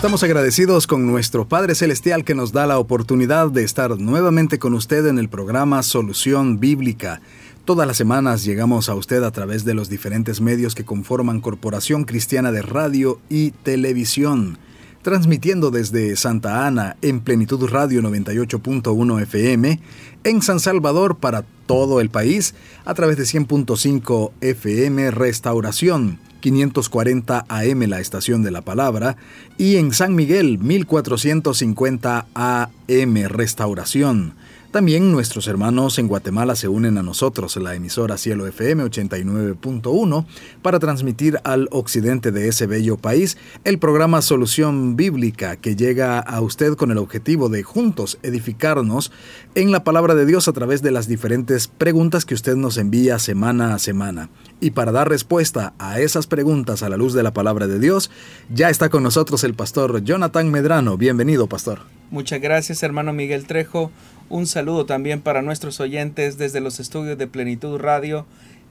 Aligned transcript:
Estamos 0.00 0.22
agradecidos 0.22 0.86
con 0.86 1.06
nuestro 1.06 1.46
Padre 1.46 1.74
Celestial 1.74 2.24
que 2.24 2.34
nos 2.34 2.52
da 2.52 2.66
la 2.66 2.78
oportunidad 2.78 3.50
de 3.50 3.64
estar 3.64 3.98
nuevamente 3.98 4.58
con 4.58 4.72
usted 4.72 5.04
en 5.04 5.18
el 5.18 5.28
programa 5.28 5.82
Solución 5.82 6.58
Bíblica. 6.58 7.20
Todas 7.66 7.86
las 7.86 7.98
semanas 7.98 8.42
llegamos 8.42 8.88
a 8.88 8.94
usted 8.94 9.22
a 9.22 9.30
través 9.30 9.66
de 9.66 9.74
los 9.74 9.90
diferentes 9.90 10.40
medios 10.40 10.74
que 10.74 10.86
conforman 10.86 11.42
Corporación 11.42 12.04
Cristiana 12.04 12.50
de 12.50 12.62
Radio 12.62 13.20
y 13.28 13.50
Televisión, 13.50 14.56
transmitiendo 15.02 15.70
desde 15.70 16.16
Santa 16.16 16.66
Ana 16.66 16.96
en 17.02 17.20
Plenitud 17.20 17.68
Radio 17.68 18.00
98.1 18.00 19.20
FM, 19.20 19.80
en 20.24 20.40
San 20.40 20.60
Salvador 20.60 21.18
para 21.18 21.44
todo 21.66 22.00
el 22.00 22.08
país 22.08 22.54
a 22.86 22.94
través 22.94 23.18
de 23.18 23.24
100.5 23.24 24.30
FM 24.40 25.10
Restauración 25.10 26.29
540 26.40 27.44
AM 27.48 27.80
la 27.88 28.00
estación 28.00 28.42
de 28.42 28.50
la 28.50 28.62
palabra 28.62 29.16
y 29.58 29.76
en 29.76 29.92
San 29.92 30.14
Miguel 30.14 30.58
1450 30.58 32.26
AM 32.34 33.14
Restauración. 33.28 34.34
También 34.70 35.10
nuestros 35.10 35.48
hermanos 35.48 35.98
en 35.98 36.06
Guatemala 36.06 36.54
se 36.54 36.68
unen 36.68 36.96
a 36.96 37.02
nosotros, 37.02 37.56
la 37.56 37.74
emisora 37.74 38.16
Cielo 38.16 38.46
FM 38.46 38.84
89.1, 38.84 40.26
para 40.62 40.78
transmitir 40.78 41.40
al 41.42 41.66
occidente 41.72 42.30
de 42.30 42.46
ese 42.46 42.68
bello 42.68 42.96
país 42.96 43.36
el 43.64 43.80
programa 43.80 44.22
Solución 44.22 44.94
Bíblica 44.94 45.56
que 45.56 45.74
llega 45.74 46.20
a 46.20 46.40
usted 46.40 46.76
con 46.76 46.92
el 46.92 46.98
objetivo 46.98 47.48
de 47.48 47.64
juntos 47.64 48.20
edificarnos 48.22 49.10
en 49.56 49.72
la 49.72 49.82
palabra 49.82 50.14
de 50.14 50.24
Dios 50.24 50.46
a 50.46 50.52
través 50.52 50.82
de 50.82 50.92
las 50.92 51.08
diferentes 51.08 51.66
preguntas 51.66 52.24
que 52.24 52.34
usted 52.34 52.54
nos 52.54 52.76
envía 52.76 53.18
semana 53.18 53.74
a 53.74 53.80
semana. 53.80 54.28
Y 54.60 54.70
para 54.70 54.92
dar 54.92 55.08
respuesta 55.08 55.74
a 55.80 55.98
esas 55.98 56.28
preguntas 56.28 56.84
a 56.84 56.88
la 56.88 56.96
luz 56.96 57.12
de 57.12 57.24
la 57.24 57.32
palabra 57.32 57.66
de 57.66 57.80
Dios, 57.80 58.08
ya 58.54 58.70
está 58.70 58.88
con 58.88 59.02
nosotros 59.02 59.42
el 59.42 59.54
pastor 59.54 60.04
Jonathan 60.04 60.48
Medrano. 60.48 60.96
Bienvenido, 60.96 61.48
pastor. 61.48 61.80
Muchas 62.12 62.40
gracias, 62.40 62.84
hermano 62.84 63.12
Miguel 63.12 63.46
Trejo. 63.46 63.90
Un 64.30 64.46
saludo 64.46 64.86
también 64.86 65.22
para 65.22 65.42
nuestros 65.42 65.80
oyentes 65.80 66.38
desde 66.38 66.60
los 66.60 66.78
estudios 66.78 67.18
de 67.18 67.26
Plenitud 67.26 67.80
Radio 67.80 68.26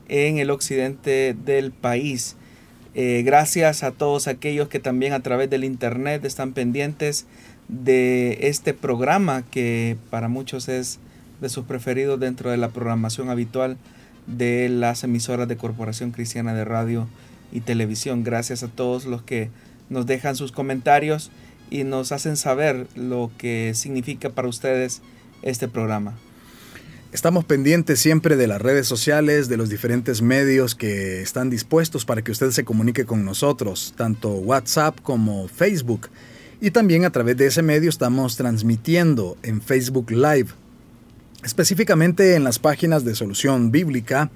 en 0.08 0.38
el 0.38 0.52
occidente 0.52 1.36
del 1.46 1.74
país. 1.74 2.38
Eh, 2.96 3.24
gracias 3.26 3.84
a 3.84 3.92
todos 3.92 4.30
aquellos 4.30 4.70
que 4.70 4.80
también 4.80 5.12
a 5.12 5.20
través 5.20 5.50
del 5.50 5.66
internet 5.66 6.24
están 6.24 6.54
pendientes 6.54 7.26
de 7.68 8.38
este 8.48 8.74
programa 8.74 9.44
que 9.52 9.98
para 10.10 10.30
muchos 10.30 10.70
es 10.70 10.98
de 11.42 11.50
sus 11.50 11.66
preferidos 11.66 12.22
dentro 12.22 12.52
de 12.52 12.58
la 12.58 12.70
programación 12.70 13.30
habitual 13.30 13.76
de 14.28 14.70
las 14.70 15.04
emisoras 15.04 15.50
de 15.50 15.58
Corporación 15.58 16.12
Cristiana 16.12 16.54
de 16.54 16.64
Radio 16.64 17.10
y 17.52 17.60
Televisión. 17.60 18.24
Gracias 18.24 18.64
a 18.64 18.70
todos 18.70 19.04
los 19.06 19.24
que 19.24 19.50
nos 19.90 20.06
dejan 20.06 20.38
sus 20.38 20.54
comentarios 20.54 21.32
y 21.70 21.84
nos 21.84 22.14
hacen 22.14 22.38
saber 22.38 22.88
lo 22.96 23.30
que 23.38 23.74
significa 23.76 24.30
para 24.30 24.48
ustedes 24.48 25.02
este 25.42 25.68
programa. 25.68 26.18
Estamos 27.12 27.44
pendientes 27.44 28.00
siempre 28.00 28.36
de 28.36 28.46
las 28.46 28.62
redes 28.62 28.86
sociales, 28.88 29.50
de 29.50 29.58
los 29.58 29.70
diferentes 29.70 30.22
medios 30.22 30.76
que 30.76 31.24
están 31.24 31.50
dispuestos 31.50 32.06
para 32.06 32.22
que 32.22 32.32
usted 32.32 32.52
se 32.52 32.64
comunique 32.64 33.06
con 33.06 33.26
nosotros, 33.26 33.96
tanto 33.98 34.30
WhatsApp 34.30 35.00
como 35.02 35.48
Facebook. 35.48 36.10
Y 36.62 36.70
también 36.70 37.06
a 37.06 37.10
través 37.10 37.36
de 37.38 37.48
ese 37.48 37.64
medio 37.64 37.90
estamos 37.90 38.38
transmitiendo 38.38 39.38
en 39.42 39.60
Facebook 39.60 40.12
Live, 40.12 40.50
específicamente 41.44 42.36
en 42.36 42.44
las 42.44 42.60
páginas 42.60 43.04
de 43.04 43.16
Solución 43.16 43.72
Bíblica, 43.72 44.30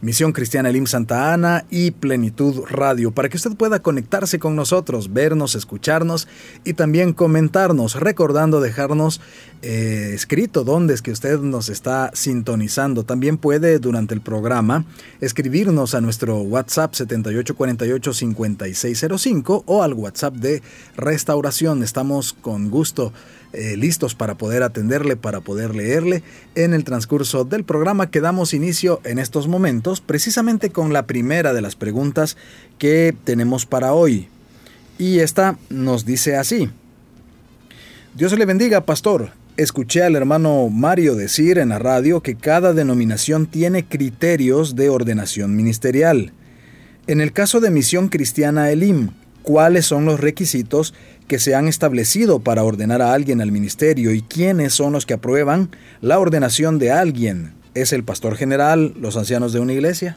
Misión 0.00 0.32
Cristiana 0.32 0.70
Elim 0.70 0.86
Santa 0.86 1.32
Ana 1.32 1.64
y 1.70 1.90
Plenitud 1.90 2.62
Radio, 2.68 3.12
para 3.12 3.28
que 3.28 3.36
usted 3.36 3.56
pueda 3.56 3.80
conectarse 3.80 4.38
con 4.38 4.54
nosotros, 4.54 5.12
vernos, 5.12 5.54
escucharnos 5.54 6.28
y 6.64 6.74
también 6.74 7.12
comentarnos, 7.12 7.94
recordando 7.94 8.60
dejarnos 8.60 9.20
eh, 9.62 10.12
escrito 10.14 10.64
dónde 10.64 10.92
es 10.94 11.02
que 11.02 11.10
usted 11.10 11.40
nos 11.40 11.70
está 11.70 12.10
sintonizando. 12.14 13.04
También 13.04 13.38
puede 13.38 13.78
durante 13.78 14.14
el 14.14 14.20
programa 14.20 14.84
escribirnos 15.20 15.94
a 15.94 16.00
nuestro 16.00 16.40
WhatsApp 16.40 16.92
7848-5605 16.92 19.62
o 19.66 19.82
al 19.82 19.94
WhatsApp 19.94 20.34
de 20.34 20.62
Restauración. 20.96 21.82
Estamos 21.82 22.34
con 22.34 22.70
gusto 22.70 23.12
eh, 23.56 23.74
listos 23.74 24.14
para 24.14 24.34
poder 24.34 24.62
atenderle, 24.62 25.16
para 25.16 25.40
poder 25.40 25.74
leerle. 25.74 26.22
En 26.54 26.74
el 26.74 26.84
transcurso 26.84 27.44
del 27.44 27.64
programa 27.64 28.10
que 28.10 28.20
damos 28.20 28.52
inicio 28.52 29.00
en 29.04 29.18
estos 29.18 29.48
momentos, 29.48 30.02
precisamente 30.02 30.68
con 30.68 30.92
la 30.92 31.06
primera 31.06 31.54
de 31.54 31.62
las 31.62 31.74
preguntas 31.74 32.36
que 32.78 33.16
tenemos 33.24 33.64
para 33.64 33.94
hoy. 33.94 34.28
Y 34.98 35.20
esta 35.20 35.56
nos 35.70 36.04
dice 36.04 36.36
así. 36.36 36.68
Dios 38.14 38.36
le 38.38 38.44
bendiga, 38.44 38.82
pastor. 38.82 39.30
Escuché 39.56 40.02
al 40.02 40.16
hermano 40.16 40.68
Mario 40.68 41.14
decir 41.14 41.56
en 41.56 41.70
la 41.70 41.78
radio 41.78 42.20
que 42.20 42.34
cada 42.34 42.74
denominación 42.74 43.46
tiene 43.46 43.86
criterios 43.86 44.76
de 44.76 44.90
ordenación 44.90 45.56
ministerial. 45.56 46.34
En 47.06 47.22
el 47.22 47.32
caso 47.32 47.60
de 47.60 47.70
Misión 47.70 48.08
Cristiana 48.08 48.70
Elim, 48.70 49.12
¿cuáles 49.42 49.86
son 49.86 50.04
los 50.04 50.20
requisitos 50.20 50.92
que 51.28 51.38
se 51.38 51.54
han 51.54 51.68
establecido 51.68 52.40
para 52.40 52.62
ordenar 52.62 53.02
a 53.02 53.12
alguien 53.12 53.40
al 53.40 53.52
ministerio 53.52 54.12
y 54.12 54.22
quiénes 54.22 54.74
son 54.74 54.92
los 54.92 55.06
que 55.06 55.14
aprueban 55.14 55.70
la 56.00 56.18
ordenación 56.18 56.78
de 56.78 56.92
alguien? 56.92 57.54
¿Es 57.74 57.92
el 57.92 58.04
pastor 58.04 58.36
general, 58.36 58.94
los 58.98 59.16
ancianos 59.16 59.52
de 59.52 59.60
una 59.60 59.72
iglesia? 59.72 60.16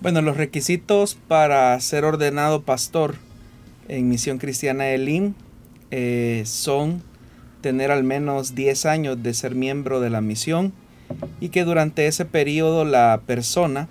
Bueno, 0.00 0.22
los 0.22 0.36
requisitos 0.36 1.18
para 1.28 1.78
ser 1.80 2.04
ordenado 2.04 2.62
pastor 2.62 3.16
en 3.88 4.08
Misión 4.08 4.38
Cristiana 4.38 4.88
Elim 4.88 5.34
eh, 5.90 6.44
son 6.46 7.02
tener 7.60 7.90
al 7.90 8.04
menos 8.04 8.54
10 8.54 8.86
años 8.86 9.22
de 9.22 9.34
ser 9.34 9.54
miembro 9.54 10.00
de 10.00 10.08
la 10.08 10.20
misión 10.20 10.72
y 11.40 11.50
que 11.50 11.64
durante 11.64 12.06
ese 12.06 12.24
periodo 12.24 12.84
la 12.84 13.20
persona 13.26 13.88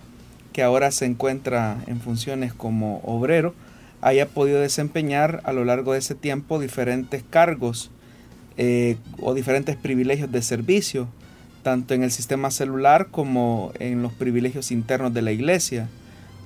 que 0.54 0.64
ahora 0.64 0.92
se 0.92 1.06
encuentra 1.06 1.78
en 1.86 2.02
funciones 2.02 2.54
como 2.54 3.00
obrero 3.04 3.54
haya 4.02 4.28
podido 4.28 4.60
desempeñar 4.60 5.42
a 5.44 5.54
lo 5.54 5.66
largo 5.66 5.94
de 5.94 6.00
ese 6.00 6.16
tiempo 6.16 6.60
diferentes 6.60 7.24
cargos 7.30 7.92
eh, 8.58 8.98
o 9.22 9.34
diferentes 9.34 9.76
privilegios 9.76 10.32
de 10.32 10.42
servicio, 10.42 11.08
tanto 11.64 11.94
en 11.94 12.04
el 12.04 12.12
sistema 12.12 12.52
celular 12.52 13.08
como 13.12 13.72
en 13.80 14.02
los 14.02 14.14
privilegios 14.14 14.72
internos 14.72 15.14
de 15.14 15.22
la 15.22 15.32
iglesia, 15.32 15.88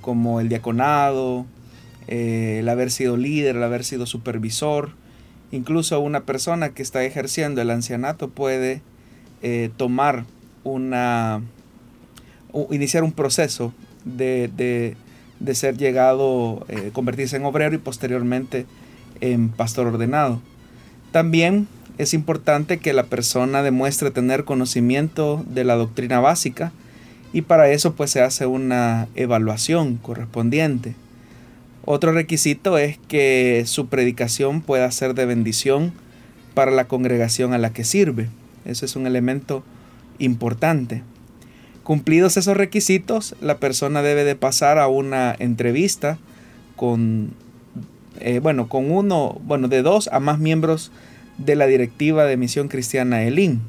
como 0.00 0.40
el 0.40 0.48
diaconado, 0.48 1.46
eh, 2.08 2.58
el 2.60 2.68
haber 2.68 2.90
sido 2.90 3.16
líder, 3.16 3.56
el 3.56 3.62
haber 3.62 3.84
sido 3.84 4.06
supervisor. 4.06 4.90
Incluso 5.50 5.98
una 6.00 6.24
persona 6.24 6.70
que 6.70 6.82
está 6.82 7.04
ejerciendo 7.04 7.62
el 7.62 7.70
ancianato 7.70 8.28
puede 8.28 8.82
eh, 9.42 9.70
tomar 9.76 10.24
una, 10.64 11.42
iniciar 12.70 13.04
un 13.04 13.12
proceso 13.12 13.72
de, 14.04 14.50
de 14.56 14.96
ser 15.52 15.76
llegado, 15.76 16.64
eh, 16.68 16.90
convertirse 16.92 17.36
en 17.36 17.44
obrero 17.44 17.74
y 17.74 17.78
posteriormente 17.78 18.64
en 19.20 19.50
pastor 19.50 19.88
ordenado. 19.88 20.40
También 21.12 21.68
es 21.98 22.14
importante 22.14 22.78
que 22.78 22.92
la 22.92 23.04
persona 23.04 23.62
demuestre 23.62 24.10
tener 24.10 24.44
conocimiento 24.44 25.44
de 25.48 25.64
la 25.64 25.76
doctrina 25.76 26.20
básica 26.20 26.72
y 27.32 27.42
para 27.42 27.68
eso 27.70 27.94
pues 27.94 28.10
se 28.10 28.22
hace 28.22 28.46
una 28.46 29.08
evaluación 29.14 29.96
correspondiente. 29.96 30.94
Otro 31.84 32.12
requisito 32.12 32.78
es 32.78 32.98
que 33.08 33.64
su 33.66 33.88
predicación 33.88 34.62
pueda 34.62 34.90
ser 34.90 35.14
de 35.14 35.26
bendición 35.26 35.92
para 36.54 36.70
la 36.70 36.86
congregación 36.86 37.52
a 37.52 37.58
la 37.58 37.70
que 37.70 37.84
sirve. 37.84 38.28
Eso 38.64 38.86
es 38.86 38.96
un 38.96 39.06
elemento 39.06 39.62
importante. 40.18 41.02
Cumplidos 41.84 42.38
esos 42.38 42.56
requisitos, 42.56 43.36
la 43.42 43.58
persona 43.58 44.00
debe 44.00 44.24
de 44.24 44.36
pasar 44.36 44.78
a 44.78 44.88
una 44.88 45.36
entrevista 45.38 46.18
con, 46.76 47.34
eh, 48.20 48.40
bueno, 48.40 48.70
con 48.70 48.90
uno, 48.90 49.38
bueno, 49.44 49.68
de 49.68 49.82
dos 49.82 50.08
a 50.08 50.18
más 50.18 50.38
miembros 50.38 50.90
de 51.36 51.56
la 51.56 51.66
directiva 51.66 52.24
de 52.24 52.38
Misión 52.38 52.68
Cristiana 52.68 53.22
Elín. 53.22 53.60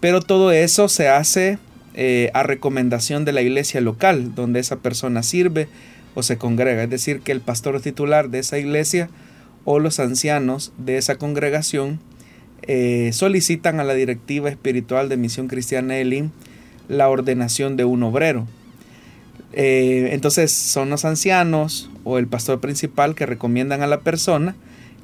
Pero 0.00 0.22
todo 0.22 0.52
eso 0.52 0.88
se 0.88 1.08
hace 1.08 1.58
eh, 1.94 2.30
a 2.32 2.44
recomendación 2.44 3.26
de 3.26 3.32
la 3.32 3.42
iglesia 3.42 3.82
local 3.82 4.34
donde 4.34 4.60
esa 4.60 4.76
persona 4.76 5.22
sirve 5.22 5.68
o 6.14 6.22
se 6.22 6.38
congrega. 6.38 6.84
Es 6.84 6.90
decir, 6.90 7.20
que 7.20 7.32
el 7.32 7.42
pastor 7.42 7.78
titular 7.82 8.30
de 8.30 8.38
esa 8.38 8.58
iglesia 8.58 9.10
o 9.66 9.80
los 9.80 10.00
ancianos 10.00 10.72
de 10.78 10.96
esa 10.96 11.16
congregación 11.16 12.00
eh, 12.62 13.10
solicitan 13.12 13.80
a 13.80 13.84
la 13.84 13.92
directiva 13.92 14.48
espiritual 14.48 15.10
de 15.10 15.18
Misión 15.18 15.46
Cristiana 15.46 15.98
Elim 15.98 16.30
la 16.88 17.08
ordenación 17.08 17.76
de 17.76 17.84
un 17.84 18.02
obrero. 18.02 18.46
Eh, 19.52 20.10
entonces 20.12 20.52
son 20.52 20.90
los 20.90 21.04
ancianos 21.04 21.90
o 22.04 22.18
el 22.18 22.26
pastor 22.26 22.60
principal 22.60 23.14
que 23.14 23.26
recomiendan 23.26 23.82
a 23.82 23.86
la 23.86 24.00
persona 24.00 24.54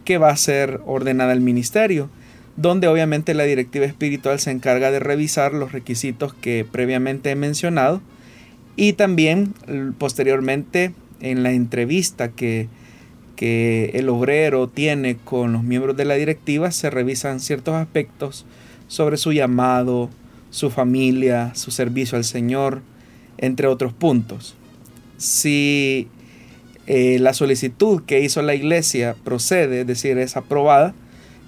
que 0.04 0.18
va 0.18 0.30
a 0.30 0.36
ser 0.36 0.80
ordenada 0.86 1.32
al 1.32 1.40
ministerio, 1.40 2.10
donde 2.56 2.88
obviamente 2.88 3.34
la 3.34 3.44
directiva 3.44 3.86
espiritual 3.86 4.38
se 4.38 4.50
encarga 4.50 4.90
de 4.90 5.00
revisar 5.00 5.54
los 5.54 5.72
requisitos 5.72 6.34
que 6.34 6.66
previamente 6.70 7.30
he 7.30 7.36
mencionado 7.36 8.02
y 8.76 8.92
también 8.92 9.54
posteriormente 9.98 10.92
en 11.20 11.42
la 11.42 11.52
entrevista 11.52 12.28
que 12.28 12.68
que 13.34 13.90
el 13.94 14.08
obrero 14.08 14.68
tiene 14.68 15.16
con 15.16 15.52
los 15.52 15.62
miembros 15.62 15.96
de 15.96 16.04
la 16.04 16.14
directiva, 16.14 16.70
se 16.70 16.90
revisan 16.90 17.40
ciertos 17.40 17.74
aspectos 17.74 18.46
sobre 18.88 19.16
su 19.16 19.32
llamado, 19.32 20.10
su 20.54 20.70
familia, 20.70 21.50
su 21.56 21.72
servicio 21.72 22.16
al 22.16 22.22
Señor, 22.22 22.80
entre 23.38 23.66
otros 23.66 23.92
puntos. 23.92 24.54
Si 25.16 26.06
eh, 26.86 27.18
la 27.18 27.34
solicitud 27.34 28.04
que 28.04 28.20
hizo 28.20 28.40
la 28.40 28.54
iglesia 28.54 29.16
procede, 29.24 29.80
es 29.80 29.86
decir, 29.88 30.16
es 30.16 30.36
aprobada, 30.36 30.94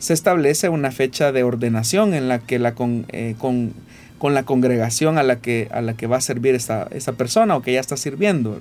se 0.00 0.12
establece 0.12 0.70
una 0.70 0.90
fecha 0.90 1.30
de 1.30 1.44
ordenación 1.44 2.14
en 2.14 2.28
la 2.28 2.40
que 2.40 2.58
la 2.58 2.74
con, 2.74 3.06
eh, 3.10 3.36
con, 3.38 3.74
la 4.20 4.42
congregación 4.42 5.18
a 5.18 5.22
la 5.22 5.36
que, 5.36 5.68
a 5.70 5.82
la 5.82 5.96
que 5.96 6.08
va 6.08 6.16
a 6.16 6.20
servir 6.20 6.56
esta, 6.56 6.88
esta 6.90 7.12
persona 7.12 7.54
o 7.54 7.62
que 7.62 7.74
ya 7.74 7.80
está 7.80 7.96
sirviendo, 7.96 8.58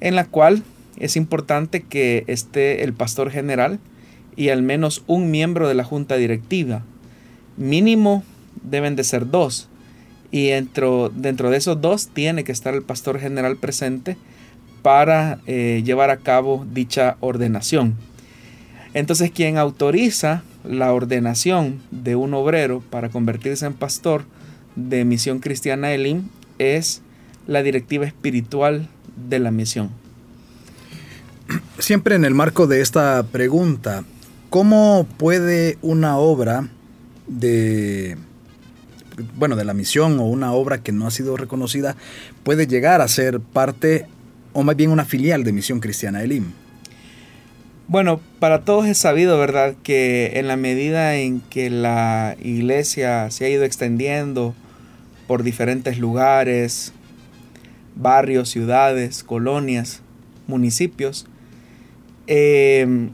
en 0.00 0.16
la 0.16 0.24
cual 0.24 0.64
es 0.96 1.14
importante 1.14 1.82
que 1.82 2.24
esté 2.26 2.82
el 2.82 2.94
pastor 2.94 3.30
general 3.30 3.78
y 4.34 4.48
al 4.48 4.62
menos 4.62 5.04
un 5.06 5.30
miembro 5.30 5.68
de 5.68 5.74
la 5.74 5.84
junta 5.84 6.16
directiva. 6.16 6.82
Mínimo 7.56 8.24
deben 8.62 8.96
de 8.96 9.04
ser 9.04 9.30
dos. 9.30 9.68
Y 10.30 10.48
dentro, 10.48 11.10
dentro 11.14 11.50
de 11.50 11.58
esos 11.58 11.80
dos 11.80 12.08
tiene 12.08 12.44
que 12.44 12.52
estar 12.52 12.74
el 12.74 12.82
pastor 12.82 13.20
general 13.20 13.56
presente 13.56 14.16
para 14.82 15.38
eh, 15.46 15.82
llevar 15.84 16.10
a 16.10 16.16
cabo 16.18 16.66
dicha 16.72 17.16
ordenación. 17.20 17.96
Entonces 18.94 19.30
quien 19.30 19.58
autoriza 19.58 20.42
la 20.64 20.92
ordenación 20.92 21.80
de 21.90 22.16
un 22.16 22.34
obrero 22.34 22.82
para 22.90 23.08
convertirse 23.08 23.66
en 23.66 23.74
pastor 23.74 24.24
de 24.76 25.04
Misión 25.04 25.38
Cristiana 25.38 25.92
Elim 25.92 26.28
es 26.58 27.02
la 27.46 27.62
directiva 27.62 28.06
espiritual 28.06 28.88
de 29.28 29.38
la 29.38 29.50
misión. 29.50 29.90
Siempre 31.78 32.14
en 32.14 32.24
el 32.24 32.34
marco 32.34 32.66
de 32.66 32.80
esta 32.80 33.22
pregunta, 33.24 34.04
¿cómo 34.50 35.06
puede 35.18 35.78
una 35.82 36.16
obra 36.18 36.68
de 37.26 38.16
bueno, 39.36 39.56
de 39.56 39.64
la 39.64 39.74
misión 39.74 40.18
o 40.18 40.24
una 40.24 40.52
obra 40.52 40.78
que 40.78 40.92
no 40.92 41.06
ha 41.06 41.10
sido 41.10 41.36
reconocida 41.36 41.96
puede 42.42 42.66
llegar 42.66 43.00
a 43.00 43.08
ser 43.08 43.40
parte 43.40 44.06
o 44.52 44.62
más 44.62 44.76
bien 44.76 44.90
una 44.90 45.04
filial 45.04 45.44
de 45.44 45.52
Misión 45.52 45.80
Cristiana 45.80 46.22
Elim? 46.22 46.52
Bueno, 47.88 48.20
para 48.38 48.64
todos 48.64 48.86
es 48.86 48.98
sabido, 48.98 49.38
¿verdad?, 49.38 49.74
que 49.82 50.32
en 50.34 50.48
la 50.48 50.56
medida 50.56 51.16
en 51.16 51.40
que 51.40 51.68
la 51.68 52.36
iglesia 52.42 53.30
se 53.30 53.44
ha 53.44 53.48
ido 53.48 53.64
extendiendo 53.64 54.54
por 55.26 55.42
diferentes 55.42 55.98
lugares, 55.98 56.92
barrios, 57.94 58.48
ciudades, 58.48 59.22
colonias, 59.24 60.00
municipios, 60.46 61.26
eh, 62.26 63.10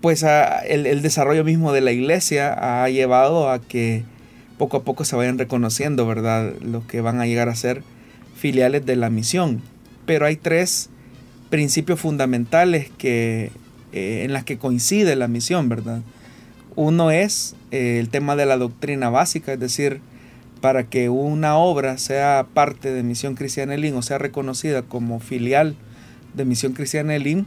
pues 0.00 0.24
el, 0.66 1.02
desarrollo 1.02 1.44
mismo 1.44 1.72
de 1.72 1.80
la 1.80 1.92
iglesia 1.92 2.82
ha 2.82 2.88
llevado 2.88 3.50
a 3.50 3.60
que 3.60 4.04
poco 4.58 4.78
a 4.78 4.82
poco 4.82 5.04
se 5.04 5.16
vayan 5.16 5.38
reconociendo, 5.38 6.06
¿verdad? 6.06 6.52
Lo 6.60 6.86
que 6.86 7.00
van 7.00 7.20
a 7.20 7.26
llegar 7.26 7.48
a 7.48 7.54
ser 7.54 7.82
filiales 8.36 8.84
de 8.84 8.96
la 8.96 9.10
misión. 9.10 9.62
Pero 10.06 10.26
hay 10.26 10.36
tres 10.36 10.90
principios 11.50 12.00
fundamentales 12.00 12.90
que, 12.98 13.50
eh, 13.92 14.22
en 14.24 14.32
las 14.32 14.44
que 14.44 14.58
coincide 14.58 15.16
la 15.16 15.28
misión, 15.28 15.68
¿verdad? 15.68 16.02
Uno 16.76 17.10
es 17.10 17.56
eh, 17.70 17.98
el 17.98 18.08
tema 18.08 18.36
de 18.36 18.46
la 18.46 18.56
doctrina 18.56 19.10
básica, 19.10 19.52
es 19.52 19.60
decir, 19.60 20.00
para 20.60 20.84
que 20.84 21.08
una 21.08 21.56
obra 21.56 21.98
sea 21.98 22.46
parte 22.52 22.92
de 22.92 23.02
Misión 23.02 23.34
Cristiana 23.34 23.74
Elim 23.74 23.96
o 23.96 24.02
sea 24.02 24.18
reconocida 24.18 24.82
como 24.82 25.20
filial 25.20 25.76
de 26.34 26.44
Misión 26.44 26.72
Cristiana 26.72 27.14
Elim 27.14 27.46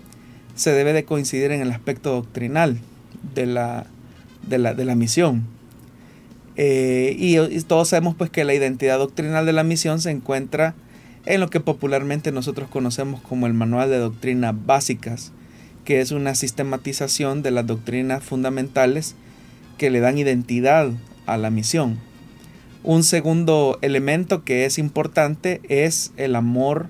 se 0.56 0.72
debe 0.72 0.94
de 0.94 1.06
coincidir 1.06 1.52
en 1.52 1.62
el 1.62 1.72
aspecto 1.72 2.12
doctrinal 2.12 2.78
de 3.34 3.46
la, 3.46 3.86
de 4.48 4.86
la, 4.86 4.96
misión. 4.96 5.44
Eh, 6.58 7.16
y, 7.18 7.38
todos 7.62 7.90
sabemos 7.90 8.16
pues 8.16 8.30
que 8.30 8.44
la 8.44 8.54
identidad 8.54 8.98
doctrinal 8.98 9.46
de 9.46 9.54
la 9.54 9.64
misión 9.64 10.02
se 10.02 10.12
encuentra 10.12 10.76
en 11.26 11.40
lo 11.40 11.50
que 11.50 11.60
popularmente 11.60 12.32
nosotros 12.32 12.70
conocemos 12.70 13.22
como 13.22 13.48
el 13.48 13.54
Manual 13.54 13.90
de 13.90 14.00
Doctrinas 14.00 14.56
Básicas, 14.66 15.32
que 15.86 16.02
es 16.02 16.12
una 16.12 16.36
sistematización 16.36 17.44
de 17.44 17.52
las 17.52 17.68
doctrinas 17.68 18.24
fundamentales 18.24 19.16
que 19.78 19.90
le 19.90 20.00
dan 20.00 20.18
identidad 20.18 20.92
a 21.26 21.38
la 21.38 21.50
misión. 21.50 22.00
Un 22.84 23.04
segundo 23.04 23.78
elemento 23.82 24.44
que 24.44 24.66
es 24.66 24.80
importante 24.80 25.62
es 25.70 26.12
el 26.18 26.36
amor 26.36 26.90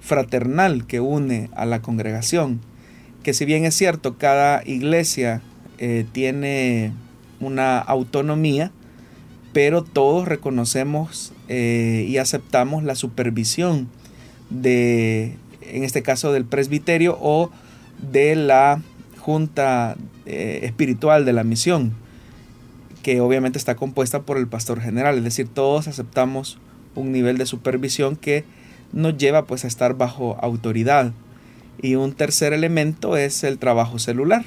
fraternal 0.00 0.86
que 0.86 1.00
une 1.00 1.50
a 1.54 1.66
la 1.66 1.82
congregación. 1.82 2.60
Que 3.22 3.34
si 3.34 3.44
bien 3.44 3.64
es 3.64 3.74
cierto, 3.74 4.16
cada 4.16 4.62
iglesia 4.64 5.42
eh, 5.78 6.06
tiene 6.12 6.92
una 7.40 7.78
autonomía, 7.78 8.72
pero 9.56 9.82
todos 9.82 10.28
reconocemos 10.28 11.32
eh, 11.48 12.04
y 12.06 12.18
aceptamos 12.18 12.84
la 12.84 12.94
supervisión 12.94 13.88
de, 14.50 15.38
en 15.62 15.82
este 15.82 16.02
caso, 16.02 16.30
del 16.30 16.44
presbiterio 16.44 17.16
o 17.22 17.50
de 18.12 18.36
la 18.36 18.82
junta 19.18 19.96
eh, 20.26 20.60
espiritual 20.64 21.24
de 21.24 21.32
la 21.32 21.42
misión, 21.42 21.94
que 23.02 23.22
obviamente 23.22 23.56
está 23.56 23.76
compuesta 23.76 24.20
por 24.20 24.36
el 24.36 24.46
pastor 24.46 24.82
general, 24.82 25.16
es 25.16 25.24
decir, 25.24 25.48
todos 25.48 25.88
aceptamos 25.88 26.58
un 26.94 27.10
nivel 27.10 27.38
de 27.38 27.46
supervisión 27.46 28.16
que 28.16 28.44
nos 28.92 29.16
lleva 29.16 29.46
pues 29.46 29.64
a 29.64 29.68
estar 29.68 29.96
bajo 29.96 30.36
autoridad. 30.42 31.14
Y 31.80 31.94
un 31.94 32.12
tercer 32.12 32.52
elemento 32.52 33.16
es 33.16 33.42
el 33.42 33.56
trabajo 33.56 33.98
celular. 33.98 34.44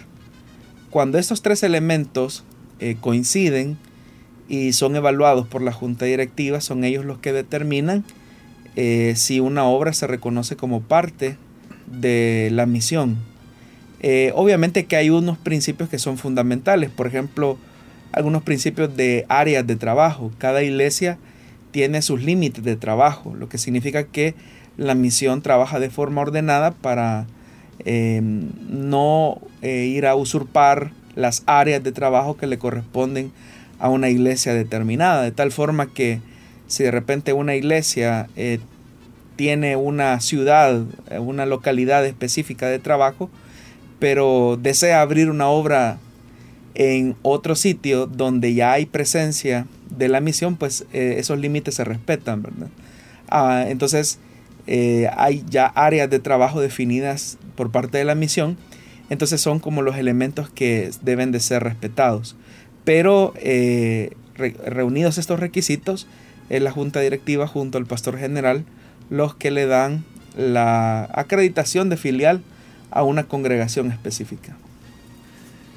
Cuando 0.91 1.17
estos 1.17 1.41
tres 1.41 1.63
elementos 1.63 2.43
eh, 2.79 2.95
coinciden 3.01 3.79
y 4.49 4.73
son 4.73 4.95
evaluados 4.95 5.47
por 5.47 5.61
la 5.61 5.71
junta 5.71 6.05
directiva, 6.05 6.59
son 6.59 6.83
ellos 6.83 7.05
los 7.05 7.19
que 7.19 7.31
determinan 7.31 8.03
eh, 8.75 9.13
si 9.15 9.39
una 9.39 9.65
obra 9.65 9.93
se 9.93 10.07
reconoce 10.07 10.55
como 10.55 10.81
parte 10.81 11.37
de 11.85 12.49
la 12.51 12.65
misión. 12.65 13.17
Eh, 14.01 14.31
obviamente 14.33 14.85
que 14.85 14.95
hay 14.95 15.09
unos 15.09 15.37
principios 15.37 15.87
que 15.87 15.99
son 15.99 16.17
fundamentales, 16.17 16.89
por 16.89 17.05
ejemplo, 17.05 17.57
algunos 18.11 18.41
principios 18.41 18.95
de 18.97 19.25
áreas 19.29 19.67
de 19.67 19.75
trabajo. 19.75 20.31
Cada 20.39 20.63
iglesia 20.63 21.19
tiene 21.71 22.01
sus 22.01 22.23
límites 22.23 22.63
de 22.63 22.75
trabajo, 22.75 23.35
lo 23.35 23.49
que 23.49 23.59
significa 23.59 24.05
que 24.05 24.33
la 24.77 24.95
misión 24.95 25.41
trabaja 25.41 25.79
de 25.79 25.89
forma 25.89 26.21
ordenada 26.21 26.71
para 26.71 27.27
em, 27.85 28.49
no 28.67 29.39
eh, 29.61 29.85
ir 29.85 30.07
a 30.07 30.15
usurpar 30.15 30.91
las 31.15 31.43
áreas 31.45 31.83
de 31.83 31.91
trabajo 31.91 32.37
que 32.37 32.47
le 32.47 32.57
corresponden 32.57 33.31
a 33.79 33.89
una 33.89 34.09
iglesia 34.09 34.53
determinada, 34.53 35.23
de 35.23 35.31
tal 35.31 35.51
forma 35.51 35.87
que 35.87 36.21
si 36.67 36.83
de 36.83 36.91
repente 36.91 37.33
una 37.33 37.55
iglesia 37.55 38.29
eh, 38.35 38.59
tiene 39.35 39.75
una 39.75 40.19
ciudad, 40.19 40.83
eh, 41.09 41.19
una 41.19 41.45
localidad 41.45 42.05
específica 42.05 42.67
de 42.67 42.79
trabajo, 42.79 43.29
pero 43.97 44.57
desea 44.61 45.01
abrir 45.01 45.29
una 45.29 45.47
obra 45.47 45.97
en 46.75 47.15
otro 47.23 47.55
sitio 47.55 48.05
donde 48.05 48.53
ya 48.53 48.73
hay 48.73 48.85
presencia 48.85 49.65
de 49.89 50.07
la 50.07 50.21
misión, 50.21 50.55
pues 50.55 50.85
eh, 50.93 51.15
esos 51.17 51.39
límites 51.39 51.75
se 51.75 51.83
respetan, 51.83 52.43
¿verdad? 52.43 52.67
Ah, 53.29 53.65
entonces, 53.67 54.19
hay 55.17 55.43
ya 55.49 55.65
áreas 55.65 56.11
de 56.11 56.19
trabajo 56.19 56.61
definidas 56.61 57.39
por 57.55 57.71
parte 57.71 57.97
de 57.97 58.03
la 58.03 58.13
misión, 58.13 58.55
entonces 59.09 59.41
son 59.41 59.59
como 59.59 59.81
los 59.81 59.97
elementos 59.97 60.51
que 60.51 60.91
deben 61.01 61.31
de 61.31 61.39
ser 61.39 61.63
respetados. 61.63 62.35
Pero 62.83 63.33
eh, 63.37 64.15
reunidos 64.35 65.17
estos 65.17 65.39
requisitos, 65.39 66.07
es 66.49 66.61
la 66.61 66.71
junta 66.71 66.99
directiva 66.99 67.47
junto 67.47 67.77
al 67.77 67.85
pastor 67.85 68.17
general 68.17 68.65
los 69.09 69.35
que 69.35 69.51
le 69.51 69.65
dan 69.65 70.03
la 70.35 71.09
acreditación 71.13 71.89
de 71.89 71.97
filial 71.97 72.41
a 72.91 73.03
una 73.03 73.23
congregación 73.25 73.91
específica. 73.91 74.57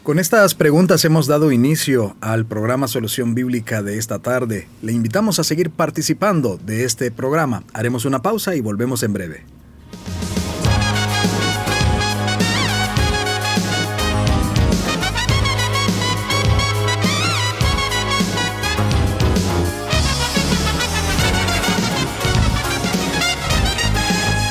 Con 0.02 0.18
estas 0.18 0.54
preguntas 0.54 1.04
hemos 1.04 1.28
dado 1.28 1.52
inicio 1.52 2.16
al 2.20 2.44
programa 2.44 2.88
Solución 2.88 3.34
Bíblica 3.34 3.82
de 3.82 3.98
esta 3.98 4.18
tarde. 4.18 4.66
Le 4.82 4.92
invitamos 4.92 5.38
a 5.38 5.44
seguir 5.44 5.70
participando 5.70 6.58
de 6.58 6.84
este 6.84 7.12
programa. 7.12 7.62
Haremos 7.72 8.04
una 8.04 8.20
pausa 8.20 8.56
y 8.56 8.60
volvemos 8.60 9.04
en 9.04 9.12
breve. 9.12 9.44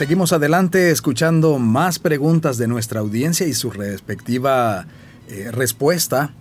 Seguimos 0.00 0.32
adelante 0.32 0.90
escuchando 0.90 1.58
más 1.58 1.98
preguntas 1.98 2.56
de 2.56 2.66
nuestra 2.66 3.00
audiencia 3.00 3.46
y 3.46 3.52
su 3.52 3.70
respectiva 3.70 4.86
eh, 5.28 5.50
respuesta 5.52 6.32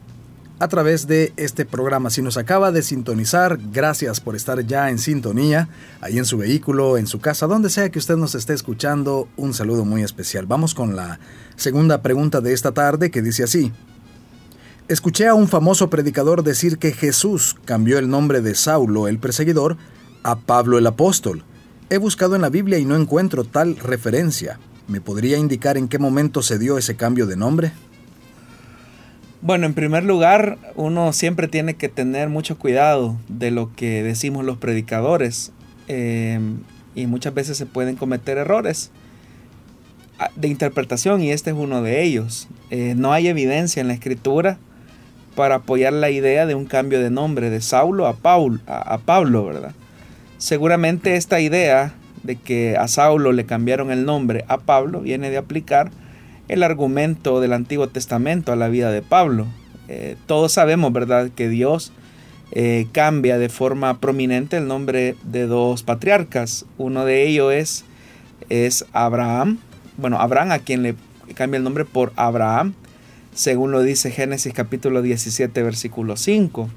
a 0.59 0.69
través 0.69 1.07
de 1.07 1.33
este 1.35 1.65
programa. 1.65 2.09
Si 2.09 2.21
nos 2.21 2.37
acaba 2.37 2.71
de 2.71 2.83
sintonizar, 2.83 3.59
gracias 3.73 4.21
por 4.21 4.37
estar 4.37 4.65
ya 4.65 4.89
en 4.89 4.97
sintonía, 4.97 5.67
ahí 5.99 6.17
en 6.17 6.23
su 6.23 6.37
vehículo, 6.37 6.97
en 6.97 7.05
su 7.05 7.19
casa, 7.19 7.47
donde 7.47 7.69
sea 7.69 7.89
que 7.89 7.99
usted 7.99 8.15
nos 8.15 8.33
esté 8.33 8.53
escuchando, 8.53 9.27
un 9.35 9.53
saludo 9.53 9.83
muy 9.83 10.03
especial. 10.03 10.45
Vamos 10.45 10.73
con 10.73 10.95
la 10.95 11.19
segunda 11.57 12.01
pregunta 12.01 12.39
de 12.39 12.53
esta 12.53 12.71
tarde 12.71 13.11
que 13.11 13.21
dice 13.21 13.43
así. 13.43 13.73
Escuché 14.87 15.27
a 15.27 15.33
un 15.33 15.49
famoso 15.49 15.89
predicador 15.89 16.43
decir 16.43 16.77
que 16.77 16.93
Jesús 16.93 17.57
cambió 17.65 17.99
el 17.99 18.07
nombre 18.07 18.39
de 18.39 18.55
Saulo, 18.55 19.09
el 19.09 19.19
perseguidor, 19.19 19.75
a 20.23 20.37
Pablo 20.37 20.77
el 20.77 20.87
apóstol. 20.87 21.43
He 21.91 21.97
buscado 21.97 22.35
en 22.35 22.43
la 22.43 22.49
Biblia 22.49 22.77
y 22.77 22.85
no 22.85 22.95
encuentro 22.95 23.45
tal 23.45 23.75
referencia. 23.75 24.59
¿Me 24.87 25.01
podría 25.01 25.39
indicar 25.39 25.75
en 25.75 25.87
qué 25.87 25.97
momento 25.97 26.43
se 26.43 26.59
dio 26.59 26.77
ese 26.77 26.95
cambio 26.95 27.25
de 27.25 27.35
nombre? 27.35 27.71
Bueno, 29.41 29.65
en 29.65 29.73
primer 29.73 30.03
lugar, 30.03 30.59
uno 30.75 31.13
siempre 31.13 31.47
tiene 31.47 31.73
que 31.73 31.89
tener 31.89 32.29
mucho 32.29 32.59
cuidado 32.59 33.17
de 33.27 33.49
lo 33.49 33.73
que 33.75 34.03
decimos 34.03 34.45
los 34.45 34.57
predicadores 34.57 35.51
em, 35.87 36.59
y 36.93 37.07
muchas 37.07 37.33
veces 37.33 37.57
se 37.57 37.65
pueden 37.65 37.95
cometer 37.95 38.37
errores 38.37 38.91
ah, 40.19 40.29
de 40.35 40.47
interpretación 40.47 41.23
y 41.23 41.31
este 41.31 41.49
es 41.49 41.55
uno 41.55 41.81
de 41.81 42.03
ellos. 42.03 42.49
Eh, 42.69 42.93
no 42.95 43.13
hay 43.13 43.29
evidencia 43.29 43.81
en 43.81 43.87
la 43.87 43.95
escritura 43.95 44.59
para 45.35 45.55
apoyar 45.55 45.93
la 45.93 46.11
idea 46.11 46.45
de 46.45 46.53
un 46.53 46.65
cambio 46.65 47.01
de 47.01 47.09
nombre 47.09 47.49
de 47.49 47.61
Saulo 47.61 48.05
a, 48.05 48.13
Paul, 48.13 48.61
a 48.67 48.99
Pablo, 48.99 49.45
¿verdad? 49.45 49.73
Seguramente 50.39 51.17
esta 51.17 51.41
idea 51.41 51.93
de 52.23 52.37
que 52.37 52.77
a 52.77 52.87
Saulo 52.87 53.33
le 53.33 53.45
cambiaron 53.45 53.91
el 53.91 54.05
nombre 54.05 54.45
a 54.47 54.57
Pablo 54.57 55.01
viene 55.01 55.29
de 55.29 55.37
aplicar 55.37 55.91
el 56.47 56.63
argumento 56.63 57.41
del 57.41 57.51
Antiguo 57.51 57.89
Testamento 57.89 58.53
a 58.53 58.55
la 58.55 58.69
vida 58.69 58.89
de 58.89 59.01
Pablo. 59.01 59.47
Eh, 59.89 60.15
todos 60.27 60.53
sabemos, 60.53 60.93
¿verdad?, 60.93 61.29
que 61.35 61.49
Dios 61.49 61.91
eh, 62.53 62.87
cambia 62.93 63.37
de 63.37 63.49
forma 63.49 63.99
prominente 63.99 64.55
el 64.55 64.67
nombre 64.67 65.17
de 65.23 65.45
dos 65.45 65.83
patriarcas. 65.83 66.65
Uno 66.77 67.03
de 67.03 67.27
ellos 67.27 67.53
es, 67.53 67.85
es 68.47 68.85
Abraham. 68.93 69.59
Bueno, 69.97 70.21
Abraham 70.21 70.51
a 70.53 70.59
quien 70.59 70.83
le 70.83 70.95
cambia 71.35 71.57
el 71.57 71.65
nombre 71.65 71.83
por 71.83 72.13
Abraham, 72.15 72.75
según 73.33 73.71
lo 73.71 73.81
dice 73.81 74.09
Génesis 74.09 74.53
capítulo 74.53 75.01
17, 75.01 75.61
versículo 75.63 76.15
5. 76.15 76.69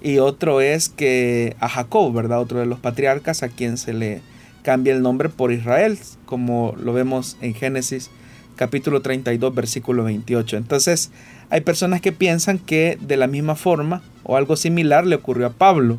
Y 0.00 0.18
otro 0.18 0.60
es 0.60 0.88
que 0.88 1.56
a 1.60 1.68
Jacob, 1.68 2.12
¿verdad? 2.12 2.40
Otro 2.40 2.60
de 2.60 2.66
los 2.66 2.78
patriarcas 2.78 3.42
a 3.42 3.48
quien 3.48 3.76
se 3.78 3.92
le 3.92 4.20
cambia 4.62 4.94
el 4.94 5.02
nombre 5.02 5.28
por 5.28 5.52
Israel, 5.52 5.98
como 6.24 6.74
lo 6.80 6.92
vemos 6.92 7.36
en 7.40 7.54
Génesis 7.54 8.10
capítulo 8.58 9.00
32, 9.00 9.54
versículo 9.54 10.04
28. 10.04 10.56
Entonces, 10.56 11.12
hay 11.48 11.60
personas 11.60 12.00
que 12.00 12.12
piensan 12.12 12.58
que 12.58 12.98
de 13.00 13.16
la 13.16 13.28
misma 13.28 13.54
forma 13.54 14.02
o 14.24 14.36
algo 14.36 14.56
similar 14.56 15.06
le 15.06 15.14
ocurrió 15.14 15.46
a 15.46 15.52
Pablo 15.52 15.98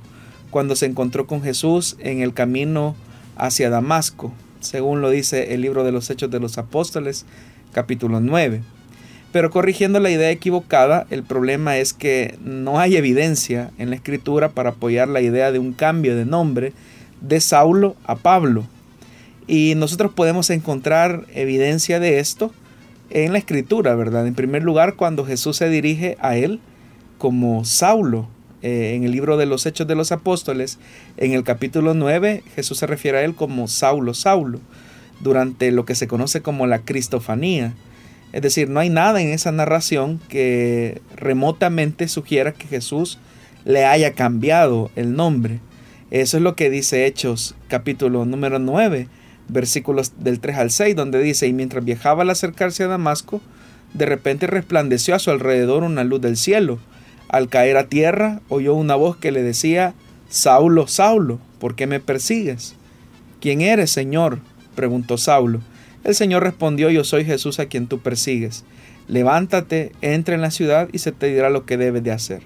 cuando 0.52 0.76
se 0.76 0.86
encontró 0.86 1.26
con 1.26 1.42
Jesús 1.42 1.96
en 2.00 2.22
el 2.22 2.34
camino 2.34 2.96
hacia 3.38 3.70
Damasco, 3.70 4.34
según 4.60 5.02
lo 5.02 5.10
dice 5.10 5.54
el 5.54 5.62
libro 5.62 5.86
de 5.86 5.94
los 5.94 6.10
Hechos 6.10 6.30
de 6.30 6.42
los 6.42 6.58
Apóstoles, 6.58 7.26
capítulo 7.72 8.20
9. 8.20 8.62
Pero 9.32 9.52
corrigiendo 9.52 10.00
la 10.00 10.10
idea 10.10 10.32
equivocada, 10.32 11.06
el 11.12 11.24
problema 11.24 11.78
es 11.78 11.94
que 11.94 12.38
no 12.44 12.80
hay 12.80 12.96
evidencia 12.96 13.72
en 13.78 13.92
la 13.92 13.96
escritura 13.96 14.50
para 14.50 14.72
apoyar 14.72 15.08
la 15.08 15.22
idea 15.22 15.52
de 15.52 15.60
un 15.60 15.74
cambio 15.74 16.16
de 16.16 16.26
nombre 16.26 16.74
de 17.22 17.40
Saulo 17.40 17.96
a 18.06 18.16
Pablo. 18.16 18.66
Y 19.46 19.76
nosotros 19.76 20.12
podemos 20.14 20.50
encontrar 20.50 21.26
evidencia 21.34 22.00
de 22.00 22.20
esto 22.20 22.52
en 23.12 23.32
la 23.32 23.38
escritura, 23.38 23.96
¿verdad? 23.96 24.26
En 24.26 24.36
primer 24.36 24.64
lugar, 24.64 24.96
cuando 24.96 25.26
Jesús 25.26 25.58
se 25.58 25.70
dirige 25.70 26.18
a 26.22 26.36
él 26.36 26.60
como 27.18 27.66
Saulo. 27.66 28.28
Eh, 28.62 28.94
en 28.94 29.06
el 29.06 29.12
libro 29.12 29.38
de 29.38 29.46
los 29.46 29.66
Hechos 29.66 29.88
de 29.88 29.96
los 29.96 30.12
Apóstoles, 30.12 30.80
en 31.16 31.32
el 31.32 31.44
capítulo 31.44 31.94
9, 31.94 32.44
Jesús 32.56 32.78
se 32.78 32.88
refiere 32.88 33.20
a 33.20 33.24
él 33.24 33.34
como 33.34 33.68
Saulo, 33.70 34.14
Saulo, 34.14 34.60
durante 35.22 35.72
lo 35.72 35.86
que 35.86 35.96
se 35.96 36.08
conoce 36.08 36.42
como 36.42 36.68
la 36.68 36.80
Cristofanía. 36.80 37.74
Es 38.32 38.42
decir, 38.42 38.70
no 38.70 38.80
hay 38.80 38.90
nada 38.90 39.22
en 39.22 39.30
esa 39.30 39.52
narración 39.52 40.20
que 40.30 41.02
remotamente 41.16 42.08
sugiera 42.08 42.54
que 42.54 42.68
Jesús 42.68 43.18
le 43.66 43.86
haya 43.86 44.14
cambiado 44.14 44.92
el 44.96 45.16
nombre. 45.16 45.60
Eso 46.12 46.38
es 46.38 46.44
lo 46.44 46.56
que 46.56 46.70
dice 46.70 47.06
Hechos 47.06 47.56
capítulo 47.68 48.26
número 48.26 48.60
9, 48.60 49.08
versículos 49.48 50.14
del 50.20 50.40
3 50.40 50.58
al 50.58 50.72
6, 50.72 50.96
donde 50.96 51.22
dice, 51.22 51.48
y 51.48 51.54
mientras 51.54 51.84
viajaba 51.84 52.24
al 52.24 52.30
acercarse 52.30 52.84
a 52.84 52.88
Damasco, 52.88 53.42
de 53.94 54.06
repente 54.06 54.48
resplandeció 54.48 55.16
a 55.16 55.20
su 55.20 55.32
alrededor 55.32 55.84
una 55.84 56.04
luz 56.04 56.22
del 56.22 56.38
cielo. 56.38 56.80
Al 57.30 57.48
caer 57.48 57.78
a 57.78 57.88
tierra, 57.88 58.42
oyó 58.50 58.74
una 58.74 58.96
voz 58.96 59.18
que 59.18 59.32
le 59.32 59.44
decía, 59.44 59.94
Saulo, 60.30 60.88
Saulo, 60.88 61.40
¿por 61.60 61.76
qué 61.76 61.88
me 61.88 62.00
persigues? 62.00 62.76
¿Quién 63.42 63.62
eres, 63.62 63.92
Señor? 63.92 64.40
preguntó 64.76 65.18
Saulo. 65.18 65.62
El 66.04 66.16
Señor 66.16 66.44
respondió, 66.44 66.90
yo 66.90 67.04
soy 67.04 67.26
Jesús 67.26 67.60
a 67.60 67.66
quien 67.66 67.88
tú 67.88 68.00
persigues. 68.00 68.64
Levántate, 69.08 69.92
entra 70.02 70.36
en 70.36 70.42
la 70.42 70.52
ciudad 70.52 70.88
y 70.94 71.00
se 71.00 71.12
te 71.12 71.28
dirá 71.28 71.50
lo 71.50 71.66
que 71.66 71.78
debes 71.78 72.04
de 72.04 72.12
hacer. 72.12 72.42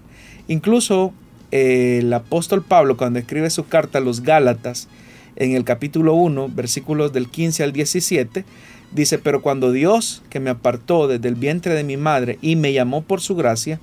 Incluso 0.48 1.14
eh, 1.52 2.00
el 2.02 2.12
apóstol 2.14 2.64
Pablo, 2.64 2.98
cuando 2.98 3.20
escribe 3.20 3.50
su 3.50 3.68
carta 3.68 4.00
a 4.00 4.02
los 4.02 4.22
Gálatas, 4.22 4.88
en 5.36 5.56
el 5.56 5.64
capítulo 5.64 6.14
1, 6.14 6.50
versículos 6.50 7.14
del 7.14 7.28
15 7.28 7.64
al 7.64 7.74
17, 7.74 8.46
dice, 8.92 9.18
pero 9.20 9.42
cuando 9.42 9.72
Dios, 9.72 10.24
que 10.30 10.40
me 10.40 10.50
apartó 10.50 11.08
desde 11.08 11.28
el 11.28 11.36
vientre 11.36 11.74
de 11.74 11.84
mi 11.84 11.98
madre 11.98 12.38
y 12.42 12.56
me 12.56 12.74
llamó 12.74 13.02
por 13.02 13.22
su 13.22 13.36
gracia, 13.36 13.80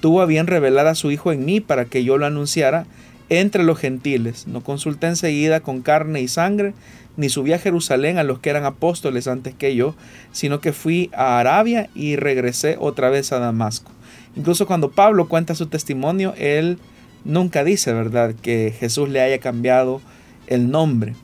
tuvo 0.00 0.20
a 0.20 0.26
bien 0.26 0.46
revelar 0.46 0.86
a 0.86 0.94
su 0.94 1.10
Hijo 1.10 1.32
en 1.32 1.44
mí 1.44 1.60
para 1.60 1.84
que 1.84 2.04
yo 2.04 2.18
lo 2.18 2.26
anunciara 2.26 2.86
entre 3.28 3.62
los 3.62 3.78
gentiles. 3.78 4.46
No 4.46 4.62
consulté 4.62 5.06
enseguida 5.06 5.60
con 5.60 5.82
carne 5.82 6.20
y 6.20 6.28
sangre, 6.28 6.74
ni 7.16 7.28
subí 7.28 7.52
a 7.52 7.58
Jerusalén 7.58 8.18
a 8.18 8.24
los 8.24 8.38
que 8.38 8.50
eran 8.50 8.64
apóstoles 8.64 9.28
antes 9.28 9.54
que 9.54 9.74
yo, 9.74 9.94
sino 10.32 10.60
que 10.60 10.72
fui 10.72 11.10
a 11.14 11.38
Arabia 11.38 11.90
y 11.94 12.16
regresé 12.16 12.76
otra 12.78 13.10
vez 13.10 13.32
a 13.32 13.38
Damasco. 13.38 13.90
Incluso 14.34 14.66
cuando 14.66 14.90
Pablo 14.90 15.28
cuenta 15.28 15.54
su 15.54 15.66
testimonio, 15.66 16.34
él 16.38 16.78
nunca 17.24 17.64
dice, 17.64 17.92
¿verdad?, 17.92 18.34
que 18.34 18.74
Jesús 18.78 19.08
le 19.08 19.20
haya 19.20 19.38
cambiado 19.38 20.00
el 20.46 20.70
nombre. 20.70 21.14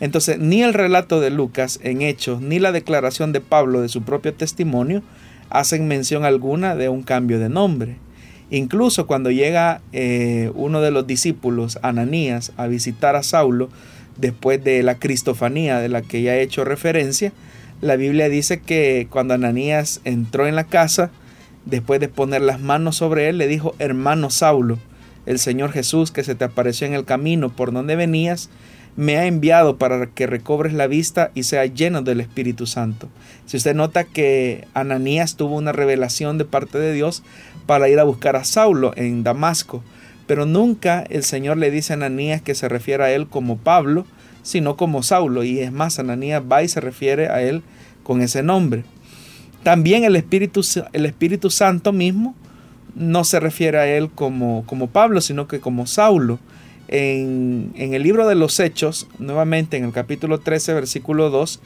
Entonces, 0.00 0.38
ni 0.38 0.62
el 0.62 0.74
relato 0.74 1.20
de 1.20 1.30
Lucas 1.30 1.80
en 1.82 2.02
Hechos, 2.02 2.40
ni 2.40 2.58
la 2.58 2.72
declaración 2.72 3.32
de 3.32 3.40
Pablo 3.40 3.80
de 3.80 3.88
su 3.88 4.02
propio 4.02 4.34
testimonio 4.34 5.02
hacen 5.50 5.86
mención 5.86 6.24
alguna 6.24 6.74
de 6.74 6.88
un 6.88 7.02
cambio 7.02 7.38
de 7.38 7.48
nombre. 7.48 7.96
Incluso 8.50 9.06
cuando 9.06 9.30
llega 9.30 9.80
eh, 9.92 10.50
uno 10.54 10.80
de 10.80 10.90
los 10.90 11.06
discípulos, 11.06 11.78
Ananías, 11.82 12.52
a 12.56 12.66
visitar 12.66 13.16
a 13.16 13.22
Saulo, 13.22 13.68
después 14.16 14.62
de 14.62 14.82
la 14.82 14.98
cristofanía 14.98 15.78
de 15.80 15.88
la 15.88 16.02
que 16.02 16.22
ya 16.22 16.36
he 16.36 16.42
hecho 16.42 16.64
referencia, 16.64 17.32
la 17.80 17.96
Biblia 17.96 18.28
dice 18.28 18.60
que 18.60 19.08
cuando 19.10 19.34
Ananías 19.34 20.00
entró 20.04 20.46
en 20.46 20.56
la 20.56 20.64
casa, 20.64 21.10
después 21.64 22.00
de 22.00 22.08
poner 22.08 22.42
las 22.42 22.60
manos 22.60 22.96
sobre 22.96 23.28
él, 23.28 23.38
le 23.38 23.46
dijo, 23.46 23.74
hermano 23.78 24.30
Saulo, 24.30 24.78
el 25.26 25.38
Señor 25.38 25.72
Jesús 25.72 26.10
que 26.10 26.24
se 26.24 26.34
te 26.34 26.44
apareció 26.44 26.86
en 26.86 26.94
el 26.94 27.04
camino 27.04 27.54
por 27.54 27.72
donde 27.72 27.96
venías, 27.96 28.50
me 28.96 29.16
ha 29.16 29.26
enviado 29.26 29.76
para 29.76 30.06
que 30.06 30.26
recobres 30.26 30.72
la 30.72 30.86
vista 30.86 31.30
y 31.34 31.42
sea 31.42 31.66
lleno 31.66 32.02
del 32.02 32.20
Espíritu 32.20 32.66
Santo. 32.66 33.08
Si 33.46 33.56
usted 33.56 33.74
nota 33.74 34.04
que 34.04 34.68
Ananías 34.72 35.36
tuvo 35.36 35.56
una 35.56 35.72
revelación 35.72 36.38
de 36.38 36.44
parte 36.44 36.78
de 36.78 36.92
Dios 36.92 37.22
para 37.66 37.88
ir 37.88 37.98
a 37.98 38.04
buscar 38.04 38.36
a 38.36 38.44
Saulo 38.44 38.92
en 38.96 39.24
Damasco, 39.24 39.82
pero 40.26 40.46
nunca 40.46 41.04
el 41.08 41.22
Señor 41.22 41.58
le 41.58 41.70
dice 41.70 41.92
a 41.92 41.96
Ananías 41.96 42.42
que 42.42 42.54
se 42.54 42.68
refiere 42.68 43.04
a 43.04 43.10
él 43.12 43.26
como 43.26 43.56
Pablo, 43.56 44.06
sino 44.42 44.76
como 44.76 45.02
Saulo, 45.02 45.44
y 45.44 45.60
es 45.60 45.72
más, 45.72 45.98
Ananías 45.98 46.42
va 46.50 46.62
y 46.62 46.68
se 46.68 46.80
refiere 46.80 47.28
a 47.28 47.42
él 47.42 47.62
con 48.02 48.20
ese 48.20 48.42
nombre. 48.42 48.84
También 49.62 50.04
el 50.04 50.16
Espíritu, 50.16 50.60
el 50.92 51.06
Espíritu 51.06 51.50
Santo 51.50 51.92
mismo 51.92 52.34
no 52.94 53.24
se 53.24 53.40
refiere 53.40 53.78
a 53.78 53.86
él 53.86 54.10
como, 54.10 54.64
como 54.66 54.88
Pablo, 54.88 55.20
sino 55.20 55.48
que 55.48 55.60
como 55.60 55.86
Saulo. 55.86 56.38
En, 56.88 57.72
el 57.76 58.02
libro 58.02 58.28
de 58.28 58.34
los 58.34 58.60
Hechos, 58.60 59.08
nuevamente 59.18 59.78
en 59.78 59.84
el 59.84 59.92
capítulo 59.92 60.40
13, 60.40 60.74
versículo 60.74 61.30
2, 61.30 61.60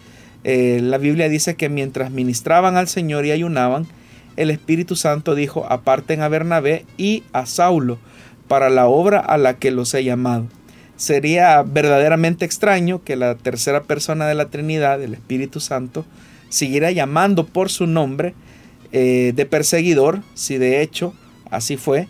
Eh, 0.45 0.79
la 0.81 0.99
Biblia 0.99 1.29
dice 1.29 1.57
que 1.57 1.69
mientras 1.69 2.13
ministraban 2.13 2.77
al 2.77 2.87
Señor 2.87 3.27
y 3.27 3.33
ayunaban, 3.33 3.89
el 4.37 4.51
Espíritu 4.51 4.95
Santo 4.95 5.35
dijo, 5.35 5.67
aparten 5.69 6.23
a 6.23 6.29
Bernabé 6.29 6.87
y 6.97 7.25
a 7.33 7.45
Saulo 7.45 7.99
para 8.49 8.71
la 8.71 8.87
obra 8.87 9.21
a 9.21 9.39
la 9.39 9.55
que 9.55 9.71
los 9.71 9.95
he 9.95 10.03
llamado. 10.03 10.47
Sería 10.97 11.63
verdaderamente 11.63 12.45
extraño 12.45 13.05
que 13.05 13.15
la 13.15 13.37
tercera 13.37 13.85
persona 13.85 14.27
de 14.27 14.35
la 14.35 14.47
Trinidad, 14.47 15.01
el 15.01 15.15
Espíritu 15.15 15.61
Santo, 15.61 16.05
siguiera 16.49 16.91
llamando 16.91 17.47
por 17.47 17.71
su 17.71 17.87
nombre 17.87 18.35
eh, 18.91 19.33
de 19.37 19.47
perseguidor, 19.47 20.23
si 20.35 20.59
de 20.59 20.83
hecho 20.83 21.15
así 21.51 21.77
fue, 21.77 22.09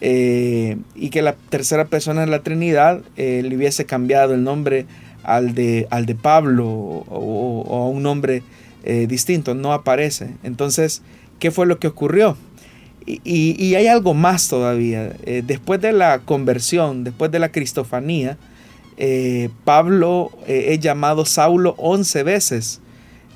eh, 0.00 0.78
y 0.94 1.10
que 1.10 1.22
la 1.22 1.34
tercera 1.34 1.86
persona 1.86 2.22
de 2.22 2.28
la 2.28 2.42
Trinidad 2.42 3.02
eh, 3.16 3.42
le 3.44 3.56
hubiese 3.56 3.84
cambiado 3.84 4.32
el 4.34 4.44
nombre 4.44 4.86
al 5.22 5.54
de, 5.54 5.86
al 5.90 6.06
de 6.06 6.14
Pablo 6.14 6.66
o, 6.66 7.76
a 7.76 7.88
un 7.88 8.02
nombre 8.02 8.42
distinto, 8.82 9.54
no 9.54 9.74
aparece. 9.74 10.36
Entonces, 10.42 11.02
¿qué 11.38 11.50
fue 11.50 11.66
lo 11.66 11.78
que 11.78 11.86
ocurrió? 11.86 12.38
Y, 13.06 13.74
hay 13.74 13.86
algo 13.86 14.14
más 14.14 14.48
todavía. 14.48 15.14
después 15.44 15.80
de 15.80 15.92
la 15.92 16.20
conversión, 16.20 17.04
después 17.04 17.30
de 17.30 17.38
la 17.38 17.50
cristofanía, 17.50 18.38
Pablo 19.64 20.30
es 20.46 20.78
llamado 20.80 21.24
Saulo 21.24 21.74
once 21.78 22.22
veces 22.22 22.80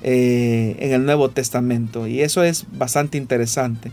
eh, 0.07 0.75
en 0.81 0.91
el 0.91 1.03
Nuevo 1.03 1.29
Testamento. 1.29 2.05
Y 2.05 2.21
eso 2.21 2.43
es 2.43 2.65
bastante 2.71 3.17
interesante. 3.17 3.91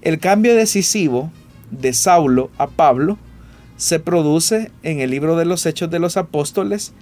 El 0.00 0.20
cambio 0.20 0.54
decisivo 0.54 1.32
de 1.72 1.92
Saulo 1.92 2.52
a 2.56 2.68
Pablo 2.68 3.18
se 3.76 3.98
produce 3.98 4.70
en 4.84 5.00
el 5.00 5.10
libro 5.10 5.36
de 5.36 5.46
los 5.46 5.66
Hechos 5.66 5.90
de 5.90 5.98
los 5.98 6.16
Apóstoles, 6.16 6.92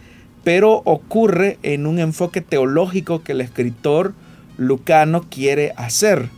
pero 0.44 0.80
ocurre 0.86 1.58
en 1.62 1.86
un 1.86 1.98
enfoque 1.98 2.40
teológico 2.40 3.22
que 3.22 3.32
el 3.32 3.42
escritor 3.42 4.14
lucano 4.56 5.26
quiere 5.28 5.74
hacer. 5.76 6.30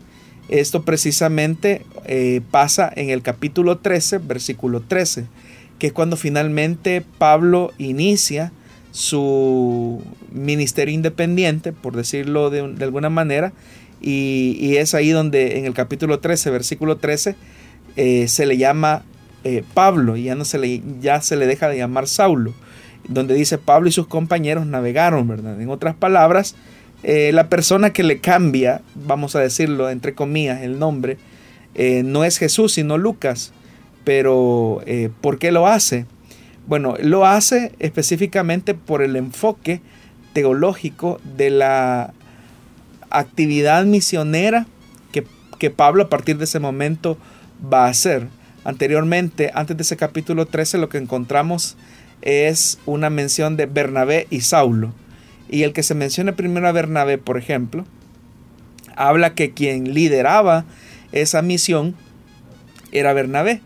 Esto 0.51 0.83
precisamente 0.83 1.83
eh, 2.07 2.41
pasa 2.51 2.93
en 2.97 3.11
el 3.11 3.23
capítulo 3.23 3.79
13, 3.79 4.19
versículo 4.19 4.81
13, 4.81 5.27
que 5.79 5.87
es 5.87 5.93
cuando 5.93 6.17
finalmente 6.17 7.05
Pablo 7.19 7.71
inicia 7.79 8.51
su 8.91 10.03
ministerio 10.33 10.93
independiente, 10.93 11.73
por 11.73 11.95
decirlo 11.95 12.51
de, 12.51 12.63
alguna 12.83 13.11
manera, 13.11 13.53
y, 14.03 14.75
es 14.75 14.93
ahí 14.95 15.11
donde 15.11 15.59
en 15.59 15.67
el 15.67 15.75
capítulo 15.75 16.19
13, 16.19 16.51
versículo 16.51 16.97
13, 16.97 17.37
eh, 17.95 18.27
se 18.27 18.45
le 18.45 18.57
llama 18.57 19.05
eh, 19.45 19.63
Pablo, 19.73 20.17
y 20.17 20.25
ya, 20.25 20.35
no 20.35 20.45
se 20.45 20.59
le, 20.59 20.83
ya 21.01 21.21
se 21.21 21.37
le 21.37 21.47
deja 21.47 21.69
de 21.69 21.77
llamar 21.77 22.09
Saulo, 22.09 22.55
donde 23.07 23.35
dice 23.35 23.57
Pablo 23.57 23.89
y 23.89 23.93
sus 23.93 24.09
compañeros 24.09 24.67
navegaron, 24.67 25.29
¿verdad? 25.29 25.61
En 25.61 25.71
otras 25.71 25.95
palabras, 25.95 26.57
eh, 27.03 27.31
la 27.33 27.49
persona 27.49 27.93
que 27.93 28.03
le 28.03 28.21
cambia, 28.21 28.83
vamos 28.95 29.37
a 29.37 29.41
decirlo 29.41 29.91
entre 29.91 30.15
comillas, 30.15 30.63
el 30.63 30.79
nombre, 30.79 31.19
no 32.05 32.25
es 32.25 32.37
Jesús, 32.37 32.73
sino 32.73 32.99
Lucas. 32.99 33.53
Pero, 34.05 34.83
¿por 35.21 35.39
qué 35.39 35.51
lo 35.51 35.67
hace? 35.67 36.05
Bueno, 36.67 36.95
lo 37.01 37.27
hace 37.27 37.73
específicamente 37.79 38.75
por 38.75 39.03
el 39.03 39.17
enfoque 39.17 39.81
teológico 40.33 41.21
de 41.37 41.51
la 41.51 42.13
actividad 43.11 43.85
misionera 43.85 44.67
que, 45.13 45.27
que, 45.59 45.71
Pablo 45.71 46.05
a 46.05 46.09
partir 46.09 46.39
de 46.39 46.45
ese 46.45 46.61
momento 46.61 47.19
va 47.61 47.87
a 47.87 47.91
hacer. 47.91 48.29
Anteriormente, 48.65 49.51
antes 49.55 49.77
de 49.77 49.83
ese 49.83 49.97
capítulo 49.97 50.47
13, 50.47 50.79
lo 50.79 50.89
que 50.89 50.99
encontramos 50.99 51.77
es 52.23 52.79
una 52.87 53.11
mención 53.11 53.57
de 53.57 53.67
Bernabé 53.67 54.27
y 54.31 54.43
Saulo. 54.43 54.93
Y 55.51 55.65
el 55.65 55.73
que 55.73 55.83
se 55.83 55.95
menciona 55.95 56.37
primero 56.37 56.69
a 56.69 56.73
Bernabé, 56.73 57.19
por 57.19 57.37
ejemplo, 57.37 57.85
habla 58.97 59.35
que 59.35 59.53
quien 59.53 59.95
lideraba 59.95 60.65
esa 61.13 61.43
misión 61.43 61.97
era 62.93 63.13
Bernabé. 63.13 63.61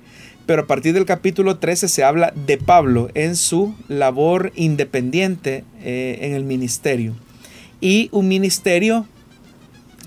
Pero 0.46 0.62
a 0.62 0.66
partir 0.66 0.94
del 0.94 1.06
capítulo 1.06 1.58
13 1.58 1.88
se 1.88 2.04
habla 2.04 2.32
de 2.34 2.58
Pablo 2.58 3.10
en 3.14 3.36
su 3.36 3.74
labor 3.88 4.52
independiente 4.54 5.64
eh, 5.82 6.18
en 6.22 6.34
el 6.34 6.44
ministerio. 6.44 7.14
Y 7.80 8.08
un 8.12 8.28
ministerio 8.28 9.06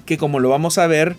que 0.06 0.18
como 0.18 0.40
lo 0.40 0.50
vamos 0.50 0.78
a 0.78 0.88
ver 0.88 1.16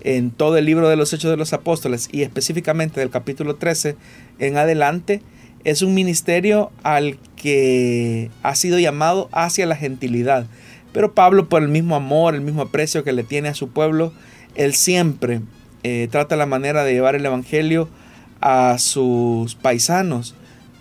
en 0.00 0.30
todo 0.30 0.56
el 0.56 0.64
libro 0.64 0.88
de 0.88 0.96
los 0.96 1.12
Hechos 1.12 1.30
de 1.30 1.36
los 1.36 1.52
Apóstoles 1.52 2.08
y 2.12 2.22
específicamente 2.22 3.00
del 3.00 3.10
capítulo 3.10 3.56
13 3.56 3.96
en 4.38 4.56
adelante, 4.56 5.22
es 5.64 5.82
un 5.82 5.94
ministerio 5.94 6.70
al 6.82 7.18
que 7.36 8.30
ha 8.42 8.54
sido 8.54 8.78
llamado 8.78 9.28
hacia 9.32 9.66
la 9.66 9.76
gentilidad. 9.76 10.46
Pero 10.92 11.14
Pablo, 11.14 11.48
por 11.48 11.62
el 11.62 11.68
mismo 11.68 11.96
amor, 11.96 12.34
el 12.34 12.40
mismo 12.40 12.62
aprecio 12.62 13.04
que 13.04 13.12
le 13.12 13.24
tiene 13.24 13.48
a 13.48 13.54
su 13.54 13.68
pueblo, 13.68 14.12
él 14.54 14.74
siempre 14.74 15.40
eh, 15.82 16.08
trata 16.10 16.36
la 16.36 16.46
manera 16.46 16.84
de 16.84 16.92
llevar 16.92 17.14
el 17.14 17.26
Evangelio 17.26 17.88
a 18.40 18.78
sus 18.78 19.54
paisanos, 19.54 20.34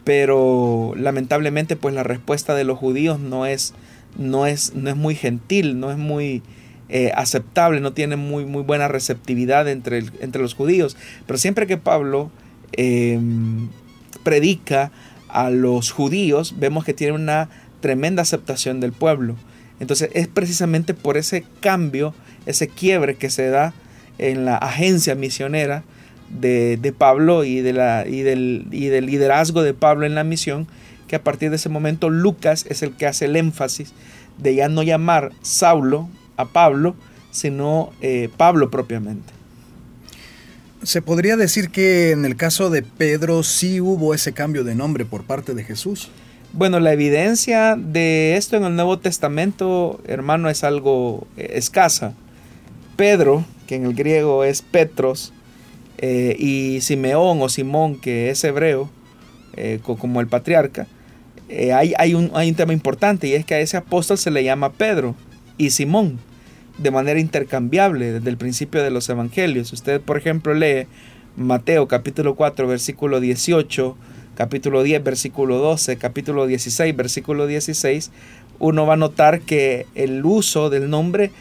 pero 0.04 0.94
lamentablemente 0.96 1.76
pues 1.76 1.94
la 1.94 2.04
respuesta 2.04 2.56
de 2.56 2.64
los 2.64 2.78
judíos 2.78 3.20
no 3.20 3.46
es, 3.46 3.74
no 4.18 4.48
es, 4.48 4.74
no 4.74 4.90
es 4.90 4.96
muy 4.96 5.16
gentil, 5.16 5.80
no 5.80 5.92
es 5.92 5.98
muy 5.98 6.44
eh, 6.90 7.12
aceptable, 7.16 7.82
no 7.82 7.92
tiene 7.92 8.16
muy, 8.16 8.46
muy 8.46 8.64
buena 8.64 8.88
receptividad 8.88 9.68
entre, 9.68 10.06
entre 10.22 10.42
los 10.42 10.54
judíos. 10.54 10.96
Pero 11.26 11.38
siempre 11.38 11.68
que 11.68 11.78
Pablo 11.78 12.32
em, 12.72 13.68
predica 14.24 14.92
a 15.30 15.50
los 15.50 15.92
judíos, 15.92 16.56
vemos 16.58 16.86
que 16.86 16.94
tiene 16.94 17.14
una 17.14 17.50
tremenda 17.82 18.22
aceptación 18.22 18.80
del 18.80 18.94
pueblo. 18.94 19.36
Entonces 19.80 20.10
es 20.14 20.28
precisamente 20.28 20.94
por 20.94 21.18
ese 21.18 21.46
cambio, 21.60 22.14
ese 22.46 22.68
quiebre 22.68 23.16
que 23.16 23.30
se 23.30 23.50
da 23.50 23.74
en 24.18 24.46
la 24.46 24.58
agencia 24.58 25.16
misionera, 25.16 25.84
de, 26.30 26.94
Pablo 26.98 27.44
y, 27.44 27.62
de 27.62 27.74
la, 27.74 28.06
y, 28.08 28.22
del, 28.22 28.68
y 28.72 28.88
del 28.88 29.06
liderazgo 29.06 29.64
de 29.64 29.74
Pablo 29.74 30.06
en 30.06 30.16
la 30.16 30.24
misión, 30.24 30.68
que 31.08 31.16
a 31.16 31.24
partir 31.24 31.50
de 31.50 31.56
ese 31.56 31.70
momento 31.70 32.10
Lucas 32.10 32.66
es 32.70 32.84
el 32.84 32.92
que 32.92 33.08
hace 33.08 33.26
el 33.26 33.36
énfasis 33.36 33.94
de 34.38 34.56
ya 34.56 34.70
no 34.70 34.84
llamar 34.84 35.32
Saulo 35.42 36.10
a 36.36 36.46
Pablo, 36.46 36.96
sino 37.32 37.92
eh, 38.02 38.30
Pablo 38.36 38.70
propiamente. 38.70 39.37
Se 40.84 41.02
podría 41.02 41.38
decir 41.38 41.70
que 41.70 42.12
en 42.12 42.24
el 42.24 42.36
caso 42.36 42.70
de 42.70 42.84
Pedro 42.84 43.44
sí 43.44 43.82
hubo 43.82 44.14
ese 44.14 44.34
cambio 44.34 44.64
de 44.64 44.76
nombre 44.76 45.06
por 45.06 45.24
parte 45.24 45.54
de 45.54 45.64
Jesús. 45.64 46.10
Bueno, 46.54 46.80
la 46.80 46.94
evidencia 46.94 47.76
de 47.76 48.38
esto 48.38 48.58
en 48.58 48.64
el 48.64 48.76
Nuevo 48.76 49.00
Testamento, 49.00 50.00
hermano, 50.08 50.50
es 50.50 50.64
algo 50.64 51.28
eh, 51.36 51.54
escasa. 51.56 52.14
Pedro, 52.96 53.44
que 53.66 53.76
en 53.76 53.86
el 53.86 53.96
griego 53.96 54.44
es 54.44 54.62
Petros, 54.62 55.34
eh, 55.98 56.36
y 56.38 56.80
Simeón 56.82 57.42
o 57.42 57.50
Simón, 57.50 58.00
que 58.00 58.30
es 58.30 58.44
hebreo, 58.44 58.90
eh, 59.54 59.80
como 59.84 60.22
el 60.22 60.28
patriarca, 60.28 60.88
hay 61.74 62.14
un 62.14 62.56
tema 62.56 62.74
importante 62.74 63.28
y 63.28 63.34
es 63.34 63.46
que 63.46 63.56
a 63.56 63.60
ese 63.60 63.78
apóstol 63.78 64.18
se 64.18 64.32
le 64.32 64.44
llama 64.44 64.74
Pedro 64.74 65.16
y 65.58 65.72
Simón 65.72 66.20
de 66.78 66.92
manera 66.92 67.20
intercambiable 67.20 68.14
desde 68.14 68.30
el 68.30 68.38
principio 68.38 68.84
de 68.84 68.92
los 68.92 69.10
evangelios. 69.10 69.74
Usted, 69.74 70.02
por 70.02 70.18
ejemplo, 70.18 70.54
lee 70.54 70.88
Mateo 71.36 71.88
capítulo 71.88 72.36
4, 72.36 72.68
versículo 72.68 73.20
18, 73.20 73.96
capítulo 74.36 74.84
10, 74.84 75.04
versículo 75.04 75.58
12, 75.58 75.98
capítulo 75.98 76.48
16, 76.48 76.96
versículo 76.96 77.48
16, 77.48 78.12
uno 78.60 78.86
va 78.86 78.94
a 78.94 78.98
notar 78.98 79.42
que 79.42 79.86
el 79.96 80.26
uso 80.26 80.70
del 80.70 80.90
nombre 80.90 81.32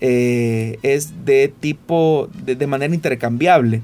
es 0.00 1.24
de 1.24 1.50
tipo, 1.58 2.28
de 2.44 2.66
manera 2.66 2.94
intercambiable. 2.94 3.80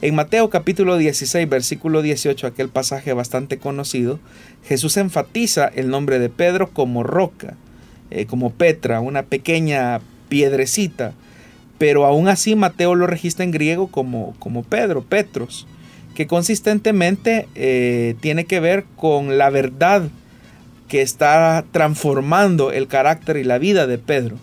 En 0.00 0.14
Mateo 0.14 0.48
capítulo 0.48 0.96
16, 0.96 1.48
versículo 1.48 2.02
18, 2.02 2.46
aquel 2.46 2.68
pasaje 2.68 3.12
bastante 3.12 3.58
conocido, 3.58 4.20
Jesús 4.64 4.96
enfatiza 4.96 5.66
el 5.66 5.90
nombre 5.90 6.20
de 6.20 6.28
Pedro 6.28 6.70
como 6.70 7.02
roca, 7.02 7.56
eh, 8.12 8.26
como 8.26 8.52
Petra, 8.52 9.00
una 9.00 9.24
pequeña 9.24 10.00
piedrecita, 10.28 11.12
pero 11.78 12.04
aún 12.04 12.28
así 12.28 12.56
Mateo 12.56 12.94
lo 12.94 13.06
registra 13.06 13.44
en 13.44 13.50
griego 13.50 13.88
como, 13.88 14.34
como 14.38 14.62
Pedro, 14.62 15.02
Petros, 15.02 15.66
que 16.14 16.26
consistentemente 16.26 17.48
eh, 17.54 18.16
tiene 18.20 18.44
que 18.44 18.60
ver 18.60 18.84
con 18.96 19.38
la 19.38 19.50
verdad 19.50 20.08
que 20.88 21.02
está 21.02 21.64
transformando 21.70 22.72
el 22.72 22.88
carácter 22.88 23.36
y 23.36 23.44
la 23.44 23.58
vida 23.58 23.86
de 23.86 23.98
Pedro. 23.98 24.36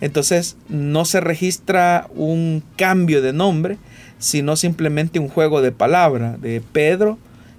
Entonces 0.00 0.56
no 0.68 1.04
se 1.04 1.20
registra 1.20 2.08
un 2.14 2.62
cambio 2.76 3.20
de 3.20 3.32
nombre, 3.34 3.76
sino 4.18 4.56
simplemente 4.56 5.18
un 5.18 5.28
juego 5.28 5.60
de 5.60 5.72
palabra 5.72 6.36
de 6.38 6.62
Pedro 6.72 7.18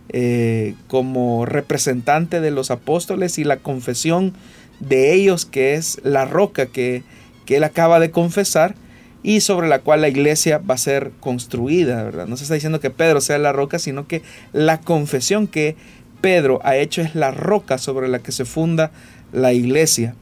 eh, 0.09 0.73
como 0.87 1.45
representante 1.45 2.41
de 2.41 2.51
los 2.51 2.71
apóstoles 2.71 3.37
y 3.37 3.43
la 3.43 3.57
confesión 3.57 4.33
de 4.79 5.13
ellos 5.13 5.45
que 5.45 5.75
es 5.75 5.99
la 6.03 6.25
roca 6.25 6.65
que, 6.65 7.03
que 7.45 7.57
él 7.57 7.63
acaba 7.63 7.99
de 7.99 8.11
confesar 8.11 8.75
y 9.23 9.41
sobre 9.41 9.67
la 9.67 9.79
cual 9.79 10.01
la 10.01 10.09
iglesia 10.09 10.57
va 10.57 10.75
a 10.75 10.79
ser 10.79 11.11
construida, 11.19 12.03
¿verdad? 12.03 12.27
No 12.27 12.37
se 12.37 12.43
está 12.43 12.55
diciendo 12.55 12.79
que 12.79 12.89
Pedro 12.89 13.21
sea 13.21 13.37
la 13.37 13.51
roca, 13.51 13.77
sino 13.77 14.07
que 14.07 14.23
la 14.51 14.79
confesión 14.79 15.47
que 15.47 15.75
Pedro 16.21 16.59
ha 16.63 16.77
hecho 16.77 17.01
es 17.01 17.15
la 17.15 17.31
roca 17.31 17.77
sobre 17.77 18.07
la 18.07 18.19
que 18.19 18.31
se 18.31 18.45
funda 18.45 18.91
la 19.31 19.53
iglesia. 19.53 20.15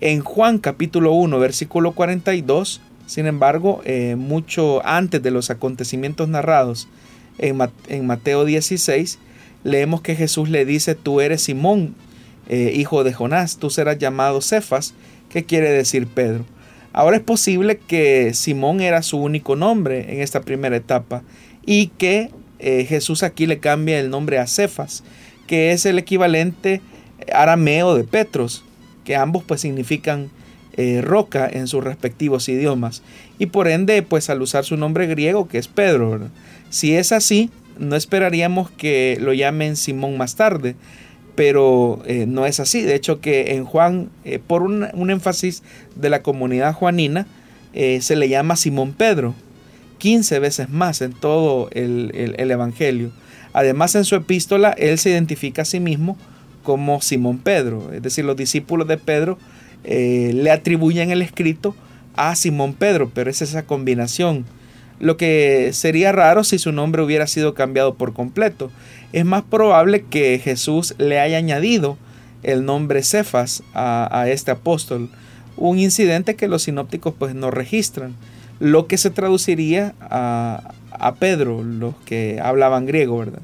En 0.00 0.20
Juan 0.20 0.58
capítulo 0.58 1.12
1, 1.12 1.38
versículo 1.38 1.92
42, 1.92 2.82
sin 3.06 3.26
embargo, 3.26 3.80
eh, 3.84 4.16
mucho 4.16 4.84
antes 4.84 5.22
de 5.22 5.30
los 5.30 5.50
acontecimientos 5.50 6.28
narrados 6.28 6.88
en, 7.38 8.06
Mateo 8.06 8.44
16, 8.44 9.18
leemos 9.64 10.00
que 10.02 10.16
Jesús 10.16 10.48
le 10.50 10.64
dice, 10.64 10.94
tú 10.94 11.20
eres 11.20 11.42
Simón, 11.42 11.94
eh, 12.48 12.72
hijo 12.74 13.04
de 13.04 13.12
Jonás, 13.12 13.58
tú 13.58 13.70
serás 13.70 13.98
llamado 13.98 14.40
Cefas, 14.40 14.94
que 15.28 15.44
quiere 15.44 15.70
decir 15.70 16.06
Pedro. 16.06 16.44
Ahora 16.92 17.16
es 17.16 17.22
posible 17.22 17.78
que 17.78 18.32
Simón 18.32 18.80
era 18.80 19.02
su 19.02 19.18
único 19.18 19.54
nombre 19.54 20.14
en 20.14 20.22
esta 20.22 20.40
primera 20.40 20.76
etapa 20.76 21.22
y 21.66 21.88
que 21.88 22.30
eh, 22.58 22.86
Jesús 22.86 23.22
aquí 23.22 23.46
le 23.46 23.58
cambia 23.58 24.00
el 24.00 24.08
nombre 24.08 24.38
a 24.38 24.46
Cefas, 24.46 25.04
que 25.46 25.72
es 25.72 25.84
el 25.84 25.98
equivalente 25.98 26.80
arameo 27.34 27.94
de 27.94 28.04
Petros, 28.04 28.64
que 29.04 29.16
ambos 29.16 29.44
pues 29.44 29.60
significan 29.60 30.30
eh, 30.78 31.00
roca 31.02 31.48
en 31.50 31.68
sus 31.68 31.84
respectivos 31.84 32.48
idiomas. 32.48 33.02
Y 33.38 33.46
por 33.46 33.68
ende, 33.68 34.02
pues 34.02 34.30
al 34.30 34.42
usar 34.42 34.64
su 34.64 34.76
nombre 34.76 35.06
griego, 35.06 35.48
que 35.48 35.58
es 35.58 35.68
Pedro, 35.68 36.30
si 36.70 36.94
es 36.94 37.12
así, 37.12 37.50
no 37.78 37.96
esperaríamos 37.96 38.70
que 38.70 39.18
lo 39.20 39.32
llamen 39.32 39.76
Simón 39.76 40.16
más 40.16 40.36
tarde, 40.36 40.76
pero 41.36 42.02
eh, 42.06 42.26
no 42.26 42.46
es 42.46 42.58
así. 42.58 42.82
De 42.82 42.94
hecho, 42.96 43.20
que 43.20 43.54
en 43.54 43.64
Juan, 43.64 44.10
eh, 44.24 44.40
por 44.44 44.62
un, 44.62 45.10
énfasis 45.10 45.62
de 45.94 46.10
la 46.10 46.22
comunidad 46.22 46.74
juanina, 46.74 47.26
se 48.00 48.16
le 48.16 48.30
llama 48.30 48.56
Simón 48.56 48.94
Pedro, 48.94 49.34
15 49.98 50.38
veces 50.38 50.70
más 50.70 51.02
en 51.02 51.12
todo 51.12 51.68
el, 51.72 52.10
el 52.14 52.50
Evangelio. 52.50 53.12
Además, 53.52 53.94
en 53.94 54.06
su 54.06 54.14
epístola, 54.14 54.70
él 54.70 54.96
se 54.96 55.10
identifica 55.10 55.60
a 55.60 55.66
sí 55.66 55.78
mismo 55.78 56.16
como 56.66 57.00
Simón 57.00 57.38
Pedro, 57.38 57.92
es 57.92 58.02
decir, 58.02 58.24
los 58.24 58.36
discípulos 58.36 58.88
de 58.88 58.98
Pedro 58.98 59.38
eh, 59.84 60.32
le 60.34 60.50
atribuyen 60.50 61.12
el 61.12 61.22
escrito 61.22 61.76
a 62.16 62.34
Simón 62.34 62.74
Pedro, 62.74 63.08
pero 63.14 63.30
es 63.30 63.40
esa 63.40 63.64
combinación. 63.64 64.44
Lo 64.98 65.16
que 65.16 65.70
sería 65.72 66.12
raro 66.12 66.44
si 66.44 66.58
su 66.58 66.72
nombre 66.72 67.02
hubiera 67.02 67.26
sido 67.26 67.54
cambiado 67.54 67.94
por 67.94 68.12
completo. 68.12 68.70
Es 69.12 69.24
más 69.24 69.42
probable 69.42 70.04
que 70.04 70.38
Jesús 70.42 70.94
le 70.98 71.20
haya 71.20 71.38
añadido 71.38 71.96
el 72.42 72.64
nombre 72.64 73.02
Cefas 73.02 73.62
a, 73.74 74.26
este 74.28 74.50
apóstol, 74.50 75.10
un 75.56 75.78
incidente 75.78 76.36
que 76.36 76.48
los 76.48 76.62
sinópticos 76.62 77.14
pues 77.18 77.34
no 77.34 77.50
registran, 77.50 78.14
lo 78.60 78.86
que 78.86 78.98
se 78.98 79.10
traduciría 79.10 79.94
a, 80.00 80.72
a 80.92 81.14
Pedro, 81.16 81.62
los 81.62 81.94
que 82.04 82.40
hablaban 82.42 82.86
griego, 82.86 83.18
¿verdad? 83.18 83.40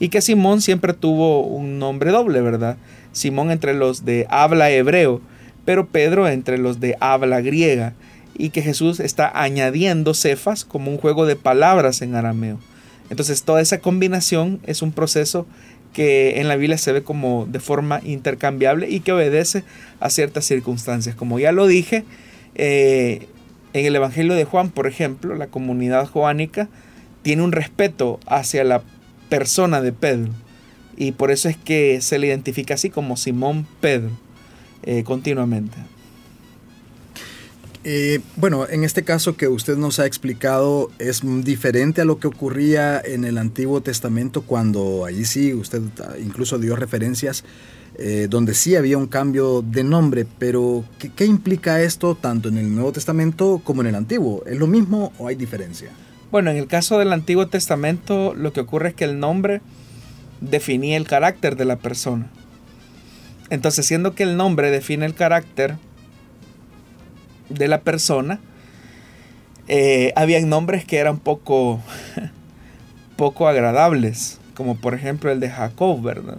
Y 0.00 0.08
que 0.08 0.22
Simón 0.22 0.60
siempre 0.62 0.92
tuvo 0.92 1.42
un 1.42 1.78
nombre 1.78 2.10
doble, 2.10 2.40
¿verdad? 2.40 2.76
Simón 3.12 3.50
entre 3.50 3.74
los 3.74 4.04
de 4.04 4.26
habla 4.30 4.70
hebreo 4.70 5.20
pero 5.66 5.88
Pedro 5.88 6.26
entre 6.28 6.56
los 6.56 6.80
de 6.80 6.96
habla 7.00 7.42
griega, 7.42 7.92
y 8.38 8.50
que 8.50 8.62
Jesús 8.62 9.00
está 9.00 9.30
añadiendo 9.34 10.14
cefas 10.14 10.64
como 10.64 10.90
un 10.90 10.98
juego 10.98 11.26
de 11.26 11.36
palabras 11.36 12.02
en 12.02 12.14
arameo. 12.14 12.58
Entonces 13.10 13.42
toda 13.42 13.60
esa 13.60 13.78
combinación 13.78 14.60
es 14.64 14.82
un 14.82 14.92
proceso 14.92 15.46
que 15.92 16.40
en 16.40 16.48
la 16.48 16.56
Biblia 16.56 16.76
se 16.78 16.92
ve 16.92 17.02
como 17.02 17.46
de 17.46 17.60
forma 17.60 18.00
intercambiable 18.04 18.90
y 18.90 19.00
que 19.00 19.12
obedece 19.12 19.64
a 20.00 20.10
ciertas 20.10 20.44
circunstancias. 20.44 21.14
Como 21.14 21.38
ya 21.38 21.52
lo 21.52 21.66
dije, 21.66 22.04
eh, 22.54 23.28
en 23.72 23.86
el 23.86 23.96
Evangelio 23.96 24.34
de 24.34 24.44
Juan, 24.44 24.70
por 24.70 24.86
ejemplo, 24.86 25.34
la 25.34 25.46
comunidad 25.46 26.06
joánica 26.06 26.68
tiene 27.22 27.42
un 27.42 27.52
respeto 27.52 28.20
hacia 28.26 28.64
la 28.64 28.82
persona 29.28 29.80
de 29.80 29.92
Pedro 29.92 30.32
y 30.96 31.12
por 31.12 31.30
eso 31.30 31.48
es 31.48 31.56
que 31.56 32.00
se 32.00 32.18
le 32.18 32.26
identifica 32.28 32.74
así 32.74 32.90
como 32.90 33.16
Simón 33.16 33.66
Pedro. 33.80 34.10
Eh, 34.82 35.02
continuamente. 35.02 35.76
Eh, 37.88 38.18
bueno, 38.34 38.66
en 38.68 38.82
este 38.82 39.04
caso 39.04 39.36
que 39.36 39.46
usted 39.46 39.76
nos 39.76 40.00
ha 40.00 40.06
explicado 40.06 40.90
es 40.98 41.22
diferente 41.44 42.00
a 42.00 42.04
lo 42.04 42.18
que 42.18 42.26
ocurría 42.26 43.00
en 43.00 43.24
el 43.24 43.38
Antiguo 43.38 43.80
Testamento 43.80 44.42
cuando 44.42 45.04
allí 45.04 45.24
sí 45.24 45.54
usted 45.54 45.82
incluso 46.20 46.58
dio 46.58 46.74
referencias 46.74 47.44
eh, 47.96 48.26
donde 48.28 48.54
sí 48.54 48.74
había 48.74 48.98
un 48.98 49.06
cambio 49.06 49.62
de 49.62 49.84
nombre, 49.84 50.26
pero 50.36 50.84
¿qué, 50.98 51.12
¿qué, 51.14 51.26
implica 51.26 51.80
esto 51.80 52.16
tanto 52.16 52.48
en 52.48 52.58
el 52.58 52.74
Nuevo 52.74 52.90
Testamento 52.90 53.60
como 53.62 53.82
en 53.82 53.86
el 53.86 53.94
Antiguo? 53.94 54.42
¿Es 54.46 54.58
lo 54.58 54.66
mismo 54.66 55.12
o 55.18 55.28
hay 55.28 55.36
diferencia? 55.36 55.90
Bueno, 56.32 56.50
en 56.50 56.56
el 56.56 56.66
caso 56.66 56.98
del 56.98 57.12
Antiguo 57.12 57.46
Testamento 57.46 58.34
lo 58.34 58.52
que 58.52 58.62
ocurre 58.62 58.88
es 58.88 58.94
que 58.96 59.04
el 59.04 59.20
nombre 59.20 59.60
definía 60.40 60.96
el 60.96 61.06
carácter 61.06 61.54
de 61.54 61.66
la 61.66 61.76
persona. 61.76 62.32
Entonces, 63.48 63.86
siendo 63.86 64.16
que 64.16 64.24
el 64.24 64.36
nombre 64.36 64.72
define 64.72 65.06
el 65.06 65.14
carácter 65.14 65.76
de 67.48 67.68
la 67.68 67.80
persona, 67.80 68.40
eh, 69.68 70.12
habían 70.16 70.48
nombres 70.48 70.84
que 70.84 70.98
eran 70.98 71.18
poco, 71.18 71.80
poco 73.16 73.48
agradables, 73.48 74.38
como 74.54 74.76
por 74.76 74.94
ejemplo 74.94 75.30
el 75.30 75.40
de 75.40 75.50
Jacob, 75.50 76.00
¿verdad? 76.02 76.38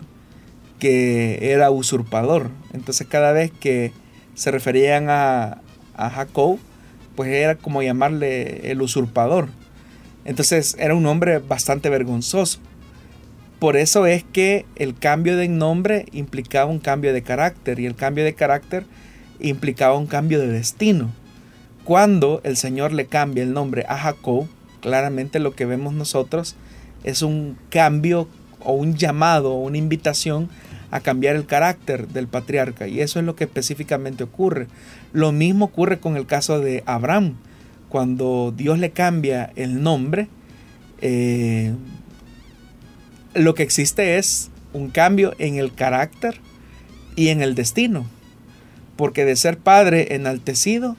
Que 0.80 1.52
era 1.52 1.72
usurpador. 1.72 2.52
Entonces, 2.74 3.08
cada 3.08 3.32
vez 3.32 3.52
que 3.52 3.92
se 4.36 4.52
referían 4.52 5.10
a, 5.10 5.62
a 5.96 6.10
Jacob, 6.10 6.60
pues 7.16 7.30
era 7.30 7.56
como 7.56 7.82
llamarle 7.82 8.72
el 8.72 8.82
usurpador. 8.82 9.50
Entonces, 10.24 10.76
era 10.80 10.94
un 10.94 11.04
nombre 11.04 11.40
bastante 11.40 11.90
vergonzoso. 11.90 12.60
Por 13.60 13.76
eso 13.76 14.06
es 14.06 14.24
que 14.24 14.66
el 14.76 14.94
cambio 14.94 15.36
de 15.36 15.48
nombre 15.48 16.06
implicaba 16.12 16.70
un 16.70 16.80
cambio 16.80 17.12
de 17.12 17.24
carácter 17.24 17.80
y 17.80 17.88
el 17.88 17.96
cambio 17.96 18.24
de 18.24 18.36
carácter 18.36 18.86
implicaba 19.40 19.98
un 19.98 20.08
cambio 20.08 20.40
de 20.40 20.48
destino. 20.48 21.12
Cuando 21.84 22.42
el 22.44 22.58
Señor 22.58 22.92
le 22.94 23.06
cambia 23.06 23.44
el 23.44 23.54
nombre 23.54 23.86
a 23.88 23.98
Jacob, 23.98 24.48
claramente 24.82 25.40
lo 25.40 25.54
que 25.54 25.66
vemos 25.66 25.94
nosotros 25.94 26.56
es 27.04 27.22
un 27.22 27.58
cambio 27.70 28.28
o 28.60 28.74
un 28.74 28.96
llamado 28.96 29.54
o 29.54 29.64
una 29.64 29.78
invitación 29.78 30.50
a 30.92 31.00
cambiar 31.00 31.36
el 31.36 31.46
carácter 31.46 32.08
del 32.08 32.28
patriarca. 32.28 32.88
Y 32.88 33.02
eso 33.02 33.20
es 33.20 33.26
lo 33.26 33.36
que 33.36 33.46
específicamente 33.46 34.24
ocurre. 34.24 34.68
Lo 35.14 35.32
mismo 35.32 35.66
ocurre 35.66 36.00
con 36.00 36.18
el 36.18 36.26
caso 36.26 36.60
de 36.60 36.84
Abraham. 36.86 37.36
Cuando 37.90 38.54
Dios 38.56 38.80
le 38.80 38.92
cambia 38.92 39.52
el 39.56 39.82
nombre, 39.82 40.28
eh, 41.02 41.74
lo 43.34 43.54
que 43.54 43.64
existe 43.64 44.18
es 44.18 44.50
un 44.74 44.90
cambio 44.90 45.34
en 45.40 45.56
el 45.56 45.74
carácter 45.74 46.40
y 47.16 47.30
en 47.30 47.42
el 47.42 47.56
destino. 47.56 48.06
Porque 48.98 49.26
de 49.26 49.36
ser 49.36 49.58
padre 49.58 50.16
enaltecido, 50.16 50.98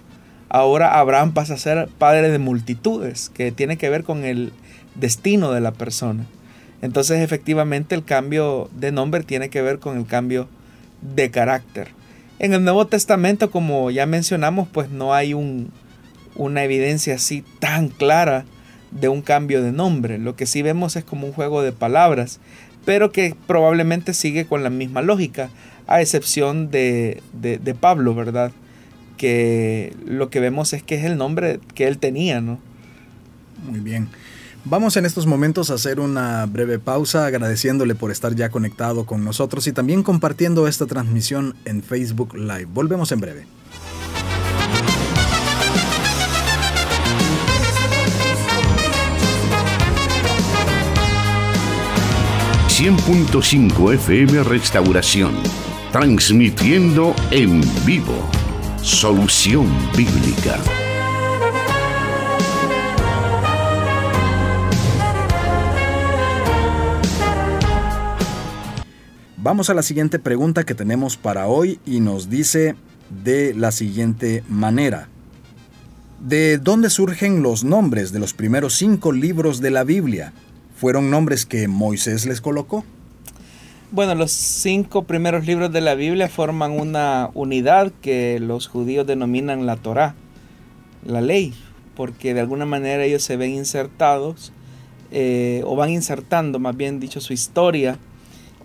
ahora 0.48 0.98
Abraham 0.98 1.32
pasa 1.34 1.54
a 1.54 1.58
ser 1.58 1.88
padre 1.98 2.30
de 2.30 2.38
multitudes, 2.38 3.30
que 3.34 3.52
tiene 3.52 3.76
que 3.76 3.90
ver 3.90 4.04
con 4.04 4.24
el 4.24 4.52
destino 4.94 5.52
de 5.52 5.60
la 5.60 5.72
persona. 5.72 6.26
Entonces 6.80 7.20
efectivamente 7.20 7.94
el 7.94 8.04
cambio 8.04 8.70
de 8.74 8.92
nombre 8.92 9.24
tiene 9.24 9.50
que 9.50 9.62
ver 9.62 9.78
con 9.78 9.98
el 9.98 10.06
cambio 10.06 10.48
de 11.02 11.30
carácter. 11.30 11.88
En 12.38 12.54
el 12.54 12.62
Nuevo 12.62 12.86
Testamento, 12.86 13.50
como 13.50 13.90
ya 13.90 14.06
mencionamos, 14.06 14.68
pues 14.68 14.90
no 14.90 15.12
hay 15.12 15.34
un, 15.34 15.72
una 16.36 16.62
evidencia 16.62 17.16
así 17.16 17.44
tan 17.58 17.88
clara 17.88 18.44
de 18.92 19.08
un 19.08 19.22
cambio 19.22 19.62
de 19.62 19.72
nombre. 19.72 20.18
Lo 20.18 20.36
que 20.36 20.46
sí 20.46 20.62
vemos 20.62 20.94
es 20.94 21.04
como 21.04 21.26
un 21.26 21.32
juego 21.32 21.62
de 21.62 21.72
palabras, 21.72 22.38
pero 22.84 23.10
que 23.10 23.34
probablemente 23.46 24.14
sigue 24.14 24.46
con 24.46 24.62
la 24.62 24.70
misma 24.70 25.02
lógica, 25.02 25.50
a 25.88 26.00
excepción 26.00 26.70
de, 26.70 27.22
de, 27.32 27.74
Pablo, 27.74 28.14
¿verdad? 28.14 28.52
Que 29.16 29.94
lo 30.06 30.30
que 30.30 30.38
vemos 30.38 30.72
es 30.72 30.82
que 30.82 30.94
es 30.94 31.04
el 31.04 31.16
nombre 31.16 31.58
que 31.74 31.88
él 31.88 31.98
tenía, 31.98 32.40
¿no? 32.40 32.60
Muy 33.68 33.80
bien. 33.80 34.08
Vamos 34.64 34.96
en 34.96 35.06
estos 35.06 35.26
momentos 35.26 35.70
a 35.70 35.74
hacer 35.74 35.98
una 35.98 36.44
breve 36.46 36.78
pausa 36.78 37.26
agradeciéndole 37.26 37.94
por 37.94 38.10
estar 38.10 38.34
ya 38.34 38.50
conectado 38.50 39.06
con 39.06 39.24
nosotros 39.24 39.66
y 39.66 39.72
también 39.72 40.02
compartiendo 40.02 40.68
esta 40.68 40.86
transmisión 40.86 41.56
en 41.64 41.82
Facebook 41.82 42.36
Live. 42.36 42.66
Volvemos 42.66 43.10
en 43.10 43.20
breve. 43.20 43.46
100.5 52.78 53.94
FM 53.94 54.44
Restauración, 54.44 55.34
transmitiendo 55.92 57.14
en 57.30 57.62
vivo. 57.84 58.14
Solución 58.82 59.66
Bíblica. 59.96 60.58
Vamos 69.36 69.70
a 69.70 69.74
la 69.74 69.82
siguiente 69.82 70.18
pregunta 70.18 70.64
que 70.64 70.74
tenemos 70.74 71.16
para 71.16 71.46
hoy 71.46 71.80
y 71.86 72.00
nos 72.00 72.28
dice 72.28 72.76
de 73.24 73.54
la 73.54 73.72
siguiente 73.72 74.44
manera. 74.48 75.08
¿De 76.20 76.58
dónde 76.58 76.90
surgen 76.90 77.42
los 77.42 77.64
nombres 77.64 78.12
de 78.12 78.18
los 78.18 78.34
primeros 78.34 78.74
cinco 78.74 79.12
libros 79.12 79.60
de 79.60 79.70
la 79.70 79.84
Biblia? 79.84 80.32
fueron 80.78 81.10
nombres 81.10 81.44
que 81.44 81.66
Moisés 81.66 82.24
les 82.24 82.40
colocó? 82.40 82.84
Bueno, 83.90 84.14
los 84.14 84.32
cinco 84.32 85.04
primeros 85.04 85.46
libros 85.46 85.72
de 85.72 85.80
la 85.80 85.94
Biblia 85.94 86.28
forman 86.28 86.72
una 86.72 87.30
unidad 87.32 87.90
que 88.02 88.38
los 88.38 88.66
judíos 88.66 89.06
denominan 89.06 89.64
la 89.64 89.76
Torá, 89.76 90.14
la 91.06 91.22
ley, 91.22 91.54
porque 91.96 92.34
de 92.34 92.40
alguna 92.40 92.66
manera 92.66 93.02
ellos 93.04 93.22
se 93.22 93.38
ven 93.38 93.52
insertados 93.52 94.52
eh, 95.10 95.62
o 95.64 95.74
van 95.74 95.88
insertando, 95.88 96.58
más 96.58 96.76
bien 96.76 97.00
dicho, 97.00 97.22
su 97.22 97.32
historia 97.32 97.98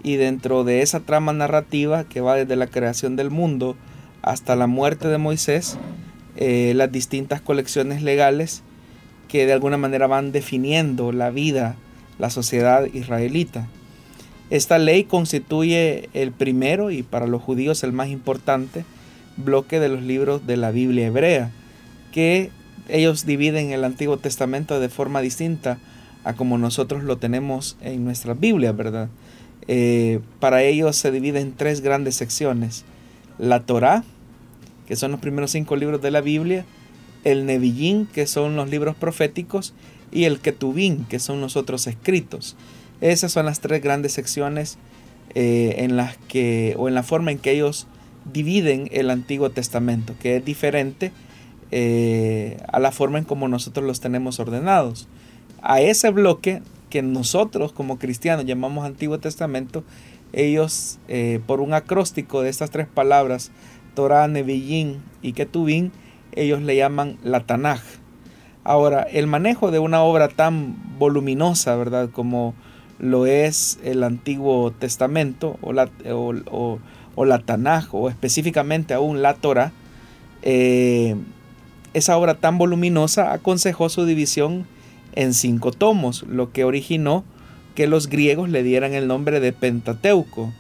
y 0.04 0.18
dentro 0.18 0.66
de 0.66 0.82
esa 0.82 1.00
trama 1.00 1.32
narrativa 1.32 2.04
que 2.04 2.20
va 2.20 2.36
desde 2.36 2.58
la 2.58 2.68
creación 2.68 3.16
del 3.16 3.30
mundo 3.30 3.78
hasta 4.24 4.58
la 4.58 4.68
muerte 4.68 5.08
de 5.08 5.20
Moisés, 5.20 5.78
eh, 6.36 6.74
las 6.76 6.92
distintas 6.92 7.40
colecciones 7.40 8.04
legales 8.04 8.62
que 9.30 9.46
de 9.46 9.54
alguna 9.54 9.78
manera 9.78 10.06
van 10.06 10.34
definiendo 10.34 11.14
la 11.14 11.30
vida, 11.30 11.78
la 12.20 12.30
sociedad 12.30 12.88
israelita. 12.94 13.70
Esta 14.54 14.78
ley 14.78 15.06
constituye 15.06 16.10
el 16.14 16.32
primero 16.32 16.92
y 16.92 17.02
para 17.02 17.26
los 17.26 17.42
judíos 17.42 17.84
el 17.84 17.92
más 17.92 18.10
importante 18.10 18.86
bloque 19.36 19.80
de 19.80 19.90
los 19.90 20.04
libros 20.04 20.46
de 20.46 20.58
la 20.58 20.70
Biblia 20.70 21.08
hebrea, 21.08 21.50
que 22.12 22.52
ellos 22.88 23.26
dividen 23.26 23.72
el 23.72 23.84
Antiguo 23.84 24.18
Testamento 24.18 24.80
de 24.80 24.90
forma 24.90 25.22
distinta 25.22 25.80
a 26.24 26.36
como 26.36 26.60
nosotros 26.60 27.02
lo 27.04 27.18
tenemos 27.18 27.78
en 27.82 28.06
nuestras 28.06 28.40
Biblias, 28.40 28.78
¿verdad? 28.78 29.10
Eh, 29.68 30.20
para 30.40 30.62
ellos 30.62 30.98
se 30.98 31.10
divide 31.10 31.40
en 31.40 31.54
tres 31.54 31.82
grandes 31.82 32.14
secciones. 32.14 32.86
La 33.40 33.62
Torá, 33.62 34.04
que 34.88 34.96
son 34.96 35.10
los 35.10 35.20
primeros 35.20 35.50
cinco 35.50 35.78
libros 35.78 36.00
de 36.00 36.12
la 36.12 36.22
Biblia, 36.22 36.64
el 37.24 37.48
Nebillín, 37.48 38.06
que 38.06 38.28
son 38.28 38.56
los 38.56 38.70
libros 38.70 38.96
proféticos, 38.96 39.74
y 40.12 40.26
el 40.26 40.40
Ketubín, 40.40 41.06
que 41.06 41.18
son 41.18 41.42
los 41.42 41.58
otros 41.58 41.88
escritos. 41.88 42.56
Esas 43.04 43.34
son 43.34 43.46
las 43.46 43.60
tres 43.60 43.84
grandes 43.84 44.14
secciones 44.14 44.78
eh, 45.36 45.76
en 45.80 45.98
las 45.98 46.16
que, 46.16 46.74
o 46.78 46.88
en 46.88 46.96
la 46.96 47.04
forma 47.04 47.34
en 47.34 47.38
que 47.38 47.52
ellos 47.52 47.86
dividen 48.32 48.88
el 48.94 49.10
Antiguo 49.10 49.50
Testamento, 49.50 50.16
que 50.22 50.38
es 50.38 50.46
diferente 50.46 51.12
eh, 51.72 52.56
a 52.72 52.80
la 52.80 52.94
forma 52.94 53.18
en 53.18 53.26
como 53.26 53.50
nosotros 53.50 53.86
los 53.86 54.00
tenemos 54.00 54.40
ordenados. 54.40 55.10
A 55.62 55.82
ese 55.82 56.12
bloque 56.12 56.62
que 56.90 57.02
nosotros 57.02 57.74
como 57.74 58.00
cristianos 58.00 58.46
llamamos 58.46 58.86
Antiguo 58.86 59.20
Testamento, 59.20 59.84
ellos 60.32 60.98
eh, 61.10 61.42
por 61.46 61.60
un 61.60 61.74
acróstico 61.74 62.42
de 62.42 62.50
estas 62.50 62.72
tres 62.72 62.88
palabras, 62.88 63.52
Torah, 63.96 64.30
Nebillín 64.30 65.02
y 65.22 65.34
Ketubín, 65.34 65.92
ellos 66.32 66.62
le 66.62 66.78
llaman 66.78 67.18
la 67.22 67.42
Tanaj. 67.42 67.82
Ahora, 68.64 69.04
el 69.04 69.28
manejo 69.28 69.72
de 69.72 69.80
una 69.80 70.04
obra 70.04 70.30
tan 70.30 70.98
voluminosa, 70.98 71.76
¿verdad? 71.76 72.10
Como 72.10 72.56
lo 73.04 73.26
es 73.26 73.80
el 73.84 74.02
Antiguo 74.02 74.72
Testamento 74.72 75.58
o 75.62 75.74
la, 75.74 75.90
o, 76.10 76.80
la 77.26 77.40
Tanaj, 77.40 77.94
o 77.94 78.10
específicamente 78.10 78.94
aún 78.94 79.22
la 79.22 79.34
Torah, 79.34 79.74
eh, 80.42 81.16
esa 81.94 82.18
obra 82.18 82.36
tan 82.36 82.58
voluminosa 82.58 83.34
aconsejó 83.34 83.90
su 83.90 84.06
división 84.06 84.66
en 85.16 85.34
cinco 85.34 85.74
tomos, 85.74 86.24
lo 86.24 86.54
que 86.54 86.64
originó 86.64 87.26
que 87.76 87.88
los 87.88 88.08
griegos 88.08 88.48
le 88.50 88.64
dieran 88.64 88.94
el 88.94 89.08
nombre 89.08 89.42
de 89.42 89.52
Pentateuco, 89.52 90.54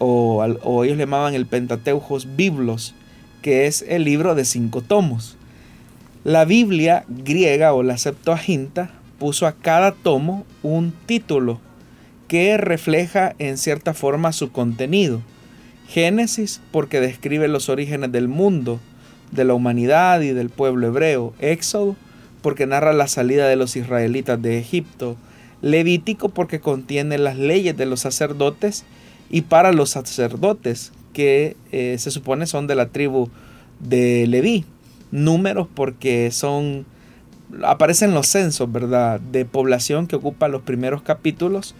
o, 0.00 0.44
ellos 0.84 0.96
le 0.96 1.04
llamaban 1.04 1.34
el 1.34 1.46
Pentateucos 1.46 2.34
Biblos, 2.34 2.96
que 3.40 3.66
es 3.66 3.84
el 3.86 4.02
libro 4.02 4.34
de 4.34 4.44
cinco 4.44 4.80
tomos. 4.80 5.36
La 6.24 6.44
Biblia 6.44 7.04
griega 7.08 7.72
o 7.72 7.84
la 7.84 7.98
Septuaginta 7.98 8.90
puso 9.20 9.46
a 9.46 9.52
cada 9.52 9.92
tomo 9.92 10.44
un 10.64 10.92
título 11.06 11.60
que 12.28 12.58
refleja 12.58 13.34
en 13.38 13.58
cierta 13.58 13.94
forma 13.94 14.32
su 14.32 14.52
contenido. 14.52 15.22
Génesis 15.88 16.60
porque 16.70 17.00
describe 17.00 17.48
los 17.48 17.70
orígenes 17.70 18.12
del 18.12 18.28
mundo, 18.28 18.78
de 19.32 19.44
la 19.44 19.54
humanidad 19.54 20.20
y 20.20 20.28
del 20.32 20.50
pueblo 20.50 20.86
hebreo. 20.86 21.32
Éxodo 21.40 21.96
porque 22.42 22.66
narra 22.66 22.92
la 22.92 23.08
salida 23.08 23.48
de 23.48 23.56
los 23.56 23.74
israelitas 23.74 24.40
de 24.40 24.58
Egipto. 24.58 25.16
Levítico 25.62 26.28
porque 26.28 26.60
contiene 26.60 27.18
las 27.18 27.36
leyes 27.36 27.76
de 27.76 27.86
los 27.86 28.00
sacerdotes 28.00 28.84
y 29.30 29.42
para 29.42 29.72
los 29.72 29.90
sacerdotes 29.90 30.92
que 31.14 31.56
eh, 31.72 31.96
se 31.98 32.10
supone 32.10 32.46
son 32.46 32.66
de 32.66 32.74
la 32.74 32.88
tribu 32.88 33.28
de 33.80 34.26
Leví. 34.26 34.66
Números 35.10 35.66
porque 35.74 36.30
son 36.30 36.84
aparecen 37.64 38.12
los 38.12 38.26
censos, 38.26 38.70
¿verdad? 38.70 39.20
De 39.20 39.46
población 39.46 40.06
que 40.06 40.16
ocupa 40.16 40.48
los 40.48 40.62
primeros 40.62 41.00
capítulos 41.00 41.74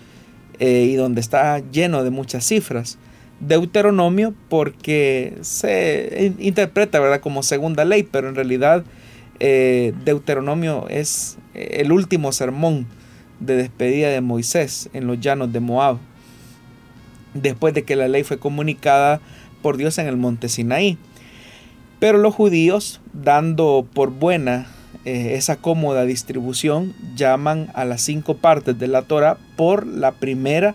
eh, 0.58 0.88
y 0.90 0.94
donde 0.94 1.20
está 1.20 1.58
lleno 1.70 2.04
de 2.04 2.10
muchas 2.10 2.44
cifras. 2.46 2.98
Deuteronomio 3.40 4.34
porque 4.48 5.38
se 5.42 6.34
interpreta, 6.38 6.98
¿verdad? 6.98 7.20
Como 7.20 7.42
segunda 7.42 7.84
ley, 7.84 8.02
pero 8.02 8.28
en 8.28 8.34
realidad 8.34 8.84
eh, 9.38 9.92
Deuteronomio 10.04 10.86
es 10.88 11.38
el 11.54 11.92
último 11.92 12.32
sermón 12.32 12.86
de 13.40 13.56
despedida 13.56 14.08
de 14.08 14.20
Moisés 14.20 14.90
en 14.92 15.06
los 15.06 15.20
llanos 15.20 15.52
de 15.52 15.60
Moab, 15.60 15.98
después 17.34 17.74
de 17.74 17.84
que 17.84 17.96
la 17.96 18.08
ley 18.08 18.24
fue 18.24 18.38
comunicada 18.38 19.20
por 19.62 19.76
Dios 19.76 19.98
en 19.98 20.08
el 20.08 20.16
monte 20.16 20.48
Sinaí. 20.48 20.98
Pero 22.00 22.18
los 22.18 22.34
judíos, 22.34 23.00
dando 23.12 23.86
por 23.92 24.10
buena 24.10 24.68
eh, 25.04 25.34
esa 25.34 25.56
cómoda 25.56 26.04
distribución, 26.04 26.94
llaman 27.16 27.70
a 27.74 27.84
las 27.84 28.02
cinco 28.02 28.36
partes 28.36 28.78
de 28.78 28.88
la 28.88 29.02
Torah 29.02 29.38
por 29.56 29.86
la 29.86 30.12
primera 30.12 30.74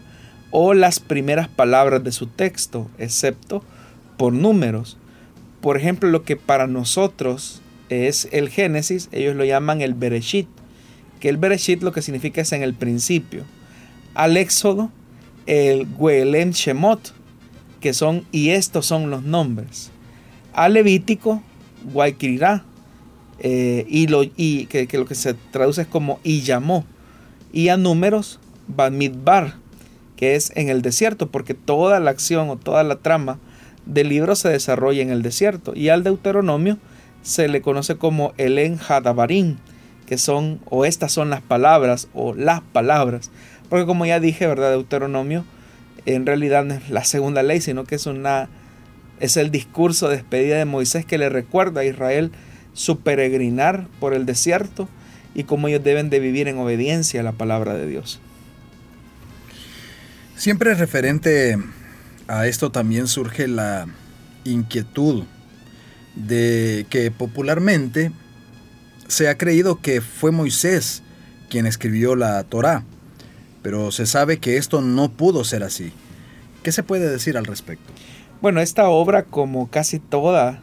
o 0.52 0.74
las 0.74 1.00
primeras 1.00 1.48
palabras 1.48 2.04
de 2.04 2.12
su 2.12 2.28
texto, 2.28 2.90
excepto 2.98 3.64
por 4.18 4.34
números. 4.34 4.98
Por 5.62 5.78
ejemplo, 5.78 6.10
lo 6.10 6.24
que 6.24 6.36
para 6.36 6.68
nosotros 6.68 7.62
es 7.90 8.28
el 8.32 8.50
Génesis, 8.50 9.10
ellos 9.12 9.36
lo 9.36 9.46
llaman 9.46 9.82
el 9.82 9.94
Bereshit, 9.94 10.48
que 11.20 11.30
el 11.30 11.38
Bereshit 11.38 11.82
lo 11.82 11.92
que 11.92 12.02
significa 12.02 12.42
es 12.42 12.52
en 12.52 12.64
el 12.64 12.74
principio. 12.74 13.44
Al 14.14 14.38
Éxodo, 14.38 14.92
el 15.46 15.88
Guelem 15.98 16.52
Shemot, 16.52 17.14
que 17.80 17.94
son, 17.94 18.26
y 18.32 18.50
estos 18.50 18.86
son 18.86 19.10
los 19.10 19.24
nombres. 19.24 19.92
Al 20.54 20.74
Levítico, 20.74 21.42
Guayquirá, 21.92 22.64
eh, 23.44 23.86
y, 23.88 24.08
lo, 24.08 24.24
y 24.24 24.66
que, 24.66 24.88
lo 24.94 25.06
que 25.06 25.16
se 25.16 25.34
traduce 25.34 25.84
es 25.84 25.88
como 25.88 26.20
y 26.24 26.42
llamó. 26.42 26.86
Y 27.52 27.70
a 27.70 27.78
números, 27.78 28.40
Bamidbar, 28.68 29.56
que 30.16 30.36
es 30.36 30.52
en 30.56 30.70
el 30.70 30.82
desierto, 30.82 31.30
porque 31.30 31.54
toda 31.54 32.00
la 32.00 32.10
acción 32.10 32.50
o 32.50 32.58
toda 32.58 32.84
la 32.84 32.96
trama 32.96 33.38
del 33.86 34.10
libro 34.10 34.36
se 34.36 34.50
desarrolla 34.50 35.04
en 35.04 35.12
el 35.12 35.22
desierto. 35.22 35.74
Y 35.76 35.90
al 35.90 36.04
Deuteronomio, 36.04 36.80
se 37.22 37.48
le 37.48 37.62
conoce 37.62 37.98
como 37.98 38.34
el 38.38 38.80
Hadabarim, 38.88 39.58
que 40.06 40.18
son 40.18 40.60
o 40.66 40.86
estas 40.86 41.12
son 41.12 41.30
las 41.30 41.42
palabras 41.42 42.10
o 42.14 42.34
las 42.34 42.62
palabras, 42.62 43.32
porque 43.70 43.86
como 43.86 44.06
ya 44.06 44.20
dije, 44.20 44.46
¿verdad? 44.46 44.72
Deuteronomio 44.72 45.46
en 46.06 46.26
realidad 46.26 46.66
no 46.66 46.74
es 46.74 46.90
la 46.90 47.06
segunda 47.06 47.44
ley, 47.44 47.62
sino 47.62 47.86
que 47.86 47.96
es 47.96 48.06
una 48.06 48.50
es 49.20 49.38
el 49.38 49.52
discurso 49.52 50.10
de 50.10 50.18
despedida 50.18 50.58
de 50.58 50.66
Moisés 50.66 51.06
que 51.06 51.18
le 51.18 51.30
recuerda 51.30 51.82
a 51.82 51.86
Israel 51.86 52.32
su 52.74 53.00
peregrinar 53.00 53.88
por 54.00 54.14
el 54.14 54.26
desierto 54.26 54.90
y 55.36 55.44
cómo 55.44 55.68
ellos 55.68 55.84
deben 55.84 56.10
de 56.10 56.20
vivir 56.20 56.48
en 56.48 56.58
obediencia 56.58 57.22
a 57.22 57.24
la 57.24 57.32
palabra 57.32 57.74
de 57.76 57.88
Dios. 57.88 58.20
Siempre 60.36 60.74
referente 60.74 61.58
a 62.28 62.48
esto 62.48 62.72
también 62.72 63.08
surge 63.08 63.48
la 63.48 63.88
inquietud 64.44 65.24
de 66.16 66.86
que 66.90 67.12
popularmente 67.12 68.12
se 69.08 69.30
ha 69.30 69.38
creído 69.38 69.82
que 69.82 70.02
fue 70.02 70.32
Moisés 70.32 71.04
quien 71.50 71.66
escribió 71.66 72.16
la 72.16 72.44
Torá, 72.44 72.84
pero 73.62 73.92
se 73.92 74.06
sabe 74.06 74.40
que 74.40 74.58
esto 74.58 74.82
no 74.82 75.12
pudo 75.12 75.44
ser 75.44 75.64
así. 75.64 75.92
¿Qué 76.64 76.72
se 76.72 76.84
puede 76.84 77.10
decir 77.10 77.38
al 77.38 77.46
respecto? 77.46 77.92
Bueno, 78.42 78.60
esta 78.60 78.90
obra, 78.90 79.24
como 79.24 79.70
casi 79.70 80.00
toda, 80.00 80.62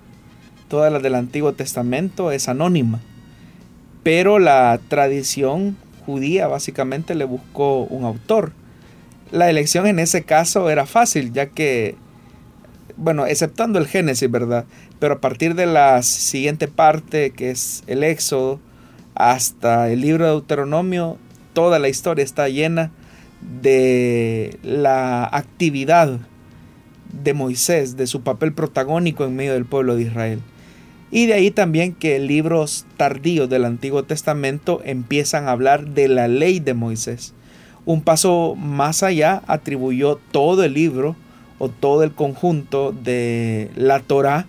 toda 0.70 0.88
la 0.88 1.00
del 1.00 1.16
Antiguo 1.16 1.52
Testamento, 1.52 2.30
es 2.30 2.48
anónima, 2.48 3.00
pero 4.04 4.38
la 4.38 4.80
tradición 4.88 5.76
judía 6.06 6.46
básicamente 6.46 7.14
le 7.14 7.24
buscó 7.24 7.82
un 7.82 8.04
autor. 8.04 8.52
La 9.32 9.50
elección 9.50 9.86
en 9.88 9.98
ese 9.98 10.22
caso 10.22 10.70
era 10.70 10.86
fácil, 10.86 11.32
ya 11.32 11.46
que, 11.46 11.96
bueno, 12.96 13.26
exceptando 13.26 13.80
el 13.80 13.88
Génesis, 13.88 14.30
¿verdad? 14.30 14.64
Pero 15.00 15.14
a 15.14 15.20
partir 15.20 15.56
de 15.56 15.66
la 15.66 16.02
siguiente 16.04 16.68
parte, 16.68 17.32
que 17.32 17.50
es 17.50 17.82
el 17.88 18.04
Éxodo, 18.04 18.60
hasta 19.16 19.90
el 19.90 20.00
libro 20.00 20.24
de 20.24 20.30
Deuteronomio, 20.30 21.18
toda 21.52 21.80
la 21.80 21.88
historia 21.88 22.24
está 22.24 22.48
llena 22.48 22.92
de 23.60 24.56
la 24.62 25.24
actividad 25.24 26.20
de 27.12 27.34
Moisés, 27.34 27.96
de 27.96 28.06
su 28.06 28.22
papel 28.22 28.52
protagónico 28.52 29.24
en 29.24 29.34
medio 29.34 29.54
del 29.54 29.64
pueblo 29.64 29.96
de 29.96 30.02
Israel. 30.02 30.40
Y 31.10 31.26
de 31.26 31.34
ahí 31.34 31.50
también 31.50 31.92
que 31.92 32.18
libros 32.20 32.86
tardíos 32.96 33.48
del 33.48 33.64
Antiguo 33.64 34.04
Testamento 34.04 34.80
empiezan 34.84 35.48
a 35.48 35.52
hablar 35.52 35.86
de 35.88 36.08
la 36.08 36.28
ley 36.28 36.60
de 36.60 36.74
Moisés 36.74 37.34
Un 37.84 38.02
paso 38.02 38.54
más 38.56 39.02
allá 39.02 39.42
atribuyó 39.46 40.20
todo 40.30 40.62
el 40.62 40.74
libro 40.74 41.16
o 41.58 41.68
todo 41.68 42.04
el 42.04 42.12
conjunto 42.12 42.92
de 42.92 43.70
la 43.74 44.00
Torah 44.00 44.46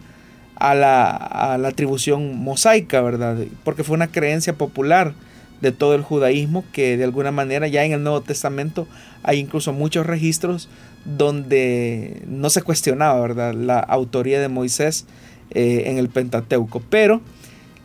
a 0.55 0.75
la, 0.75 1.09
a 1.09 1.57
la 1.57 1.69
atribución 1.69 2.37
mosaica, 2.37 3.01
¿verdad? 3.01 3.37
Porque 3.63 3.83
fue 3.83 3.95
una 3.95 4.11
creencia 4.11 4.53
popular 4.53 5.13
de 5.61 5.71
todo 5.71 5.95
el 5.95 6.03
judaísmo 6.03 6.63
que 6.71 6.97
de 6.97 7.03
alguna 7.03 7.31
manera 7.31 7.67
ya 7.67 7.83
en 7.83 7.93
el 7.93 8.03
Nuevo 8.03 8.21
Testamento 8.21 8.87
hay 9.23 9.39
incluso 9.39 9.73
muchos 9.73 10.05
registros 10.05 10.69
donde 11.05 12.21
no 12.27 12.49
se 12.49 12.61
cuestionaba, 12.61 13.19
¿verdad? 13.19 13.53
La 13.53 13.79
autoría 13.79 14.39
de 14.39 14.47
Moisés 14.47 15.05
eh, 15.51 15.83
en 15.87 15.97
el 15.97 16.09
Pentateuco. 16.09 16.81
Pero 16.89 17.21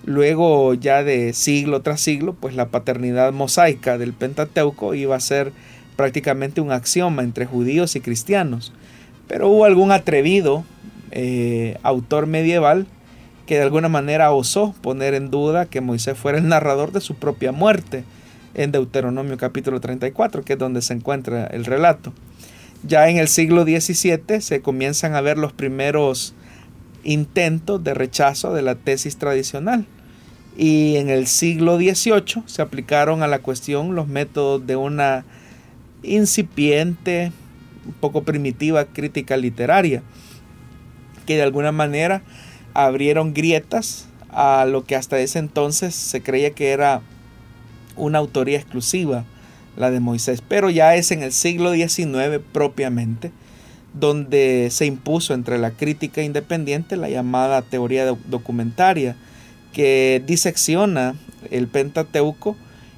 luego 0.04 0.74
ya 0.74 1.02
de 1.02 1.32
siglo 1.32 1.82
tras 1.82 2.00
siglo, 2.00 2.34
pues 2.34 2.54
la 2.54 2.68
paternidad 2.68 3.32
mosaica 3.32 3.98
del 3.98 4.12
Pentateuco 4.12 4.94
iba 4.94 5.16
a 5.16 5.20
ser 5.20 5.52
prácticamente 5.96 6.60
un 6.60 6.72
axioma 6.72 7.22
entre 7.22 7.46
judíos 7.46 7.96
y 7.96 8.00
cristianos. 8.00 8.72
Pero 9.28 9.48
hubo 9.48 9.64
algún 9.64 9.92
atrevido 9.92 10.64
eh, 11.10 11.76
autor 11.82 12.26
medieval 12.26 12.86
que 13.46 13.56
de 13.56 13.62
alguna 13.62 13.88
manera 13.88 14.32
osó 14.32 14.74
poner 14.80 15.14
en 15.14 15.30
duda 15.30 15.66
que 15.66 15.80
Moisés 15.80 16.18
fuera 16.18 16.38
el 16.38 16.48
narrador 16.48 16.92
de 16.92 17.00
su 17.00 17.14
propia 17.14 17.52
muerte 17.52 18.04
en 18.54 18.72
Deuteronomio 18.72 19.36
capítulo 19.36 19.80
34, 19.80 20.42
que 20.42 20.54
es 20.54 20.58
donde 20.58 20.82
se 20.82 20.94
encuentra 20.94 21.46
el 21.46 21.64
relato. 21.64 22.12
Ya 22.82 23.08
en 23.08 23.18
el 23.18 23.28
siglo 23.28 23.64
XVII 23.64 24.40
se 24.40 24.60
comienzan 24.62 25.14
a 25.14 25.20
ver 25.20 25.38
los 25.38 25.52
primeros 25.52 26.34
intentos 27.06 27.82
de 27.82 27.94
rechazo 27.94 28.52
de 28.52 28.62
la 28.62 28.74
tesis 28.74 29.16
tradicional. 29.16 29.86
Y 30.58 30.96
en 30.96 31.08
el 31.08 31.26
siglo 31.26 31.76
XVIII 31.76 32.42
se 32.46 32.62
aplicaron 32.62 33.22
a 33.22 33.28
la 33.28 33.38
cuestión 33.38 33.94
los 33.94 34.08
métodos 34.08 34.66
de 34.66 34.76
una 34.76 35.24
incipiente, 36.02 37.32
un 37.86 37.92
poco 37.94 38.22
primitiva 38.22 38.84
crítica 38.86 39.36
literaria, 39.36 40.02
que 41.26 41.36
de 41.36 41.42
alguna 41.42 41.72
manera 41.72 42.22
abrieron 42.74 43.34
grietas 43.34 44.08
a 44.30 44.64
lo 44.64 44.84
que 44.84 44.96
hasta 44.96 45.18
ese 45.18 45.38
entonces 45.38 45.94
se 45.94 46.22
creía 46.22 46.50
que 46.50 46.70
era 46.70 47.02
una 47.96 48.18
autoría 48.18 48.58
exclusiva, 48.58 49.24
la 49.76 49.90
de 49.90 50.00
Moisés. 50.00 50.42
Pero 50.46 50.70
ya 50.70 50.94
es 50.96 51.10
en 51.10 51.22
el 51.22 51.32
siglo 51.32 51.72
XIX 51.72 52.40
propiamente 52.52 53.30
donde 53.98 54.68
se 54.70 54.86
impuso 54.86 55.34
entre 55.34 55.58
la 55.58 55.70
crítica 55.70 56.22
independiente 56.22 56.96
la 56.96 57.08
llamada 57.08 57.62
teoría 57.62 58.06
documentaria, 58.06 59.16
que 59.72 60.22
disecciona 60.26 61.14
el 61.50 61.68
Pentateuco 61.68 62.56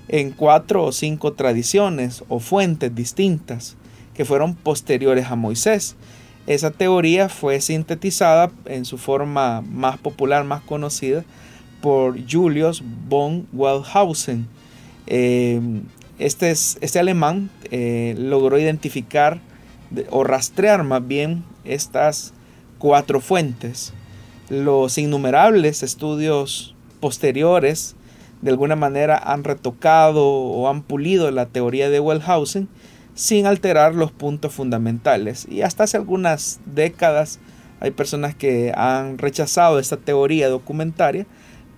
en 0.08 0.30
cuatro 0.30 0.84
o 0.84 0.92
cinco 0.92 1.32
tradiciones 1.32 2.24
o 2.28 2.40
fuentes 2.40 2.94
distintas 2.94 3.76
que 4.14 4.24
fueron 4.24 4.54
posteriores 4.54 5.26
a 5.26 5.36
Moisés. 5.36 5.96
Esa 6.46 6.70
teoría 6.70 7.28
fue 7.28 7.60
sintetizada 7.60 8.50
en 8.64 8.84
su 8.84 8.96
forma 8.96 9.60
más 9.60 9.98
popular, 9.98 10.44
más 10.44 10.62
conocida, 10.62 11.24
por 11.80 12.18
Julius 12.28 12.82
von 13.08 13.46
Wellhausen. 13.52 14.46
Eh, 15.06 15.60
este, 16.18 16.50
este, 16.50 16.98
alemán 16.98 17.50
eh, 17.70 18.14
logró 18.18 18.58
identificar 18.58 19.40
o 20.10 20.24
rastrear 20.24 20.84
más 20.84 21.06
bien 21.06 21.44
estas 21.64 22.32
cuatro 22.78 23.20
fuentes. 23.20 23.92
Los 24.48 24.98
innumerables 24.98 25.82
estudios 25.82 26.74
posteriores 27.00 27.96
de 28.40 28.50
alguna 28.50 28.76
manera 28.76 29.18
han 29.18 29.44
retocado 29.44 30.26
o 30.26 30.68
han 30.68 30.82
pulido 30.82 31.30
la 31.30 31.46
teoría 31.46 31.90
de 31.90 32.00
Wellhausen 32.00 32.68
sin 33.14 33.46
alterar 33.46 33.94
los 33.94 34.12
puntos 34.12 34.52
fundamentales. 34.52 35.46
Y 35.50 35.62
hasta 35.62 35.84
hace 35.84 35.96
algunas 35.96 36.60
décadas 36.66 37.40
hay 37.80 37.90
personas 37.90 38.34
que 38.34 38.72
han 38.76 39.18
rechazado 39.18 39.78
esta 39.78 39.96
teoría 39.96 40.48
documentaria, 40.48 41.26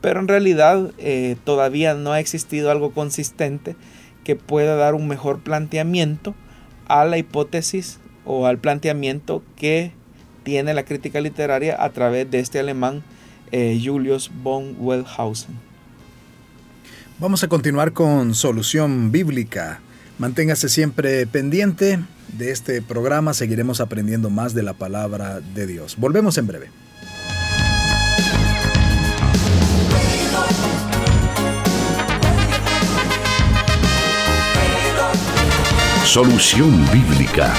pero 0.00 0.20
en 0.20 0.28
realidad 0.28 0.92
eh, 0.98 1.36
todavía 1.44 1.94
no 1.94 2.12
ha 2.12 2.20
existido 2.20 2.70
algo 2.70 2.92
consistente 2.92 3.76
que 4.24 4.36
pueda 4.36 4.76
dar 4.76 4.94
un 4.94 5.08
mejor 5.08 5.40
planteamiento 5.40 6.34
a 6.88 7.04
la 7.04 7.18
hipótesis 7.18 7.99
o 8.24 8.46
al 8.46 8.58
planteamiento 8.58 9.42
que 9.56 9.92
tiene 10.42 10.74
la 10.74 10.84
crítica 10.84 11.20
literaria 11.20 11.82
a 11.82 11.90
través 11.90 12.30
de 12.30 12.40
este 12.40 12.58
alemán 12.58 13.02
eh, 13.52 13.80
Julius 13.82 14.30
von 14.42 14.76
Wellhausen. 14.78 15.54
Vamos 17.18 17.44
a 17.44 17.48
continuar 17.48 17.92
con 17.92 18.34
Solución 18.34 19.12
Bíblica. 19.12 19.80
Manténgase 20.18 20.68
siempre 20.68 21.26
pendiente 21.26 21.98
de 22.36 22.50
este 22.50 22.82
programa, 22.82 23.34
seguiremos 23.34 23.80
aprendiendo 23.80 24.30
más 24.30 24.54
de 24.54 24.62
la 24.62 24.74
palabra 24.74 25.40
de 25.40 25.66
Dios. 25.66 25.96
Volvemos 25.98 26.38
en 26.38 26.46
breve. 26.46 26.70
Solución 36.04 36.84
Bíblica. 36.90 37.54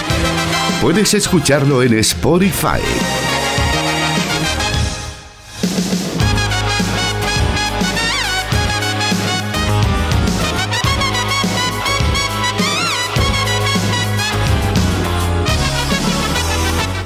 Puedes 0.82 1.13
escucharlo 1.13 1.84
en 1.84 1.94
Spotify. 2.00 2.82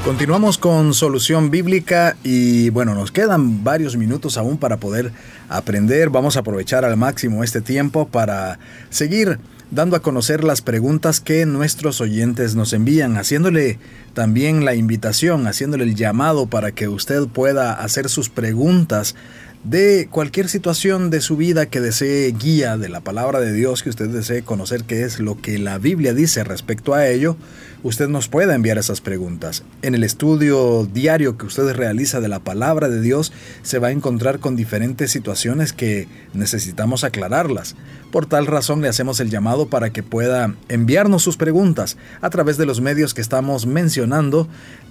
Continuamos 0.06 0.58
con 0.58 0.94
Solución 0.94 1.52
Bíblica 1.52 2.16
y 2.24 2.70
bueno, 2.70 2.96
nos 2.96 3.12
quedan 3.12 3.66
varios 3.66 3.98
minutos 3.98 4.38
aún 4.38 4.58
para 4.58 4.78
poder 4.78 5.12
aprender. 5.50 6.10
Vamos 6.10 6.38
a 6.38 6.40
aprovechar 6.40 6.86
al 6.86 6.96
máximo 6.96 7.44
este 7.44 7.60
tiempo 7.60 8.08
para 8.08 8.58
seguir 8.90 9.38
dando 9.72 9.96
a 9.96 10.02
conocer 10.02 10.44
las 10.44 10.62
preguntas 10.62 11.20
que 11.20 11.46
nuestros 11.46 12.02
oyentes 12.02 12.56
nos 12.56 12.74
envían, 12.74 13.18
haciéndole 13.18 13.80
también 14.14 14.66
la 14.66 14.76
invitación, 14.76 15.48
haciéndole 15.48 15.84
el 15.84 15.96
llamado 15.96 16.48
para 16.48 16.72
que 16.72 16.88
usted 16.88 17.28
pueda 17.28 17.74
hacer 17.74 18.10
sus 18.10 18.30
preguntas 18.30 19.16
de 19.64 20.08
cualquier 20.12 20.48
situación 20.48 21.10
de 21.10 21.22
su 21.22 21.38
vida 21.38 21.66
que 21.66 21.82
desee 21.82 22.32
guía 22.32 22.78
de 22.78 22.88
la 22.88 23.02
palabra 23.02 23.40
de 23.40 23.52
Dios, 23.52 23.82
que 23.82 23.90
usted 23.90 24.10
desee 24.10 24.44
conocer 24.44 24.84
qué 24.84 25.04
es 25.04 25.20
lo 25.20 25.42
que 25.42 25.58
la 25.58 25.80
Biblia 25.80 26.14
dice 26.14 26.44
respecto 26.44 26.94
a 26.94 27.08
ello, 27.08 27.36
usted 27.84 28.08
nos 28.08 28.28
puede 28.28 28.54
enviar 28.54 28.78
esas 28.78 29.02
preguntas. 29.02 29.64
En 29.82 29.96
el 29.96 30.04
estudio 30.04 30.88
diario 30.92 31.38
que 31.38 31.46
usted 31.46 31.74
realiza 31.74 32.20
de 32.20 32.28
la 32.28 32.40
palabra 32.40 32.90
de 32.90 33.02
Dios, 33.02 33.32
se 33.62 33.80
va 33.80 33.88
a 33.88 33.92
encontrar 33.92 34.40
con 34.40 34.56
diferentes 34.56 35.12
situaciones 35.12 35.74
que 35.74 36.08
necesitamos 36.34 37.04
aclararlas. 37.04 37.76
Por 38.12 38.26
tal 38.26 38.48
razón 38.48 38.82
le 38.82 38.88
hacemos 38.88 39.20
el 39.20 39.30
llamado 39.30 39.68
para 39.68 39.92
que 39.92 40.04
pueda 40.04 40.56
enviarnos 40.70 41.24
sus 41.24 41.38
preguntas 41.38 41.98
a 42.22 42.30
través 42.30 42.58
de 42.58 42.66
los 42.66 42.82
medios 42.82 43.14
que 43.14 43.22
estamos 43.22 43.66
mencionando 43.66 44.48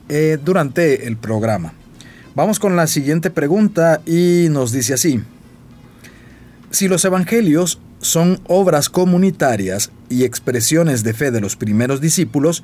eh, 0.08 0.38
durante 0.42 1.06
el 1.06 1.16
programa. 1.16 1.72
Vamos 2.34 2.58
con 2.58 2.74
la 2.76 2.86
siguiente 2.86 3.30
pregunta 3.30 4.02
y 4.04 4.48
nos 4.50 4.72
dice 4.72 4.94
así. 4.94 5.22
Si 6.70 6.88
los 6.88 7.04
evangelios 7.04 7.80
son 8.04 8.38
obras 8.46 8.90
comunitarias 8.90 9.90
y 10.10 10.24
expresiones 10.24 11.02
de 11.04 11.14
fe 11.14 11.30
de 11.30 11.40
los 11.40 11.56
primeros 11.56 12.02
discípulos, 12.02 12.62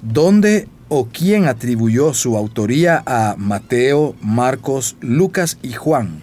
¿dónde 0.00 0.66
o 0.88 1.08
quién 1.12 1.44
atribuyó 1.44 2.14
su 2.14 2.38
autoría 2.38 3.02
a 3.04 3.34
Mateo, 3.36 4.14
Marcos, 4.22 4.96
Lucas 5.02 5.58
y 5.62 5.72
Juan? 5.72 6.22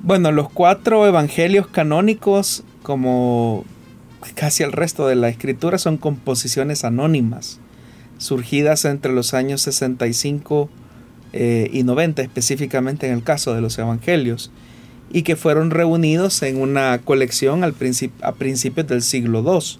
Bueno, 0.00 0.30
los 0.30 0.48
cuatro 0.48 1.04
evangelios 1.08 1.66
canónicos, 1.66 2.62
como 2.84 3.64
casi 4.36 4.62
el 4.62 4.70
resto 4.70 5.08
de 5.08 5.16
la 5.16 5.28
escritura, 5.28 5.78
son 5.78 5.96
composiciones 5.96 6.84
anónimas, 6.84 7.58
surgidas 8.18 8.84
entre 8.84 9.12
los 9.12 9.34
años 9.34 9.60
65 9.62 10.70
eh, 11.32 11.68
y 11.72 11.82
90 11.82 12.22
específicamente 12.22 13.08
en 13.08 13.12
el 13.12 13.24
caso 13.24 13.54
de 13.54 13.60
los 13.60 13.76
evangelios 13.76 14.52
y 15.12 15.22
que 15.22 15.36
fueron 15.36 15.70
reunidos 15.70 16.42
en 16.42 16.60
una 16.60 16.98
colección 17.04 17.64
al 17.64 17.74
a 18.22 18.32
principios 18.32 18.86
del 18.86 19.02
siglo 19.02 19.40
II. 19.40 19.78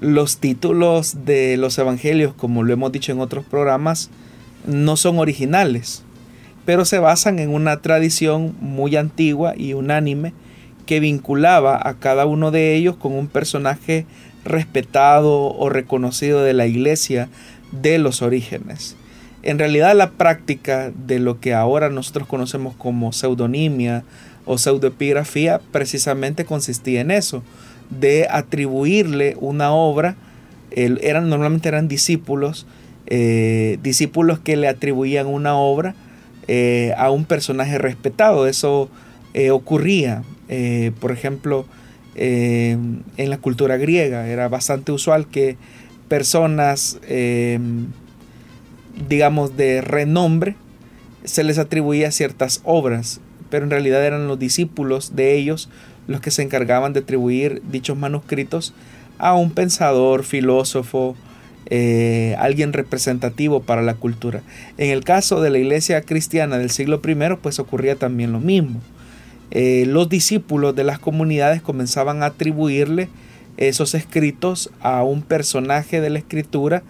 Los 0.00 0.38
títulos 0.38 1.24
de 1.24 1.56
los 1.56 1.78
evangelios, 1.78 2.34
como 2.34 2.62
lo 2.62 2.72
hemos 2.72 2.92
dicho 2.92 3.12
en 3.12 3.20
otros 3.20 3.44
programas, 3.44 4.10
no 4.66 4.96
son 4.96 5.18
originales, 5.18 6.02
pero 6.64 6.84
se 6.84 6.98
basan 6.98 7.38
en 7.38 7.50
una 7.50 7.82
tradición 7.82 8.54
muy 8.60 8.96
antigua 8.96 9.54
y 9.56 9.74
unánime 9.74 10.32
que 10.86 11.00
vinculaba 11.00 11.80
a 11.88 11.94
cada 11.94 12.26
uno 12.26 12.50
de 12.50 12.74
ellos 12.74 12.96
con 12.96 13.12
un 13.12 13.28
personaje 13.28 14.06
respetado 14.44 15.54
o 15.54 15.68
reconocido 15.68 16.42
de 16.42 16.52
la 16.52 16.66
iglesia 16.66 17.28
de 17.70 17.98
los 17.98 18.22
orígenes. 18.22 18.96
En 19.42 19.58
realidad 19.58 19.96
la 19.96 20.10
práctica 20.10 20.92
de 21.06 21.18
lo 21.18 21.40
que 21.40 21.52
ahora 21.52 21.90
nosotros 21.90 22.28
conocemos 22.28 22.74
como 22.76 23.12
pseudonimia 23.12 24.04
o 24.44 24.58
pseudoepigrafía 24.58 25.60
precisamente 25.72 26.44
consistía 26.44 27.00
en 27.00 27.10
eso, 27.10 27.42
de 27.90 28.26
atribuirle 28.30 29.36
una 29.40 29.72
obra, 29.72 30.16
eran, 30.70 31.28
normalmente 31.28 31.68
eran 31.68 31.88
discípulos, 31.88 32.66
eh, 33.06 33.78
discípulos 33.82 34.38
que 34.38 34.56
le 34.56 34.68
atribuían 34.68 35.26
una 35.26 35.56
obra 35.56 35.94
eh, 36.48 36.94
a 36.96 37.10
un 37.10 37.24
personaje 37.24 37.78
respetado. 37.78 38.46
Eso 38.46 38.88
eh, 39.34 39.50
ocurría, 39.50 40.22
por 41.00 41.12
ejemplo, 41.12 41.66
en 42.14 43.02
la 43.16 43.38
cultura 43.38 43.76
griega. 43.76 44.28
Era 44.28 44.48
bastante 44.48 44.92
usual 44.92 45.26
que 45.26 45.56
personas, 46.08 46.98
digamos, 49.08 49.56
de 49.56 49.80
renombre, 49.80 50.56
se 51.24 51.44
les 51.44 51.58
atribuía 51.58 52.10
ciertas 52.10 52.60
obras, 52.64 53.20
pero 53.50 53.64
en 53.64 53.70
realidad 53.70 54.04
eran 54.04 54.28
los 54.28 54.38
discípulos 54.38 55.14
de 55.14 55.36
ellos 55.36 55.68
los 56.06 56.20
que 56.20 56.30
se 56.30 56.42
encargaban 56.42 56.92
de 56.92 57.00
atribuir 57.00 57.62
dichos 57.70 57.96
manuscritos 57.96 58.74
a 59.18 59.34
un 59.34 59.52
pensador, 59.52 60.24
filósofo, 60.24 61.14
eh, 61.66 62.34
alguien 62.38 62.72
representativo 62.72 63.62
para 63.62 63.82
la 63.82 63.94
cultura. 63.94 64.42
En 64.78 64.90
el 64.90 65.04
caso 65.04 65.40
de 65.40 65.50
la 65.50 65.58
iglesia 65.58 66.02
cristiana 66.02 66.58
del 66.58 66.70
siglo 66.70 67.00
I, 67.06 67.36
pues 67.40 67.58
ocurría 67.58 67.96
también 67.96 68.32
lo 68.32 68.40
mismo. 68.40 68.80
Eh, 69.52 69.84
los 69.86 70.08
discípulos 70.08 70.74
de 70.74 70.84
las 70.84 70.98
comunidades 70.98 71.62
comenzaban 71.62 72.22
a 72.22 72.26
atribuirle 72.26 73.08
esos 73.58 73.94
escritos 73.94 74.70
a 74.80 75.02
un 75.02 75.22
personaje 75.22 76.00
de 76.00 76.10
la 76.10 76.18
escritura 76.18 76.82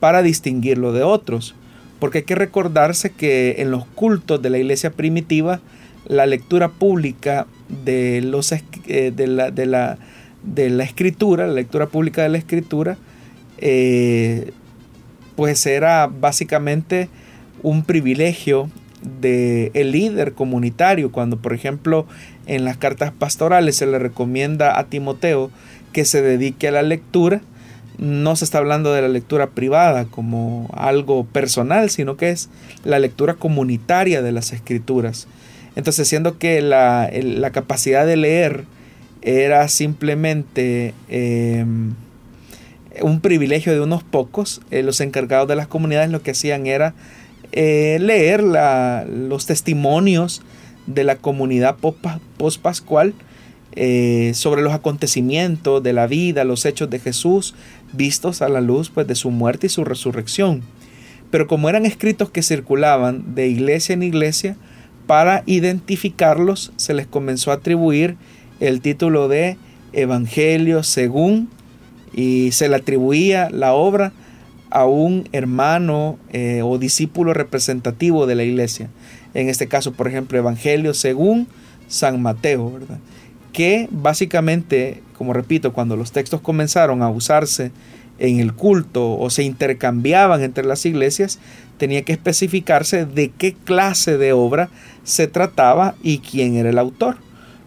para 0.00 0.22
distinguirlo 0.22 0.92
de 0.92 1.02
otros. 1.02 1.54
Porque 2.00 2.18
hay 2.18 2.24
que 2.24 2.34
recordarse 2.34 3.10
que 3.10 3.56
en 3.58 3.70
los 3.70 3.86
cultos 3.86 4.42
de 4.42 4.50
la 4.50 4.58
iglesia 4.58 4.90
primitiva, 4.90 5.60
la 6.06 6.26
lectura 6.26 6.68
pública 6.68 7.46
de, 7.84 8.20
los, 8.22 8.52
eh, 8.52 9.12
de, 9.14 9.26
la, 9.26 9.50
de, 9.50 9.66
la, 9.66 9.98
de, 10.42 10.70
la, 10.70 10.84
escritura, 10.84 11.46
la 11.46 11.52
lectura 11.52 11.86
pública 11.86 12.22
de 12.22 12.30
la 12.30 12.38
escritura, 12.38 12.96
eh, 13.58 14.52
pues 15.36 15.64
era 15.66 16.06
básicamente 16.06 17.08
un 17.62 17.84
privilegio 17.84 18.70
del 19.20 19.70
el 19.74 19.92
líder 19.92 20.34
comunitario, 20.34 21.10
cuando 21.10 21.38
por 21.38 21.54
ejemplo 21.54 22.06
en 22.46 22.64
las 22.64 22.76
cartas 22.76 23.12
pastorales 23.12 23.76
se 23.76 23.86
le 23.86 23.98
recomienda 23.98 24.78
a 24.78 24.84
Timoteo 24.84 25.50
que 25.92 26.04
se 26.04 26.22
dedique 26.22 26.68
a 26.68 26.72
la 26.72 26.82
lectura, 26.82 27.40
no 28.00 28.34
se 28.34 28.46
está 28.46 28.58
hablando 28.58 28.94
de 28.94 29.02
la 29.02 29.08
lectura 29.08 29.50
privada 29.50 30.06
como 30.06 30.70
algo 30.72 31.24
personal, 31.24 31.90
sino 31.90 32.16
que 32.16 32.30
es 32.30 32.48
la 32.82 32.98
lectura 32.98 33.34
comunitaria 33.34 34.22
de 34.22 34.32
las 34.32 34.54
escrituras. 34.54 35.28
Entonces, 35.76 36.08
siendo 36.08 36.38
que 36.38 36.62
la, 36.62 37.10
capacidad 37.52 38.06
de 38.06 38.16
leer 38.16 38.64
era 39.20 39.68
simplemente 39.68 40.94
em, 41.08 41.94
un 43.02 43.20
privilegio 43.20 43.74
de 43.74 43.80
unos 43.80 44.02
pocos, 44.02 44.62
eh, 44.70 44.82
los 44.82 45.02
encargados 45.02 45.46
de 45.46 45.56
las 45.56 45.66
comunidades 45.68 46.10
lo 46.10 46.22
que 46.22 46.30
hacían 46.30 46.66
era 46.66 46.94
eh, 47.52 47.98
leer 48.00 48.42
los 48.42 49.44
testimonios 49.44 50.40
de 50.86 51.04
la 51.04 51.16
comunidad 51.16 51.76
post-pascual 52.38 53.12
eh, 53.76 54.32
sobre 54.34 54.62
los 54.62 54.72
acontecimientos 54.72 55.82
de 55.82 55.92
la 55.92 56.06
vida, 56.06 56.44
los 56.44 56.66
hechos 56.66 56.90
de 56.90 56.98
Jesús, 56.98 57.54
vistos 57.92 58.42
a 58.42 58.48
la 58.48 58.60
luz 58.60 58.90
pues, 58.90 59.06
de 59.06 59.14
su 59.14 59.30
muerte 59.30 59.66
y 59.66 59.70
su 59.70 59.84
resurrección. 59.84 60.62
Pero 61.30 61.46
como 61.46 61.68
eran 61.68 61.86
escritos 61.86 62.30
que 62.30 62.42
circulaban 62.42 63.34
de 63.34 63.48
iglesia 63.48 63.92
en 63.92 64.02
iglesia, 64.02 64.56
para 65.06 65.42
identificarlos 65.46 66.72
se 66.76 66.94
les 66.94 67.06
comenzó 67.06 67.50
a 67.50 67.54
atribuir 67.54 68.16
el 68.60 68.80
título 68.80 69.28
de 69.28 69.56
Evangelio 69.92 70.82
según 70.82 71.48
y 72.12 72.52
se 72.52 72.68
le 72.68 72.76
atribuía 72.76 73.50
la 73.50 73.72
obra 73.72 74.12
a 74.70 74.86
un 74.86 75.28
hermano 75.32 76.18
eh, 76.32 76.62
o 76.64 76.78
discípulo 76.78 77.34
representativo 77.34 78.26
de 78.26 78.34
la 78.34 78.44
iglesia. 78.44 78.88
En 79.34 79.48
este 79.48 79.66
caso, 79.66 79.92
por 79.92 80.08
ejemplo, 80.08 80.38
Evangelio 80.38 80.94
según 80.94 81.48
San 81.88 82.22
Mateo, 82.22 82.70
¿verdad? 82.70 82.98
Que 83.52 83.88
básicamente, 83.90 85.02
como 85.16 85.32
repito, 85.32 85.72
cuando 85.72 85.96
los 85.96 86.12
textos 86.12 86.40
comenzaron 86.40 87.02
a 87.02 87.10
usarse 87.10 87.72
en 88.18 88.38
el 88.38 88.54
culto 88.54 89.18
o 89.18 89.30
se 89.30 89.42
intercambiaban 89.42 90.42
entre 90.42 90.64
las 90.64 90.84
iglesias, 90.86 91.38
tenía 91.78 92.02
que 92.02 92.12
especificarse 92.12 93.06
de 93.06 93.30
qué 93.30 93.54
clase 93.54 94.18
de 94.18 94.32
obra 94.32 94.68
se 95.02 95.26
trataba 95.26 95.94
y 96.02 96.18
quién 96.18 96.56
era 96.56 96.70
el 96.70 96.78
autor. 96.78 97.16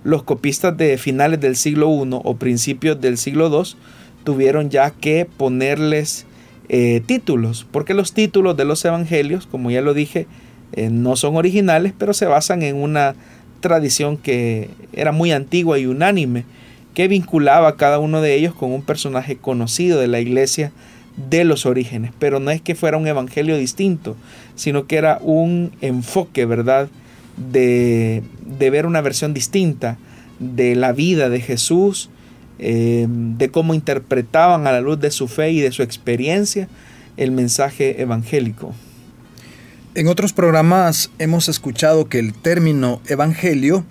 Los 0.03 0.23
copistas 0.23 0.77
de 0.77 0.97
finales 0.97 1.41
del 1.41 1.55
siglo 1.55 1.89
I 1.89 2.09
o 2.11 2.35
principios 2.35 3.01
del 3.01 3.17
siglo 3.17 3.49
II 3.49 3.75
tuvieron 4.23 4.69
ya 4.69 4.91
que 4.91 5.25
ponerles 5.25 6.25
eh, 6.69 7.01
títulos, 7.05 7.65
porque 7.71 7.93
los 7.93 8.13
títulos 8.13 8.55
de 8.55 8.65
los 8.65 8.85
evangelios, 8.85 9.47
como 9.47 9.71
ya 9.71 9.81
lo 9.81 9.93
dije, 9.93 10.27
eh, 10.73 10.89
no 10.89 11.15
son 11.15 11.35
originales, 11.35 11.93
pero 11.97 12.13
se 12.13 12.25
basan 12.25 12.63
en 12.63 12.75
una 12.75 13.15
tradición 13.63 14.17
que 14.17 14.69
era 14.93 15.11
muy 15.11 15.31
antigua 15.31 15.79
y 15.79 15.87
unánime, 15.87 16.45
que 16.93 17.07
vinculaba 17.07 17.69
a 17.69 17.75
cada 17.75 17.97
uno 17.97 18.21
de 18.21 18.35
ellos 18.35 18.53
con 18.53 18.71
un 18.71 18.83
personaje 18.83 19.37
conocido 19.37 19.99
de 19.99 20.07
la 20.07 20.19
iglesia 20.19 20.71
de 21.29 21.43
los 21.43 21.65
orígenes. 21.65 22.11
Pero 22.19 22.39
no 22.39 22.51
es 22.51 22.61
que 22.61 22.75
fuera 22.75 22.97
un 22.97 23.07
evangelio 23.07 23.57
distinto, 23.57 24.15
sino 24.53 24.85
que 24.85 24.97
era 24.97 25.17
un 25.23 25.71
enfoque, 25.81 26.45
¿verdad? 26.45 26.89
de, 27.37 28.23
ver 28.59 28.85
una 28.85 29.01
versión 29.01 29.33
distinta 29.33 29.97
de 30.39 30.75
la 30.75 30.93
vida 30.93 31.29
de 31.29 31.41
Jesús, 31.41 32.09
eh, 32.59 33.07
de 33.09 33.49
cómo 33.49 33.73
interpretaban 33.73 34.67
a 34.67 34.71
la 34.71 34.81
luz 34.81 34.99
de 34.99 35.11
su 35.11 35.27
fe 35.27 35.51
y 35.51 35.59
de 35.59 35.71
su 35.71 35.83
experiencia 35.83 36.67
el 37.17 37.31
mensaje 37.31 38.01
evangélico. 38.01 38.73
En 39.95 40.07
otros 40.07 40.33
programas 40.33 41.11
hemos 41.19 41.49
escuchado 41.49 42.09
que 42.09 42.17
el 42.17 42.33
término 42.33 42.99
evangelio 43.05 43.85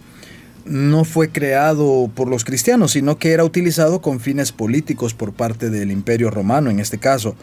no 0.64 1.04
fue 1.04 1.28
creado 1.28 2.10
por 2.12 2.26
los 2.26 2.44
cristianos, 2.44 2.90
sino 2.90 3.18
que 3.18 3.30
era 3.30 3.44
utilizado 3.44 4.02
con 4.02 4.18
fines 4.18 4.50
políticos 4.50 5.14
por 5.14 5.32
parte 5.32 5.70
del 5.70 5.92
imperio 5.92 6.28
romano 6.28 6.70
en 6.70 6.80
este 6.80 6.98
caso. 6.98 7.36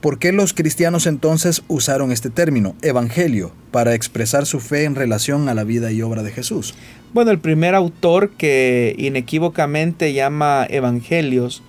¿Por 0.00 0.18
qué 0.18 0.32
los 0.32 0.54
cristianos 0.54 1.06
entonces 1.06 1.62
usaron 1.68 2.10
este 2.10 2.30
término, 2.30 2.74
evangelio, 2.80 3.52
para 3.70 3.94
expresar 3.94 4.46
su 4.46 4.60
fe 4.60 4.84
en 4.84 4.94
relación 4.94 5.50
a 5.50 5.54
la 5.54 5.64
vida 5.64 5.92
y 5.92 6.00
obra 6.00 6.22
de 6.22 6.32
Jesús? 6.32 6.74
Bueno, 7.12 7.30
el 7.32 7.38
primer 7.38 7.74
autor 7.74 8.30
que 8.30 8.94
inequívocamente 8.96 10.14
llama 10.14 10.66
evangelios 10.70 11.62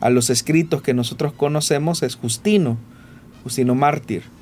a 0.00 0.10
los 0.10 0.28
escritos 0.28 0.82
que 0.82 0.92
nosotros 0.92 1.32
conocemos 1.32 2.02
es 2.02 2.14
Justino, 2.16 2.76
Justino 3.42 3.74
mártir. 3.74 4.33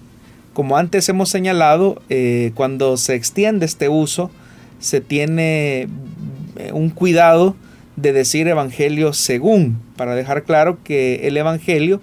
Como 0.52 0.76
antes 0.76 1.08
hemos 1.08 1.30
señalado, 1.30 2.02
eh, 2.10 2.52
cuando 2.54 2.96
se 2.96 3.14
extiende 3.14 3.64
este 3.64 3.88
uso, 3.88 4.30
se 4.78 5.00
tiene 5.00 5.88
eh, 6.56 6.72
un 6.72 6.90
cuidado 6.90 7.56
de 7.96 8.12
decir 8.12 8.48
evangelio 8.48 9.12
según, 9.12 9.80
para 9.96 10.14
dejar 10.14 10.44
claro 10.44 10.78
que 10.82 11.26
el 11.26 11.36
evangelio 11.36 12.00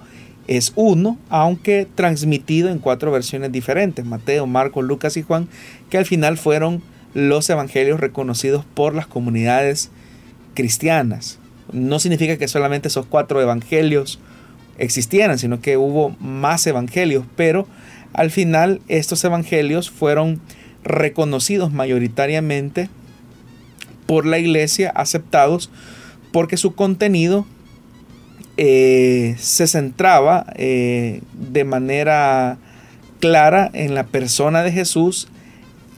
es 0.47 0.73
uno, 0.75 1.19
aunque 1.29 1.87
transmitido 1.93 2.69
en 2.69 2.79
cuatro 2.79 3.11
versiones 3.11 3.51
diferentes, 3.51 4.03
Mateo, 4.05 4.47
Marcos, 4.47 4.83
Lucas 4.83 5.15
y 5.17 5.21
Juan, 5.21 5.47
que 5.91 5.99
al 5.99 6.05
final 6.05 6.37
fueron 6.37 6.81
los 7.13 7.49
evangelios 7.49 7.99
reconocidos 7.99 8.65
por 8.65 8.95
las 8.95 9.05
comunidades 9.05 9.91
cristianas. 10.55 11.37
No 11.71 11.99
significa 11.99 12.37
que 12.37 12.47
solamente 12.47 12.87
esos 12.87 13.05
cuatro 13.05 13.41
evangelios 13.41 14.19
existieran, 14.79 15.37
sino 15.37 15.61
que 15.61 15.77
hubo 15.77 16.15
más 16.19 16.65
evangelios, 16.65 17.25
pero 17.35 17.67
al 18.13 18.31
final 18.31 18.81
estos 18.87 19.23
evangelios 19.23 19.89
fueron 19.89 20.41
reconocidos 20.83 21.71
mayoritariamente 21.71 22.89
por 24.05 24.25
la 24.25 24.39
iglesia, 24.39 24.89
aceptados, 24.89 25.69
porque 26.31 26.57
su 26.57 26.73
contenido 26.73 27.45
eh, 28.57 29.35
se 29.37 29.67
centraba 29.67 30.45
eh, 30.55 31.21
de 31.33 31.63
manera 31.63 32.57
clara 33.19 33.69
en 33.73 33.93
la 33.95 34.05
persona 34.05 34.63
de 34.63 34.71
Jesús, 34.71 35.27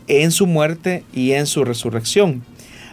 en 0.08 0.32
su 0.32 0.46
muerte 0.48 1.04
y 1.14 1.32
en 1.32 1.48
su 1.48 1.64
resurrección. 1.64 2.44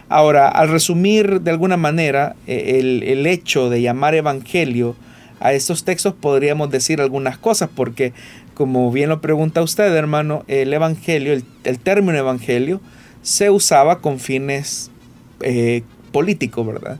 Ahora, 0.07 0.47
al 0.47 0.69
resumir 0.69 1.41
de 1.41 1.51
alguna 1.51 1.77
manera 1.77 2.35
eh, 2.47 2.77
el, 2.79 3.03
el 3.03 3.27
hecho 3.27 3.69
de 3.69 3.81
llamar 3.81 4.15
evangelio 4.15 4.95
a 5.39 5.53
estos 5.53 5.83
textos, 5.83 6.13
podríamos 6.13 6.71
decir 6.71 7.01
algunas 7.01 7.37
cosas, 7.37 7.69
porque 7.73 8.13
como 8.59 8.91
bien 8.91 9.07
lo 9.07 9.21
pregunta 9.21 9.61
usted, 9.61 9.95
hermano, 9.95 10.43
el 10.49 10.73
evangelio, 10.73 11.31
el, 11.63 11.79
término 11.79 12.17
evangelio, 12.17 12.81
se 13.21 13.49
usaba 13.49 14.01
con 14.01 14.19
fines 14.19 14.91
eh, 15.39 15.83
políticos, 16.11 16.67
¿verdad? 16.67 16.99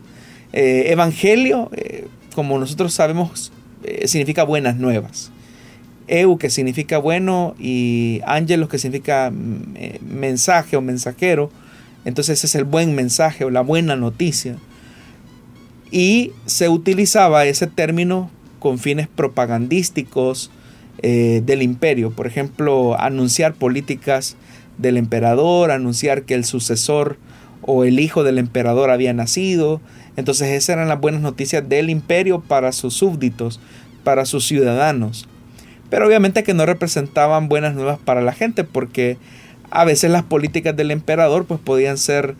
Eh, 0.54 0.86
evangelio, 0.88 1.70
eh, 1.76 2.08
como 2.34 2.58
nosotros 2.60 2.94
sabemos, 2.94 3.52
significa 4.06 4.46
buenas 4.46 4.78
nuevas. 4.78 5.34
Eu, 6.08 6.38
que 6.38 6.50
significa 6.50 6.98
bueno, 6.98 7.56
y 7.60 8.22
ángelos, 8.26 8.70
que 8.70 8.78
significa 8.78 9.30
mm, 9.30 10.00
mensaje 10.10 10.78
o 10.78 10.82
mensajero. 10.82 11.52
Entonces 12.06 12.38
ese 12.38 12.48
es 12.48 12.56
el 12.56 12.64
buen 12.64 12.96
mensaje 12.96 13.44
o 13.44 13.50
la 13.50 13.60
buena 13.60 13.98
noticia. 13.98 14.56
y 15.92 16.32
se 16.46 16.70
utilizaba 16.70 17.46
ese 17.46 17.68
término 17.68 18.32
con 18.60 18.80
fines 18.80 19.10
propagandísticos 19.10 20.52
eh, 21.02 21.42
del 21.46 21.62
imperio. 21.62 22.12
Por 22.12 22.28
ejemplo, 22.28 23.00
anunciar 23.00 23.54
políticas 23.54 24.36
del 24.78 24.98
emperador, 24.98 25.72
anunciar 25.72 26.24
que 26.24 26.34
el 26.34 26.46
sucesor 26.46 27.18
o 27.62 27.84
el 27.84 28.00
hijo 28.00 28.24
del 28.24 28.38
emperador 28.38 28.90
había 28.90 29.14
nacido. 29.14 29.82
Entonces 30.18 30.50
esas 30.50 30.70
eran 30.70 30.88
las 30.90 31.00
buenas 31.00 31.22
noticias 31.22 31.68
del 31.68 31.90
imperio 31.90 32.42
para 32.42 32.72
sus 32.72 32.94
súbditos, 32.94 33.60
para 34.04 34.26
sus 34.26 34.48
ciudadanos. 34.48 35.28
Pero 35.90 36.08
obviamente 36.08 36.44
que 36.44 36.54
no 36.54 36.66
representaban 36.66 37.50
buenas 37.50 37.76
nuevas 37.76 38.00
para 38.00 38.22
la 38.22 38.34
gente 38.34 38.64
porque 38.64 39.18
a 39.72 39.86
veces 39.86 40.12
las 40.12 40.24
políticas 40.24 40.76
del 40.76 40.92
emperador 40.92 41.46
pues 41.46 41.60
podían 41.60 41.98
ser 41.98 42.36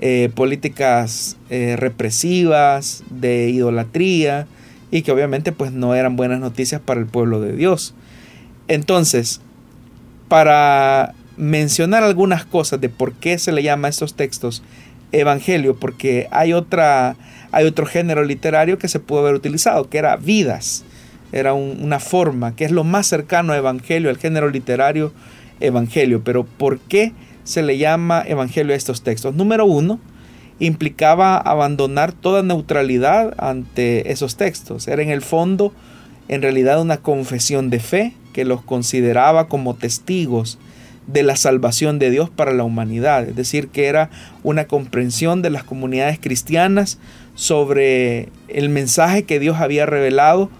eh, 0.00 0.30
políticas 0.34 1.36
eh, 1.50 1.76
represivas, 1.78 3.04
de 3.10 3.48
idolatría, 3.50 4.46
y 4.90 5.02
que 5.02 5.12
obviamente 5.12 5.52
pues 5.52 5.72
no 5.72 5.94
eran 5.94 6.16
buenas 6.16 6.40
noticias 6.40 6.80
para 6.80 7.00
el 7.00 7.06
pueblo 7.06 7.40
de 7.40 7.52
Dios. 7.52 7.94
Entonces, 8.68 9.40
para 10.28 11.14
mencionar 11.36 12.02
algunas 12.02 12.44
cosas 12.44 12.80
de 12.80 12.88
por 12.88 13.12
qué 13.14 13.38
se 13.38 13.52
le 13.52 13.62
llama 13.62 13.88
a 13.88 13.90
estos 13.90 14.14
textos 14.14 14.62
evangelio, 15.12 15.76
porque 15.76 16.28
hay, 16.30 16.52
otra, 16.52 17.16
hay 17.52 17.66
otro 17.66 17.86
género 17.86 18.24
literario 18.24 18.78
que 18.78 18.88
se 18.88 19.00
pudo 19.00 19.20
haber 19.20 19.34
utilizado, 19.34 19.88
que 19.88 19.98
era 19.98 20.16
vidas, 20.16 20.84
era 21.32 21.52
una 21.54 22.00
forma, 22.00 22.54
que 22.54 22.64
es 22.64 22.70
lo 22.70 22.84
más 22.84 23.06
cercano 23.06 23.52
a 23.52 23.56
evangelio, 23.56 24.10
el 24.10 24.18
género 24.18 24.48
literario 24.48 25.12
evangelio, 25.60 26.22
pero 26.24 26.44
¿por 26.44 26.78
qué? 26.78 27.12
se 27.44 27.62
le 27.62 27.78
llama 27.78 28.24
evangelio 28.26 28.72
a 28.72 28.76
estos 28.76 29.02
textos. 29.02 29.34
Número 29.34 29.66
uno, 29.66 30.00
implicaba 30.58 31.36
abandonar 31.36 32.12
toda 32.12 32.42
neutralidad 32.42 33.34
ante 33.38 34.10
esos 34.10 34.36
textos. 34.36 34.88
Era 34.88 35.02
en 35.02 35.10
el 35.10 35.22
fondo, 35.22 35.72
en 36.28 36.42
realidad, 36.42 36.80
una 36.80 36.96
confesión 36.96 37.70
de 37.70 37.80
fe 37.80 38.14
que 38.34 38.44
los 38.44 38.60
consideraba 38.62 39.48
como 39.48 39.74
testigos 39.74 40.58
de 41.06 41.22
la 41.22 41.36
salvación 41.36 41.98
de 41.98 42.10
Dios 42.10 42.28
para 42.28 42.52
la 42.52 42.64
humanidad. 42.64 43.26
Es 43.26 43.36
decir, 43.36 43.68
que 43.68 43.86
era 43.86 44.10
una 44.42 44.66
comprensión 44.66 45.40
de 45.40 45.50
las 45.50 45.64
comunidades 45.64 46.18
cristianas 46.18 46.98
sobre 47.34 48.28
el 48.48 48.68
mensaje 48.68 49.22
que 49.22 49.40
Dios 49.40 49.58
había 49.58 49.86
revelado 49.86 50.50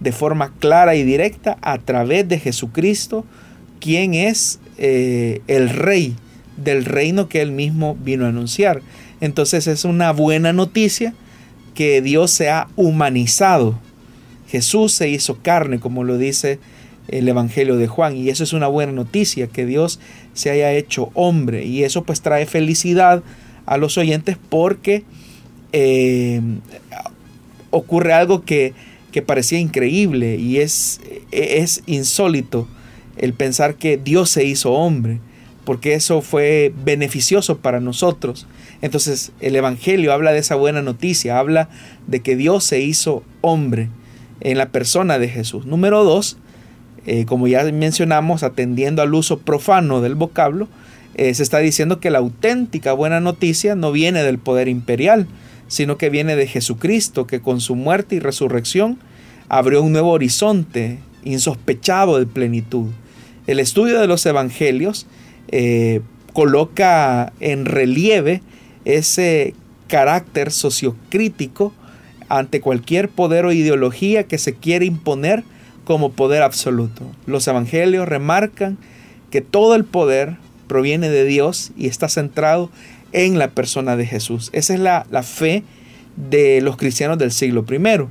de 0.00 0.12
forma 0.12 0.52
clara 0.58 0.94
y 0.96 1.02
directa 1.02 1.58
a 1.60 1.78
través 1.78 2.28
de 2.28 2.38
Jesucristo, 2.38 3.24
quien 3.80 4.14
es 4.14 4.58
eh, 4.78 5.42
el 5.46 5.68
Rey 5.68 6.16
del 6.56 6.84
reino 6.84 7.28
que 7.28 7.40
él 7.40 7.52
mismo 7.52 7.96
vino 8.02 8.24
a 8.24 8.28
anunciar. 8.28 8.82
Entonces 9.20 9.66
es 9.66 9.84
una 9.84 10.12
buena 10.12 10.52
noticia 10.52 11.14
que 11.74 12.02
Dios 12.02 12.30
se 12.30 12.50
ha 12.50 12.68
humanizado. 12.76 13.78
Jesús 14.48 14.92
se 14.92 15.08
hizo 15.08 15.38
carne, 15.42 15.78
como 15.78 16.04
lo 16.04 16.18
dice 16.18 16.58
el 17.08 17.28
Evangelio 17.28 17.76
de 17.76 17.86
Juan. 17.86 18.16
Y 18.16 18.28
eso 18.28 18.44
es 18.44 18.52
una 18.52 18.68
buena 18.68 18.92
noticia, 18.92 19.48
que 19.48 19.66
Dios 19.66 20.00
se 20.34 20.50
haya 20.50 20.72
hecho 20.72 21.10
hombre. 21.14 21.64
Y 21.64 21.84
eso 21.84 22.04
pues 22.04 22.20
trae 22.20 22.46
felicidad 22.46 23.22
a 23.66 23.76
los 23.76 23.98
oyentes 23.98 24.36
porque 24.48 25.04
eh, 25.72 26.40
ocurre 27.70 28.12
algo 28.12 28.44
que, 28.44 28.72
que, 29.12 29.20
parecía 29.20 29.58
increíble 29.58 30.36
y 30.36 30.58
es, 30.58 31.00
es 31.32 31.82
insólito 31.86 32.66
el 33.18 33.34
pensar 33.34 33.74
que 33.74 33.98
Dios 33.98 34.30
se 34.30 34.44
hizo 34.44 34.72
hombre 34.72 35.20
porque 35.68 35.92
eso 35.92 36.22
fue 36.22 36.72
beneficioso 36.82 37.58
para 37.58 37.78
nosotros. 37.78 38.46
Entonces 38.80 39.32
el 39.40 39.54
Evangelio 39.54 40.14
habla 40.14 40.32
de 40.32 40.38
esa 40.38 40.54
buena 40.54 40.80
noticia, 40.80 41.38
habla 41.38 41.68
de 42.06 42.20
que 42.20 42.36
Dios 42.36 42.64
se 42.64 42.80
hizo 42.80 43.22
hombre 43.42 43.90
en 44.40 44.56
la 44.56 44.70
persona 44.70 45.18
de 45.18 45.28
Jesús. 45.28 45.66
Número 45.66 46.04
dos, 46.04 46.38
eh, 47.06 47.24
como 47.24 47.48
ya 47.48 47.64
mencionamos, 47.64 48.42
atendiendo 48.42 49.02
al 49.02 49.14
uso 49.14 49.38
profano 49.38 50.00
del 50.00 50.14
vocablo, 50.14 50.68
eh, 51.14 51.34
se 51.34 51.42
está 51.42 51.58
diciendo 51.58 52.00
que 52.00 52.10
la 52.10 52.18
auténtica 52.18 52.92
buena 52.92 53.20
noticia 53.20 53.74
no 53.74 53.92
viene 53.92 54.22
del 54.22 54.38
poder 54.38 54.68
imperial, 54.68 55.26
sino 55.66 55.98
que 55.98 56.10
viene 56.10 56.36
de 56.36 56.46
Jesucristo, 56.46 57.26
que 57.26 57.40
con 57.40 57.60
su 57.60 57.74
muerte 57.74 58.16
y 58.16 58.20
resurrección 58.20 58.98
abrió 59.48 59.82
un 59.82 59.92
nuevo 59.92 60.10
horizonte 60.10 60.98
insospechado 61.24 62.18
de 62.18 62.26
plenitud. 62.26 62.86
El 63.46 63.60
estudio 63.60 64.00
de 64.00 64.06
los 64.06 64.24
evangelios 64.26 65.06
eh, 65.48 66.00
coloca 66.32 67.32
en 67.40 67.64
relieve 67.64 68.42
ese 68.84 69.54
carácter 69.88 70.52
sociocrítico 70.52 71.72
ante 72.28 72.60
cualquier 72.60 73.08
poder 73.08 73.46
o 73.46 73.52
ideología 73.52 74.24
que 74.24 74.38
se 74.38 74.54
quiere 74.54 74.84
imponer 74.84 75.44
como 75.88 76.12
poder 76.12 76.42
absoluto. 76.42 77.00
Los 77.24 77.48
evangelios 77.48 78.06
remarcan 78.06 78.76
que 79.30 79.40
todo 79.40 79.74
el 79.74 79.86
poder 79.86 80.36
proviene 80.66 81.08
de 81.08 81.24
Dios 81.24 81.72
y 81.78 81.86
está 81.86 82.10
centrado 82.10 82.68
en 83.12 83.38
la 83.38 83.48
persona 83.48 83.96
de 83.96 84.04
Jesús. 84.04 84.50
Esa 84.52 84.74
es 84.74 84.80
la, 84.80 85.06
la 85.10 85.22
fe 85.22 85.64
de 86.14 86.60
los 86.60 86.76
cristianos 86.76 87.16
del 87.16 87.32
siglo 87.32 87.64
I. 87.66 88.06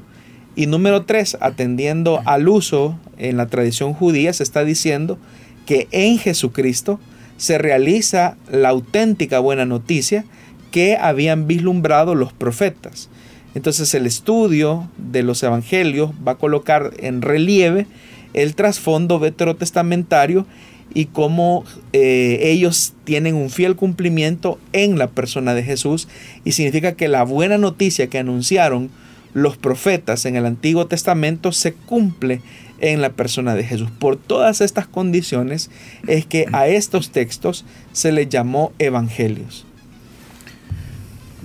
Y 0.56 0.66
número 0.66 1.06
tres, 1.06 1.38
atendiendo 1.40 2.24
al 2.26 2.50
uso 2.50 2.98
en 3.20 3.38
la 3.38 3.46
tradición 3.46 3.94
judía, 3.94 4.34
se 4.34 4.42
está 4.42 4.64
diciendo 4.64 5.20
que 5.68 5.88
en 5.92 6.18
Jesucristo 6.18 7.00
se 7.38 7.60
realiza 7.60 8.38
la 8.52 8.70
auténtica 8.70 9.38
buena 9.38 9.68
noticia 9.68 10.26
que 10.72 10.98
habían 10.98 11.46
vislumbrado 11.46 12.16
los 12.16 12.34
profetas. 12.34 13.12
Entonces 13.58 13.92
el 13.96 14.06
estudio 14.06 14.88
de 14.98 15.24
los 15.24 15.42
evangelios 15.42 16.12
va 16.26 16.34
a 16.34 16.38
colocar 16.38 16.92
en 17.00 17.24
relieve 17.24 17.88
el 18.36 18.54
trasfondo 18.54 19.18
veterotestamentario 19.18 20.46
y 20.94 21.06
cómo 21.06 21.66
eh, 21.92 22.38
ellos 22.44 22.94
tienen 23.04 23.34
un 23.34 23.50
fiel 23.50 23.76
cumplimiento 23.76 24.60
en 24.74 25.00
la 25.00 25.08
persona 25.08 25.56
de 25.56 25.64
Jesús 25.64 26.08
y 26.46 26.52
significa 26.52 26.92
que 26.92 27.08
la 27.08 27.24
buena 27.24 27.58
noticia 27.58 28.06
que 28.06 28.20
anunciaron 28.20 28.92
los 29.34 29.58
profetas 29.58 30.28
en 30.28 30.36
el 30.36 30.46
Antiguo 30.46 30.86
Testamento 30.86 31.52
se 31.52 31.74
cumple 31.74 32.42
en 32.78 33.02
la 33.02 33.10
persona 33.10 33.56
de 33.56 33.64
Jesús. 33.64 33.90
Por 33.90 34.18
todas 34.18 34.62
estas 34.62 34.86
condiciones 34.86 35.72
es 36.08 36.28
que 36.28 36.46
a 36.54 36.68
estos 36.68 37.10
textos 37.10 37.66
se 37.92 38.12
les 38.12 38.30
llamó 38.30 38.72
evangelios. 38.78 39.67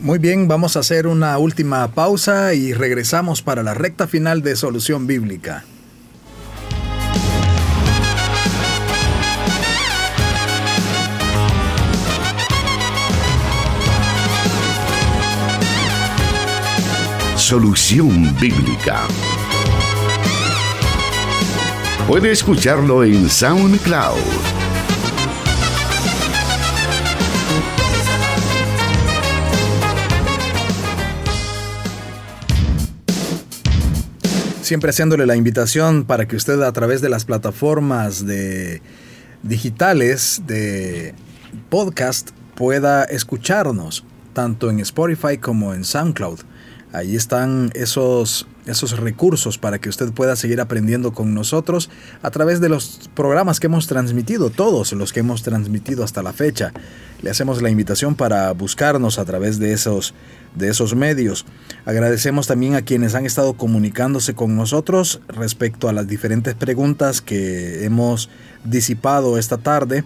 Muy 0.03 0.19
bien, 0.19 0.49
vamos 0.49 0.77
a 0.77 0.81
hacer 0.81 1.07
una 1.07 1.39
última 1.39 1.87
pausa 1.93 2.55
y 2.55 2.73
regresamos 2.73 3.41
para 3.41 3.63
la 3.63 3.73
recta 3.73 4.09
final 4.09 4.43
de 4.43 4.57
Solución 4.57 5.07
Bíblica. 5.07 5.65
Solución 17.37 18.35
Bíblica 18.41 19.07
Puede 22.09 22.33
escucharlo 22.33 23.05
en 23.05 23.31
SoundCloud. 23.31 24.52
Siempre 34.73 34.89
haciéndole 34.89 35.27
la 35.27 35.37
invitación 35.37 36.05
para 36.05 36.27
que 36.27 36.35
usted 36.35 36.63
a 36.63 36.73
través 36.73 37.03
de 37.03 37.11
las 37.11 37.27
plataformas 37.27 38.25
de 38.25 38.81
digitales 39.43 40.45
de 40.47 41.15
podcast 41.69 42.31
pueda 42.55 43.05
escucharnos 43.05 44.03
tanto 44.33 44.71
en 44.71 44.81
Spotify 44.81 45.37
como 45.37 45.75
en 45.75 45.85
SoundCloud. 45.85 46.41
Ahí 46.95 47.17
están 47.17 47.71
esos 47.75 48.47
esos 48.67 48.99
recursos 48.99 49.59
para 49.59 49.79
que 49.79 49.89
usted 49.89 50.13
pueda 50.13 50.37
seguir 50.37 50.61
aprendiendo 50.61 51.13
con 51.13 51.35
nosotros 51.35 51.91
a 52.23 52.31
través 52.31 52.61
de 52.61 52.69
los 52.69 53.11
programas 53.15 53.61
que 53.61 53.67
hemos 53.67 53.87
transmitido, 53.87 54.51
todos 54.51 54.93
los 54.93 55.13
que 55.13 55.21
hemos 55.21 55.43
transmitido 55.43 56.05
hasta 56.05 56.23
la 56.23 56.33
fecha. 56.33 56.73
Le 57.23 57.31
hacemos 57.31 57.63
la 57.63 57.71
invitación 57.71 58.17
para 58.17 58.51
buscarnos 58.53 59.19
a 59.19 59.25
través 59.25 59.59
de 59.59 59.73
esos, 59.73 60.13
de 60.57 60.69
esos 60.69 60.95
medios. 60.95 61.47
Agradecemos 61.85 62.49
también 62.49 62.75
a 62.75 62.83
quienes 62.83 63.15
han 63.15 63.27
estado 63.27 63.55
comunicándose 63.55 64.35
con 64.35 64.57
nosotros 64.57 65.21
respecto 65.29 65.89
a 65.89 65.93
las 65.93 66.09
diferentes 66.09 66.55
preguntas 66.55 67.21
que 67.21 67.85
hemos 67.85 68.29
disipado 68.65 69.39
esta 69.39 69.59
tarde. 69.59 70.05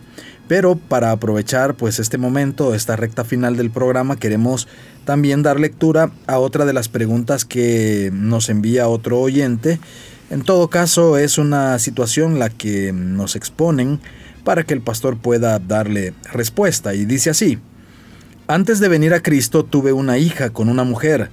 Pero 0.49 0.77
para 0.77 1.11
aprovechar 1.11 1.75
pues 1.75 1.99
este 1.99 2.19
momento, 2.19 2.75
esta 2.75 2.97
recta 2.97 3.25
final 3.25 3.57
del 3.57 3.71
programa, 3.71 4.17
queremos 4.17 4.69
también 5.05 5.43
dar 5.43 5.59
lectura 5.59 6.11
a 6.27 6.39
otra 6.39 6.65
de 6.65 6.73
las 6.73 6.89
preguntas 6.89 7.45
que 7.45 8.11
nos 8.13 8.49
envía 8.49 8.89
otro 8.89 9.21
oyente. 9.21 9.81
En 10.31 10.43
todo 10.43 10.69
caso, 10.69 11.19
es 11.19 11.39
una 11.39 11.79
situación 11.79 12.39
la 12.39 12.49
que 12.51 12.93
nos 12.93 13.37
exponen 13.37 14.01
para 14.45 14.63
que 14.63 14.75
el 14.75 14.81
pastor 14.81 15.17
pueda 15.17 15.59
darle 15.59 16.15
respuesta. 16.33 16.95
Y 16.95 17.05
dice 17.05 17.31
así, 17.31 17.59
antes 18.47 18.79
de 18.79 18.89
venir 18.89 19.15
a 19.15 19.23
Cristo 19.23 19.65
tuve 19.65 19.93
una 19.93 20.19
hija 20.19 20.51
con 20.51 20.69
una 20.69 20.85
mujer, 20.85 21.31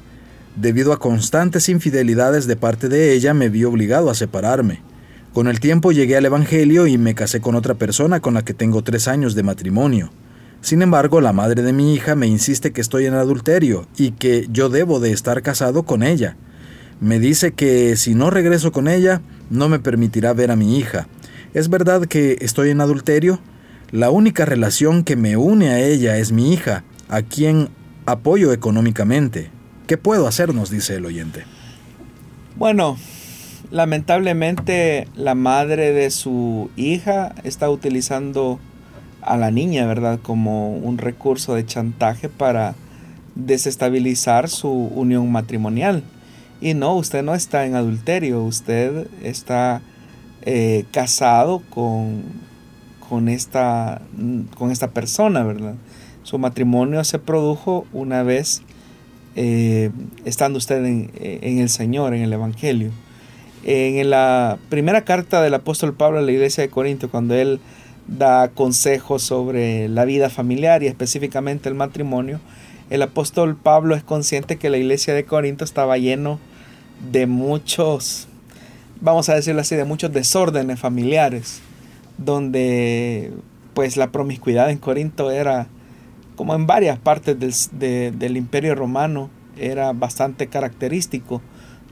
Debido 0.55 0.93
a 0.93 0.99
constantes 0.99 1.68
infidelidades 1.68 2.45
de 2.45 2.55
parte 2.55 2.88
de 2.88 3.14
ella, 3.14 3.34
me 3.34 3.49
vi 3.49 3.64
obligado 3.64 4.11
a 4.11 4.16
separarme. 4.16 4.82
Con 5.34 5.47
el 5.47 5.59
tiempo 5.59 5.91
llegué 5.91 6.15
al 6.15 6.25
Evangelio 6.25 6.86
y 6.86 6.99
me 6.99 7.15
casé 7.15 7.41
con 7.41 7.55
otra 7.55 7.73
persona 7.73 8.19
con 8.19 8.36
la 8.36 8.45
que 8.45 8.53
tengo 8.53 8.84
tres 8.84 9.07
años 9.07 9.34
de 9.34 9.41
matrimonio. 9.41 10.11
Sin 10.61 10.84
embargo, 10.84 11.21
la 11.21 11.34
madre 11.34 11.63
de 11.63 11.73
mi 11.73 11.95
hija 11.95 12.13
me 12.13 12.27
insiste 12.27 12.71
que 12.71 12.81
estoy 12.81 13.07
en 13.07 13.15
adulterio 13.15 13.88
y 13.97 14.11
que 14.11 14.47
yo 14.51 14.69
debo 14.69 14.99
de 14.99 15.11
estar 15.11 15.41
casado 15.41 15.84
con 15.84 16.03
ella. 16.03 16.38
Me 17.01 17.19
dice 17.19 17.51
que 17.51 17.97
si 17.97 18.13
no 18.13 18.29
regreso 18.29 18.71
con 18.71 18.88
ella, 18.88 19.21
no 19.49 19.69
me 19.69 19.79
permitirá 19.79 20.34
ver 20.34 20.51
a 20.51 20.55
mi 20.55 20.77
hija. 20.77 21.07
¿Es 21.55 21.67
verdad 21.67 22.05
que 22.05 22.38
estoy 22.41 22.69
en 22.69 22.79
adulterio? 22.79 23.39
La 23.89 24.11
única 24.11 24.45
relación 24.45 25.03
que 25.03 25.15
me 25.15 25.36
une 25.36 25.69
a 25.69 25.79
ella 25.79 26.17
es 26.17 26.31
mi 26.31 26.53
hija, 26.53 26.84
a 27.09 27.23
quien 27.23 27.69
apoyo 28.05 28.53
económicamente. 28.53 29.49
¿Qué 29.88 29.97
puedo 29.97 30.27
hacer? 30.27 30.53
nos 30.53 30.69
dice 30.69 30.95
el 30.95 31.07
oyente. 31.07 31.43
Bueno, 32.55 32.97
lamentablemente 33.74 35.07
la 35.15 35.34
madre 35.34 35.93
de 35.93 36.11
su 36.11 36.69
hija 36.76 37.34
está 37.43 37.71
utilizando 37.71 38.59
a 39.24 39.36
la 39.36 39.49
niña, 39.49 39.88
¿verdad? 39.88 40.19
Como 40.21 40.78
un 40.78 40.99
recurso 40.99 41.55
de 41.55 41.65
chantaje 41.65 42.30
para 42.30 42.76
desestabilizar 43.34 44.47
su 44.47 44.69
unión 44.69 45.32
matrimonial. 45.32 46.03
Y 46.61 46.76
no, 46.76 46.95
usted 46.95 47.24
no 47.24 47.34
está 47.34 47.65
en 47.65 47.74
adulterio, 47.74 48.43
usted 48.43 49.07
está 49.24 49.82
eh, 50.43 50.86
casado 50.91 51.63
con, 51.71 52.21
con, 53.09 53.28
esta, 53.28 54.03
con 54.55 54.69
esta 54.69 54.91
persona, 54.91 55.41
¿verdad? 55.43 55.74
Su 56.21 56.38
matrimonio 56.38 57.03
se 57.03 57.17
produjo 57.17 57.88
una 57.91 58.21
vez 58.21 58.61
eh, 59.36 59.89
estando 60.26 60.59
usted 60.59 60.86
en, 60.86 61.09
en, 61.15 61.57
el 61.57 61.69
Señor, 61.69 62.13
en 62.13 62.21
el 62.21 62.34
Evangelio. 62.34 62.91
En 63.66 64.09
la 64.09 64.57
primera 64.70 65.05
carta 65.05 65.41
del 65.41 65.53
apóstol 65.53 65.93
Pablo 65.93 66.20
a 66.20 66.22
la 66.22 66.32
iglesia 66.32 66.64
de 66.64 66.70
Corinto, 66.70 67.09
cuando 67.09 67.34
él 67.34 67.61
da 68.07 68.49
consejos 68.49 69.24
sobre 69.24 69.88
la 69.88 70.03
vida 70.03 70.30
familiar 70.30 70.84
y 70.84 70.88
específicamente 70.88 71.70
el 71.70 71.76
matrimonio, 71.76 72.41
el 72.89 73.01
apóstol 73.01 73.55
Pablo 73.55 73.95
es 73.95 74.03
consciente 74.03 74.57
que 74.57 74.70
la 74.70 74.78
iglesia 74.78 75.14
de 75.14 75.24
Corinto 75.24 75.64
estaba 75.64 75.97
lleno 75.97 76.39
de 77.09 77.26
muchos, 77.26 78.28
vamos 78.99 79.30
a 79.30 79.36
decirlo 79.36 79.61
así, 79.61 79.78
de 79.78 79.86
muchos 79.86 80.11
desórdenes 80.11 80.82
familiares, 80.82 81.61
donde 82.18 83.32
pues 83.74 83.95
la 83.95 84.11
promiscuidad 84.11 84.72
en 84.72 84.78
Corinto 84.78 85.32
era 85.32 85.68
como 86.36 86.53
en 86.53 86.68
varias 86.68 86.99
partes 86.99 87.70
del, 87.72 88.20
del 88.20 88.36
imperio 88.36 88.76
romano, 88.76 89.30
era 89.57 89.93
bastante 89.93 90.47
característico 90.47 91.41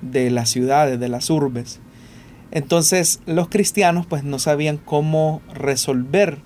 de 0.01 0.29
las 0.29 0.49
ciudades, 0.49 0.99
de 0.99 1.09
las 1.09 1.29
urbes. 1.29 1.79
Entonces 2.51 3.21
los 3.25 3.47
cristianos 3.47 4.05
pues 4.05 4.23
no 4.23 4.39
sabían 4.39 4.77
cómo 4.77 5.41
resolver 5.53 6.39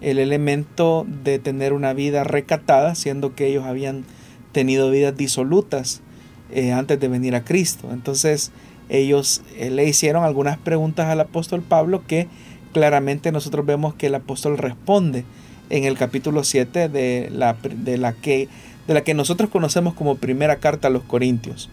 el 0.00 0.18
elemento 0.18 1.06
de 1.24 1.38
tener 1.38 1.72
una 1.72 1.94
vida 1.94 2.24
recatada, 2.24 2.94
siendo 2.94 3.34
que 3.34 3.46
ellos 3.46 3.64
habían 3.64 4.04
tenido 4.52 4.90
vidas 4.90 5.16
disolutas 5.16 6.02
eh, 6.50 6.72
antes 6.72 7.00
de 7.00 7.08
venir 7.08 7.34
a 7.34 7.44
Cristo. 7.44 7.88
Entonces 7.92 8.52
ellos 8.88 9.42
eh, 9.56 9.70
le 9.70 9.84
hicieron 9.84 10.24
algunas 10.24 10.58
preguntas 10.58 11.06
al 11.06 11.20
apóstol 11.20 11.62
Pablo 11.62 12.04
que 12.06 12.28
claramente 12.72 13.32
nosotros 13.32 13.64
vemos 13.64 13.94
que 13.94 14.08
el 14.08 14.14
apóstol 14.14 14.58
responde 14.58 15.24
en 15.70 15.84
el 15.84 15.96
capítulo 15.96 16.44
7 16.44 16.88
de 16.88 17.30
la, 17.32 17.56
de 17.62 17.96
la, 17.98 18.12
que, 18.12 18.48
de 18.86 18.94
la 18.94 19.02
que 19.02 19.14
nosotros 19.14 19.50
conocemos 19.50 19.94
como 19.94 20.16
primera 20.16 20.56
carta 20.56 20.88
a 20.88 20.90
los 20.90 21.02
Corintios. 21.02 21.70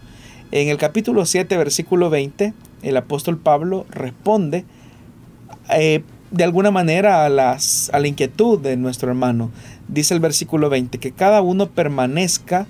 En 0.54 0.68
el 0.68 0.78
capítulo 0.78 1.26
7, 1.26 1.56
versículo 1.56 2.10
20, 2.10 2.54
el 2.84 2.96
apóstol 2.96 3.38
Pablo 3.38 3.86
responde 3.90 4.64
eh, 5.68 6.04
de 6.30 6.44
alguna 6.44 6.70
manera 6.70 7.24
a, 7.24 7.28
las, 7.28 7.90
a 7.92 7.98
la 7.98 8.06
inquietud 8.06 8.60
de 8.60 8.76
nuestro 8.76 9.08
hermano. 9.08 9.50
Dice 9.88 10.14
el 10.14 10.20
versículo 10.20 10.70
20, 10.70 10.98
que 10.98 11.10
cada 11.10 11.42
uno 11.42 11.70
permanezca 11.70 12.68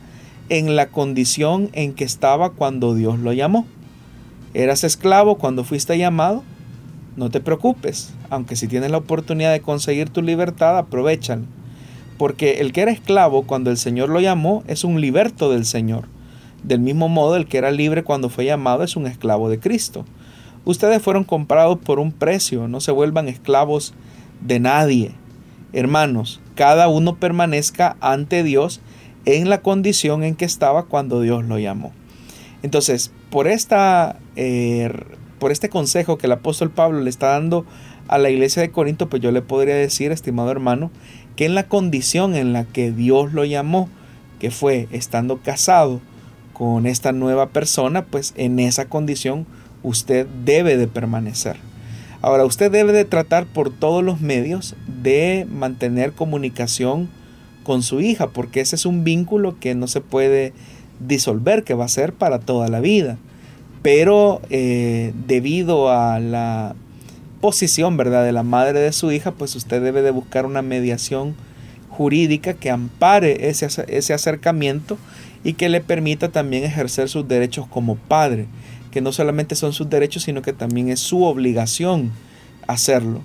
en 0.49 0.77
la 0.77 0.87
condición 0.87 1.69
en 1.75 1.93
que 1.93 2.05
estaba 2.05 2.53
cuando 2.53 2.95
Dios 2.95 3.19
lo 3.19 3.35
llamó. 3.35 3.67
¿Eras 4.55 4.83
esclavo 4.83 5.37
cuando 5.37 5.63
fuiste 5.63 5.99
llamado? 5.99 6.43
No 7.17 7.29
te 7.29 7.41
preocupes, 7.41 8.15
aunque 8.31 8.57
si 8.57 8.67
tienes 8.67 8.93
la 8.93 8.97
oportunidad 8.97 9.53
de 9.53 9.61
conseguir 9.61 10.09
tu 10.09 10.23
libertad, 10.23 10.79
aprovechan. 10.79 11.45
Porque 12.17 12.61
el 12.61 12.73
que 12.73 12.81
era 12.81 12.93
esclavo 12.93 13.43
cuando 13.43 13.71
el 13.71 13.77
Señor 13.77 14.09
lo 14.09 14.21
llamó 14.21 14.65
es 14.69 14.85
un 14.85 15.03
liberto 15.03 15.51
del 15.51 15.67
Señor. 15.67 16.14
Del 16.65 16.81
mismo 16.81 17.09
modo, 17.09 17.37
el 17.37 17.47
que 17.47 17.59
era 17.59 17.71
libre 17.71 18.05
cuando 18.05 18.31
fue 18.31 18.47
llamado 18.47 18.83
es 18.83 18.97
un 18.97 19.07
esclavo 19.07 19.51
de 19.51 19.61
Cristo. 19.61 20.05
Ustedes 20.65 21.03
fueron 21.03 21.25
comprados 21.25 21.79
por 21.79 21.99
un 21.99 22.11
precio, 22.11 22.69
no 22.69 22.81
se 22.81 22.91
vuelvan 22.91 23.29
esclavos 23.29 23.93
de 24.41 24.61
nadie. 24.61 25.13
Hermanos, 25.75 26.41
cada 26.55 26.89
uno 26.89 27.17
permanezca 27.17 27.97
ante 28.01 28.43
Dios 28.43 28.81
en 29.27 29.51
la 29.51 29.61
condición 29.61 30.25
en 30.25 30.37
que 30.37 30.47
estaba 30.47 30.85
cuando 30.85 31.21
Dios 31.21 31.45
lo 31.45 31.59
llamó. 31.59 31.93
Entonces, 32.63 33.13
por, 33.29 33.47
esta, 33.47 34.19
eh, 34.37 34.91
por 35.39 35.53
este 35.53 35.69
consejo 35.69 36.17
que 36.17 36.27
el 36.27 36.33
apóstol 36.33 36.71
Pablo 36.71 37.01
le 37.01 37.11
está 37.11 37.29
dando 37.29 37.67
a 38.09 38.17
la 38.17 38.31
iglesia 38.31 38.63
de 38.63 38.71
Corinto, 38.71 39.11
pues 39.11 39.21
yo 39.21 39.33
le 39.33 39.43
podría 39.43 39.75
decir, 39.75 40.13
estimado 40.13 40.51
hermano, 40.51 40.91
que 41.37 41.45
en 41.45 41.55
la 41.55 41.69
condición 41.69 42.35
en 42.35 42.55
la 42.55 42.65
que 42.65 42.91
Dios 42.91 43.35
lo 43.35 43.45
llamó, 43.45 43.91
que 44.39 44.51
fue 44.51 44.89
estando 44.93 45.39
casado, 45.39 46.01
con 46.55 46.87
esta 46.87 47.13
nueva 47.13 47.51
persona, 47.51 48.07
pues 48.07 48.33
en 48.37 48.59
esa 48.59 48.87
condición 48.87 49.47
usted 49.83 50.27
debe 50.45 50.79
de 50.79 50.87
permanecer. 50.87 51.57
Ahora, 52.23 52.47
usted 52.47 52.71
debe 52.73 52.93
de 52.93 53.05
tratar 53.05 53.45
por 53.45 53.69
todos 53.69 54.03
los 54.03 54.23
medios 54.23 54.77
de 54.87 55.47
mantener 55.51 56.13
comunicación 56.13 57.11
con 57.65 57.83
su 57.83 58.01
hija, 58.01 58.29
porque 58.29 58.61
ese 58.61 58.77
es 58.77 58.87
un 58.87 59.05
vínculo 59.05 59.59
que 59.61 59.75
no 59.75 59.89
se 59.89 60.01
puede 60.01 60.55
disolver, 61.07 61.65
que 61.65 61.75
va 61.75 61.85
a 61.85 61.89
ser 61.89 62.15
para 62.15 62.39
toda 62.39 62.69
la 62.69 62.81
vida. 62.81 63.19
Pero 63.83 64.41
eh, 64.49 65.13
debido 65.27 65.91
a 65.91 66.19
la 66.19 66.75
posición, 67.43 67.99
¿verdad?, 67.99 68.25
de 68.25 68.33
la 68.33 68.43
madre 68.43 68.81
de 68.81 68.93
su 68.93 69.13
hija, 69.13 69.33
pues 69.33 69.55
usted 69.55 69.83
debe 69.83 70.01
de 70.01 70.11
buscar 70.11 70.47
una 70.47 70.63
mediación 70.63 71.35
jurídica 71.91 72.55
que 72.55 72.71
ampare 72.71 73.51
ese, 73.51 73.69
ese 73.89 74.15
acercamiento 74.15 74.97
y 75.45 75.53
que 75.53 75.69
le 75.69 75.81
permita 75.81 76.31
también 76.31 76.65
ejercer 76.65 77.09
sus 77.09 77.29
derechos 77.29 77.67
como 77.69 77.97
padre, 77.97 78.47
que 78.91 79.03
no 79.03 79.13
solamente 79.13 79.55
son 79.55 79.73
sus 79.73 79.91
derechos, 79.91 80.23
sino 80.25 80.43
que 80.43 80.55
también 80.55 80.89
es 80.89 81.01
su 81.01 81.23
obligación 81.23 82.11
hacerlo. 82.67 83.21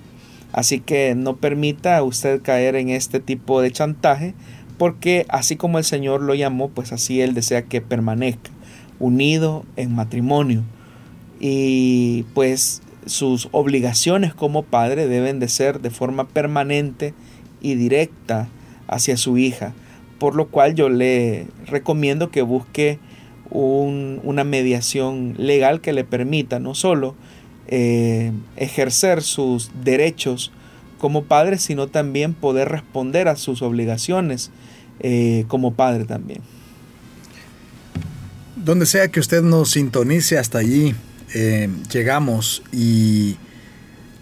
Así 0.52 0.80
que 0.80 1.14
no 1.14 1.36
permita 1.36 2.02
usted 2.02 2.42
caer 2.42 2.76
en 2.76 2.90
este 2.90 3.20
tipo 3.20 3.62
de 3.62 3.72
chantaje, 3.72 4.34
porque 4.76 5.24
así 5.28 5.56
como 5.56 5.78
el 5.78 5.84
Señor 5.84 6.20
lo 6.20 6.34
llamó, 6.34 6.68
pues 6.68 6.92
así 6.92 7.20
Él 7.20 7.34
desea 7.34 7.62
que 7.62 7.80
permanezca 7.80 8.50
unido 8.98 9.64
en 9.76 9.94
matrimonio. 9.94 10.62
Y 11.40 12.24
pues 12.34 12.82
sus 13.06 13.48
obligaciones 13.52 14.34
como 14.34 14.62
padre 14.62 15.08
deben 15.08 15.40
de 15.40 15.48
ser 15.48 15.80
de 15.80 15.90
forma 15.90 16.28
permanente 16.28 17.14
y 17.62 17.74
directa 17.74 18.48
hacia 18.86 19.16
su 19.16 19.38
hija 19.38 19.72
por 20.20 20.36
lo 20.36 20.48
cual 20.48 20.76
yo 20.76 20.88
le 20.88 21.46
recomiendo 21.66 22.30
que 22.30 22.42
busque 22.42 23.00
una 23.50 24.44
mediación 24.44 25.34
legal 25.36 25.80
que 25.80 25.92
le 25.92 26.04
permita 26.04 26.60
no 26.60 26.76
solo 26.76 27.16
eh, 27.66 28.30
ejercer 28.54 29.22
sus 29.22 29.70
derechos 29.82 30.52
como 30.98 31.24
padre, 31.24 31.58
sino 31.58 31.88
también 31.88 32.34
poder 32.34 32.68
responder 32.68 33.26
a 33.26 33.34
sus 33.34 33.62
obligaciones 33.62 34.52
eh, 35.00 35.46
como 35.48 35.72
padre 35.72 36.04
también. 36.04 36.42
Donde 38.54 38.86
sea 38.86 39.08
que 39.08 39.18
usted 39.18 39.42
nos 39.42 39.70
sintonice 39.70 40.38
hasta 40.38 40.58
allí, 40.58 40.94
eh, 41.34 41.68
llegamos 41.90 42.62
y 42.72 43.36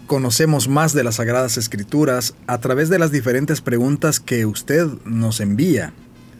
conocemos 0.09 0.67
más 0.67 0.93
de 0.93 1.03
las 1.03 1.17
Sagradas 1.17 1.55
Escrituras 1.55 2.33
a 2.47 2.57
través 2.57 2.89
de 2.89 2.97
las 2.97 3.11
diferentes 3.11 3.61
preguntas 3.61 4.19
que 4.19 4.47
usted 4.47 4.87
nos 5.05 5.39
envía, 5.39 5.93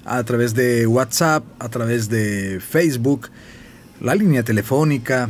a 0.06 0.24
través 0.24 0.56
de 0.56 0.88
WhatsApp, 0.88 1.44
a 1.60 1.70
través 1.70 2.10
de 2.10 2.60
Facebook, 2.68 3.30
la 4.02 4.16
línea 4.16 4.42
telefónica, 4.42 5.30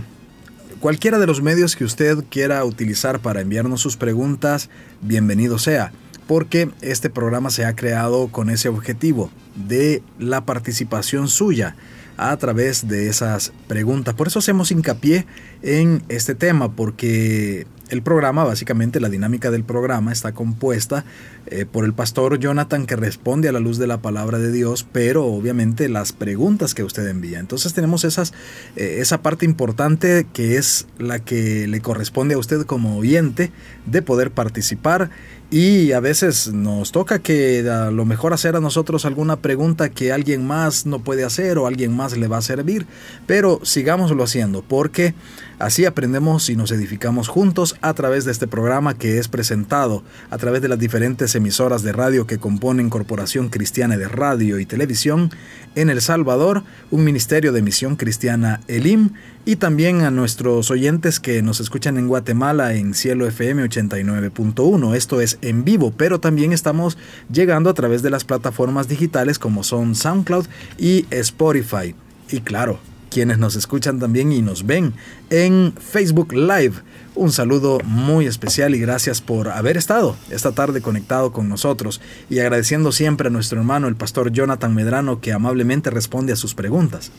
cualquiera 0.80 1.20
de 1.20 1.28
los 1.28 1.42
medios 1.42 1.76
que 1.76 1.84
usted 1.84 2.24
quiera 2.30 2.64
utilizar 2.64 3.20
para 3.20 3.42
enviarnos 3.42 3.82
sus 3.82 3.98
preguntas, 3.98 4.70
bienvenido 5.02 5.60
sea, 5.60 5.92
porque 6.26 6.70
este 6.80 7.10
programa 7.10 7.50
se 7.50 7.66
ha 7.66 7.76
creado 7.76 8.30
con 8.30 8.50
ese 8.50 8.70
objetivo 8.70 9.30
de 9.68 10.02
la 10.18 10.46
participación 10.46 11.28
suya 11.28 11.76
a 12.16 12.38
través 12.38 12.88
de 12.88 13.10
esas 13.10 13.52
preguntas. 13.68 14.14
Por 14.16 14.28
eso 14.28 14.40
hacemos 14.40 14.72
hincapié 14.72 15.26
en 15.62 16.04
este 16.08 16.36
tema, 16.36 16.72
porque 16.72 17.68
el 17.90 18.02
programa, 18.02 18.44
básicamente 18.44 19.00
la 19.00 19.10
dinámica 19.10 19.52
del 19.52 19.64
programa 19.64 20.12
está 20.12 20.32
compuesta 20.32 21.06
eh, 21.48 21.66
por 21.66 21.86
el 21.86 21.94
pastor 21.94 22.40
Jonathan 22.40 22.86
que 22.86 22.96
responde 22.96 23.50
a 23.50 23.52
la 23.52 23.60
luz 23.60 23.78
de 23.78 23.88
la 23.88 24.02
palabra 24.02 24.38
de 24.38 24.52
Dios, 24.52 24.86
pero 24.92 25.26
obviamente 25.26 25.90
las 25.90 26.14
preguntas 26.14 26.74
que 26.74 26.84
usted 26.84 27.08
envía. 27.08 27.40
Entonces 27.40 27.74
tenemos 27.74 28.04
esas, 28.04 28.34
eh, 28.76 28.98
esa 29.00 29.22
parte 29.22 29.46
importante 29.46 30.28
que 30.34 30.58
es 30.58 30.88
la 30.98 31.20
que 31.20 31.68
le 31.68 31.82
corresponde 31.82 32.36
a 32.36 32.38
usted 32.38 32.66
como 32.66 32.98
oyente 32.98 33.52
de 33.86 34.02
poder 34.02 34.32
participar 34.32 35.10
y 35.52 35.94
a 35.94 36.00
veces 36.00 36.54
nos 36.54 36.92
toca 36.92 37.20
que 37.20 37.68
a 37.68 37.90
lo 37.90 38.06
mejor 38.06 38.34
hacer 38.34 38.56
a 38.56 38.60
nosotros 38.60 39.06
alguna 39.06 39.38
pregunta 39.38 39.90
que 39.90 40.12
alguien 40.12 40.46
más 40.46 40.86
no 40.86 41.00
puede 41.00 41.24
hacer 41.24 41.58
o 41.58 41.66
alguien 41.66 41.96
más 41.96 42.16
le 42.16 42.28
va 42.28 42.38
a 42.38 42.42
servir, 42.42 42.86
pero 43.26 43.60
sigámoslo 43.64 44.24
haciendo 44.24 44.62
porque 44.62 45.16
así 45.60 45.86
aprendemos 45.86 46.50
y 46.50 46.56
nos 46.56 46.72
edificamos 46.72 47.28
juntos 47.28 47.76
a 47.82 47.94
través 47.94 48.26
de 48.26 48.32
este 48.32 48.48
programa 48.48 48.98
que 48.98 49.20
es 49.20 49.28
presentado 49.28 50.04
a 50.30 50.38
través 50.38 50.62
de 50.62 50.70
las 50.70 50.80
diferentes 50.80 51.36
emisoras 51.36 51.84
de 51.84 51.92
radio 51.92 52.26
que 52.26 52.40
componen 52.40 52.90
Corporación 52.90 53.50
Cristiana 53.50 53.98
de 53.98 54.08
Radio 54.08 54.60
y 54.60 54.66
Televisión 54.66 55.32
en 55.76 55.90
El 55.90 56.02
Salvador, 56.02 56.64
un 56.92 57.04
ministerio 57.04 57.52
de 57.52 57.62
misión 57.62 57.96
cristiana 57.96 58.62
Elim 58.68 59.12
y 59.46 59.58
también 59.58 60.02
a 60.02 60.12
nuestros 60.12 60.72
oyentes 60.72 61.20
que 61.20 61.42
nos 61.42 61.60
escuchan 61.60 61.98
en 61.98 62.08
Guatemala 62.08 62.74
en 62.74 62.94
Cielo 62.94 63.28
FM 63.28 63.64
89.1. 63.66 64.96
Esto 64.96 65.22
es 65.22 65.38
en 65.42 65.64
vivo, 65.64 65.94
pero 65.96 66.20
también 66.20 66.54
estamos 66.54 66.98
llegando 67.32 67.70
a 67.70 67.74
través 67.74 68.02
de 68.02 68.10
las 68.10 68.24
plataformas 68.24 68.88
digitales 68.88 69.40
como 69.40 69.64
son 69.64 69.96
SoundCloud 69.96 70.46
y 70.78 71.06
Spotify. 71.12 71.96
Y 72.30 72.42
claro, 72.42 72.80
quienes 73.10 73.38
nos 73.38 73.56
escuchan 73.56 74.00
también 74.00 74.32
y 74.32 74.42
nos 74.42 74.66
ven 74.66 74.94
en 75.30 75.74
Facebook 75.74 76.34
Live. 76.34 76.74
Un 77.16 77.32
saludo 77.32 77.80
muy 77.84 78.28
especial 78.28 78.76
y 78.76 78.80
gracias 78.80 79.22
por 79.22 79.50
haber 79.50 79.78
estado 79.78 80.16
esta 80.30 80.52
tarde 80.52 80.82
conectado 80.82 81.34
con 81.34 81.50
nosotros 81.50 82.02
y 82.30 82.40
agradeciendo 82.40 82.92
siempre 82.92 83.28
a 83.28 83.32
nuestro 83.32 83.60
hermano 83.60 83.88
el 83.88 83.96
pastor 83.96 84.32
Jonathan 84.32 84.74
Medrano 84.74 85.20
que 85.20 85.34
amablemente 85.34 85.90
responde 85.90 86.34
a 86.34 86.38
sus 86.38 86.54
preguntas. 86.54 87.12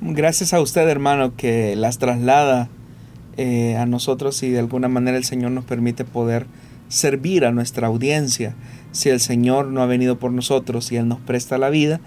Gracias 0.00 0.54
a 0.54 0.60
usted 0.60 0.88
hermano 0.88 1.34
que 1.36 1.74
las 1.76 1.98
traslada 1.98 2.68
eh, 3.36 3.76
a 3.76 3.86
nosotros 3.86 4.42
y 4.42 4.50
de 4.50 4.58
alguna 4.58 4.88
manera 4.88 5.16
el 5.16 5.24
Señor 5.24 5.50
nos 5.50 5.64
permite 5.64 6.04
poder 6.04 6.46
servir 6.88 7.44
a 7.44 7.52
nuestra 7.52 7.86
audiencia. 7.86 8.54
Si 8.92 9.08
el 9.08 9.20
Señor 9.20 9.66
no 9.66 9.82
ha 9.82 9.86
venido 9.86 10.18
por 10.18 10.32
nosotros 10.32 10.90
y 10.92 10.96
Él 10.96 11.08
nos 11.08 11.20
presta 11.20 11.56
la 11.56 11.70
vida, 11.70 12.00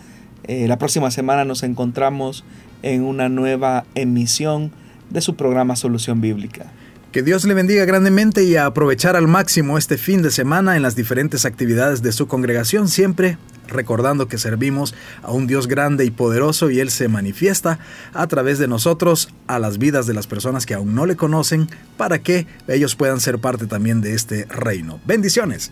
eh, 0.45 0.67
la 0.67 0.77
próxima 0.77 1.09
semana 1.09 1.45
nos 1.45 1.63
encontramos 1.63 2.43
en 2.83 3.03
una 3.03 3.29
nueva 3.29 3.85
emisión 3.95 4.71
de 5.09 5.21
su 5.21 5.35
programa 5.35 5.75
Solución 5.75 6.21
Bíblica. 6.21 6.71
Que 7.11 7.21
Dios 7.21 7.45
le 7.45 7.53
bendiga 7.53 7.85
grandemente 7.85 8.43
y 8.43 8.55
aprovechar 8.55 9.15
al 9.15 9.27
máximo 9.27 9.77
este 9.77 9.97
fin 9.97 10.23
de 10.23 10.31
semana 10.31 10.75
en 10.75 10.81
las 10.81 10.95
diferentes 10.95 11.45
actividades 11.45 12.01
de 12.01 12.11
su 12.11 12.27
congregación, 12.27 12.87
siempre 12.87 13.37
recordando 13.67 14.27
que 14.27 14.37
servimos 14.37 14.95
a 15.21 15.31
un 15.31 15.47
Dios 15.47 15.67
grande 15.67 16.05
y 16.05 16.11
poderoso 16.11 16.71
y 16.71 16.79
Él 16.79 16.89
se 16.89 17.07
manifiesta 17.07 17.79
a 18.13 18.27
través 18.27 18.59
de 18.59 18.67
nosotros 18.67 19.29
a 19.47 19.59
las 19.59 19.77
vidas 19.77 20.07
de 20.07 20.13
las 20.13 20.27
personas 20.27 20.65
que 20.65 20.73
aún 20.73 20.95
no 20.95 21.05
le 21.05 21.15
conocen 21.15 21.69
para 21.97 22.19
que 22.19 22.47
ellos 22.67 22.95
puedan 22.95 23.19
ser 23.19 23.39
parte 23.39 23.67
también 23.67 24.01
de 24.01 24.15
este 24.15 24.45
reino. 24.45 24.99
Bendiciones. 25.05 25.71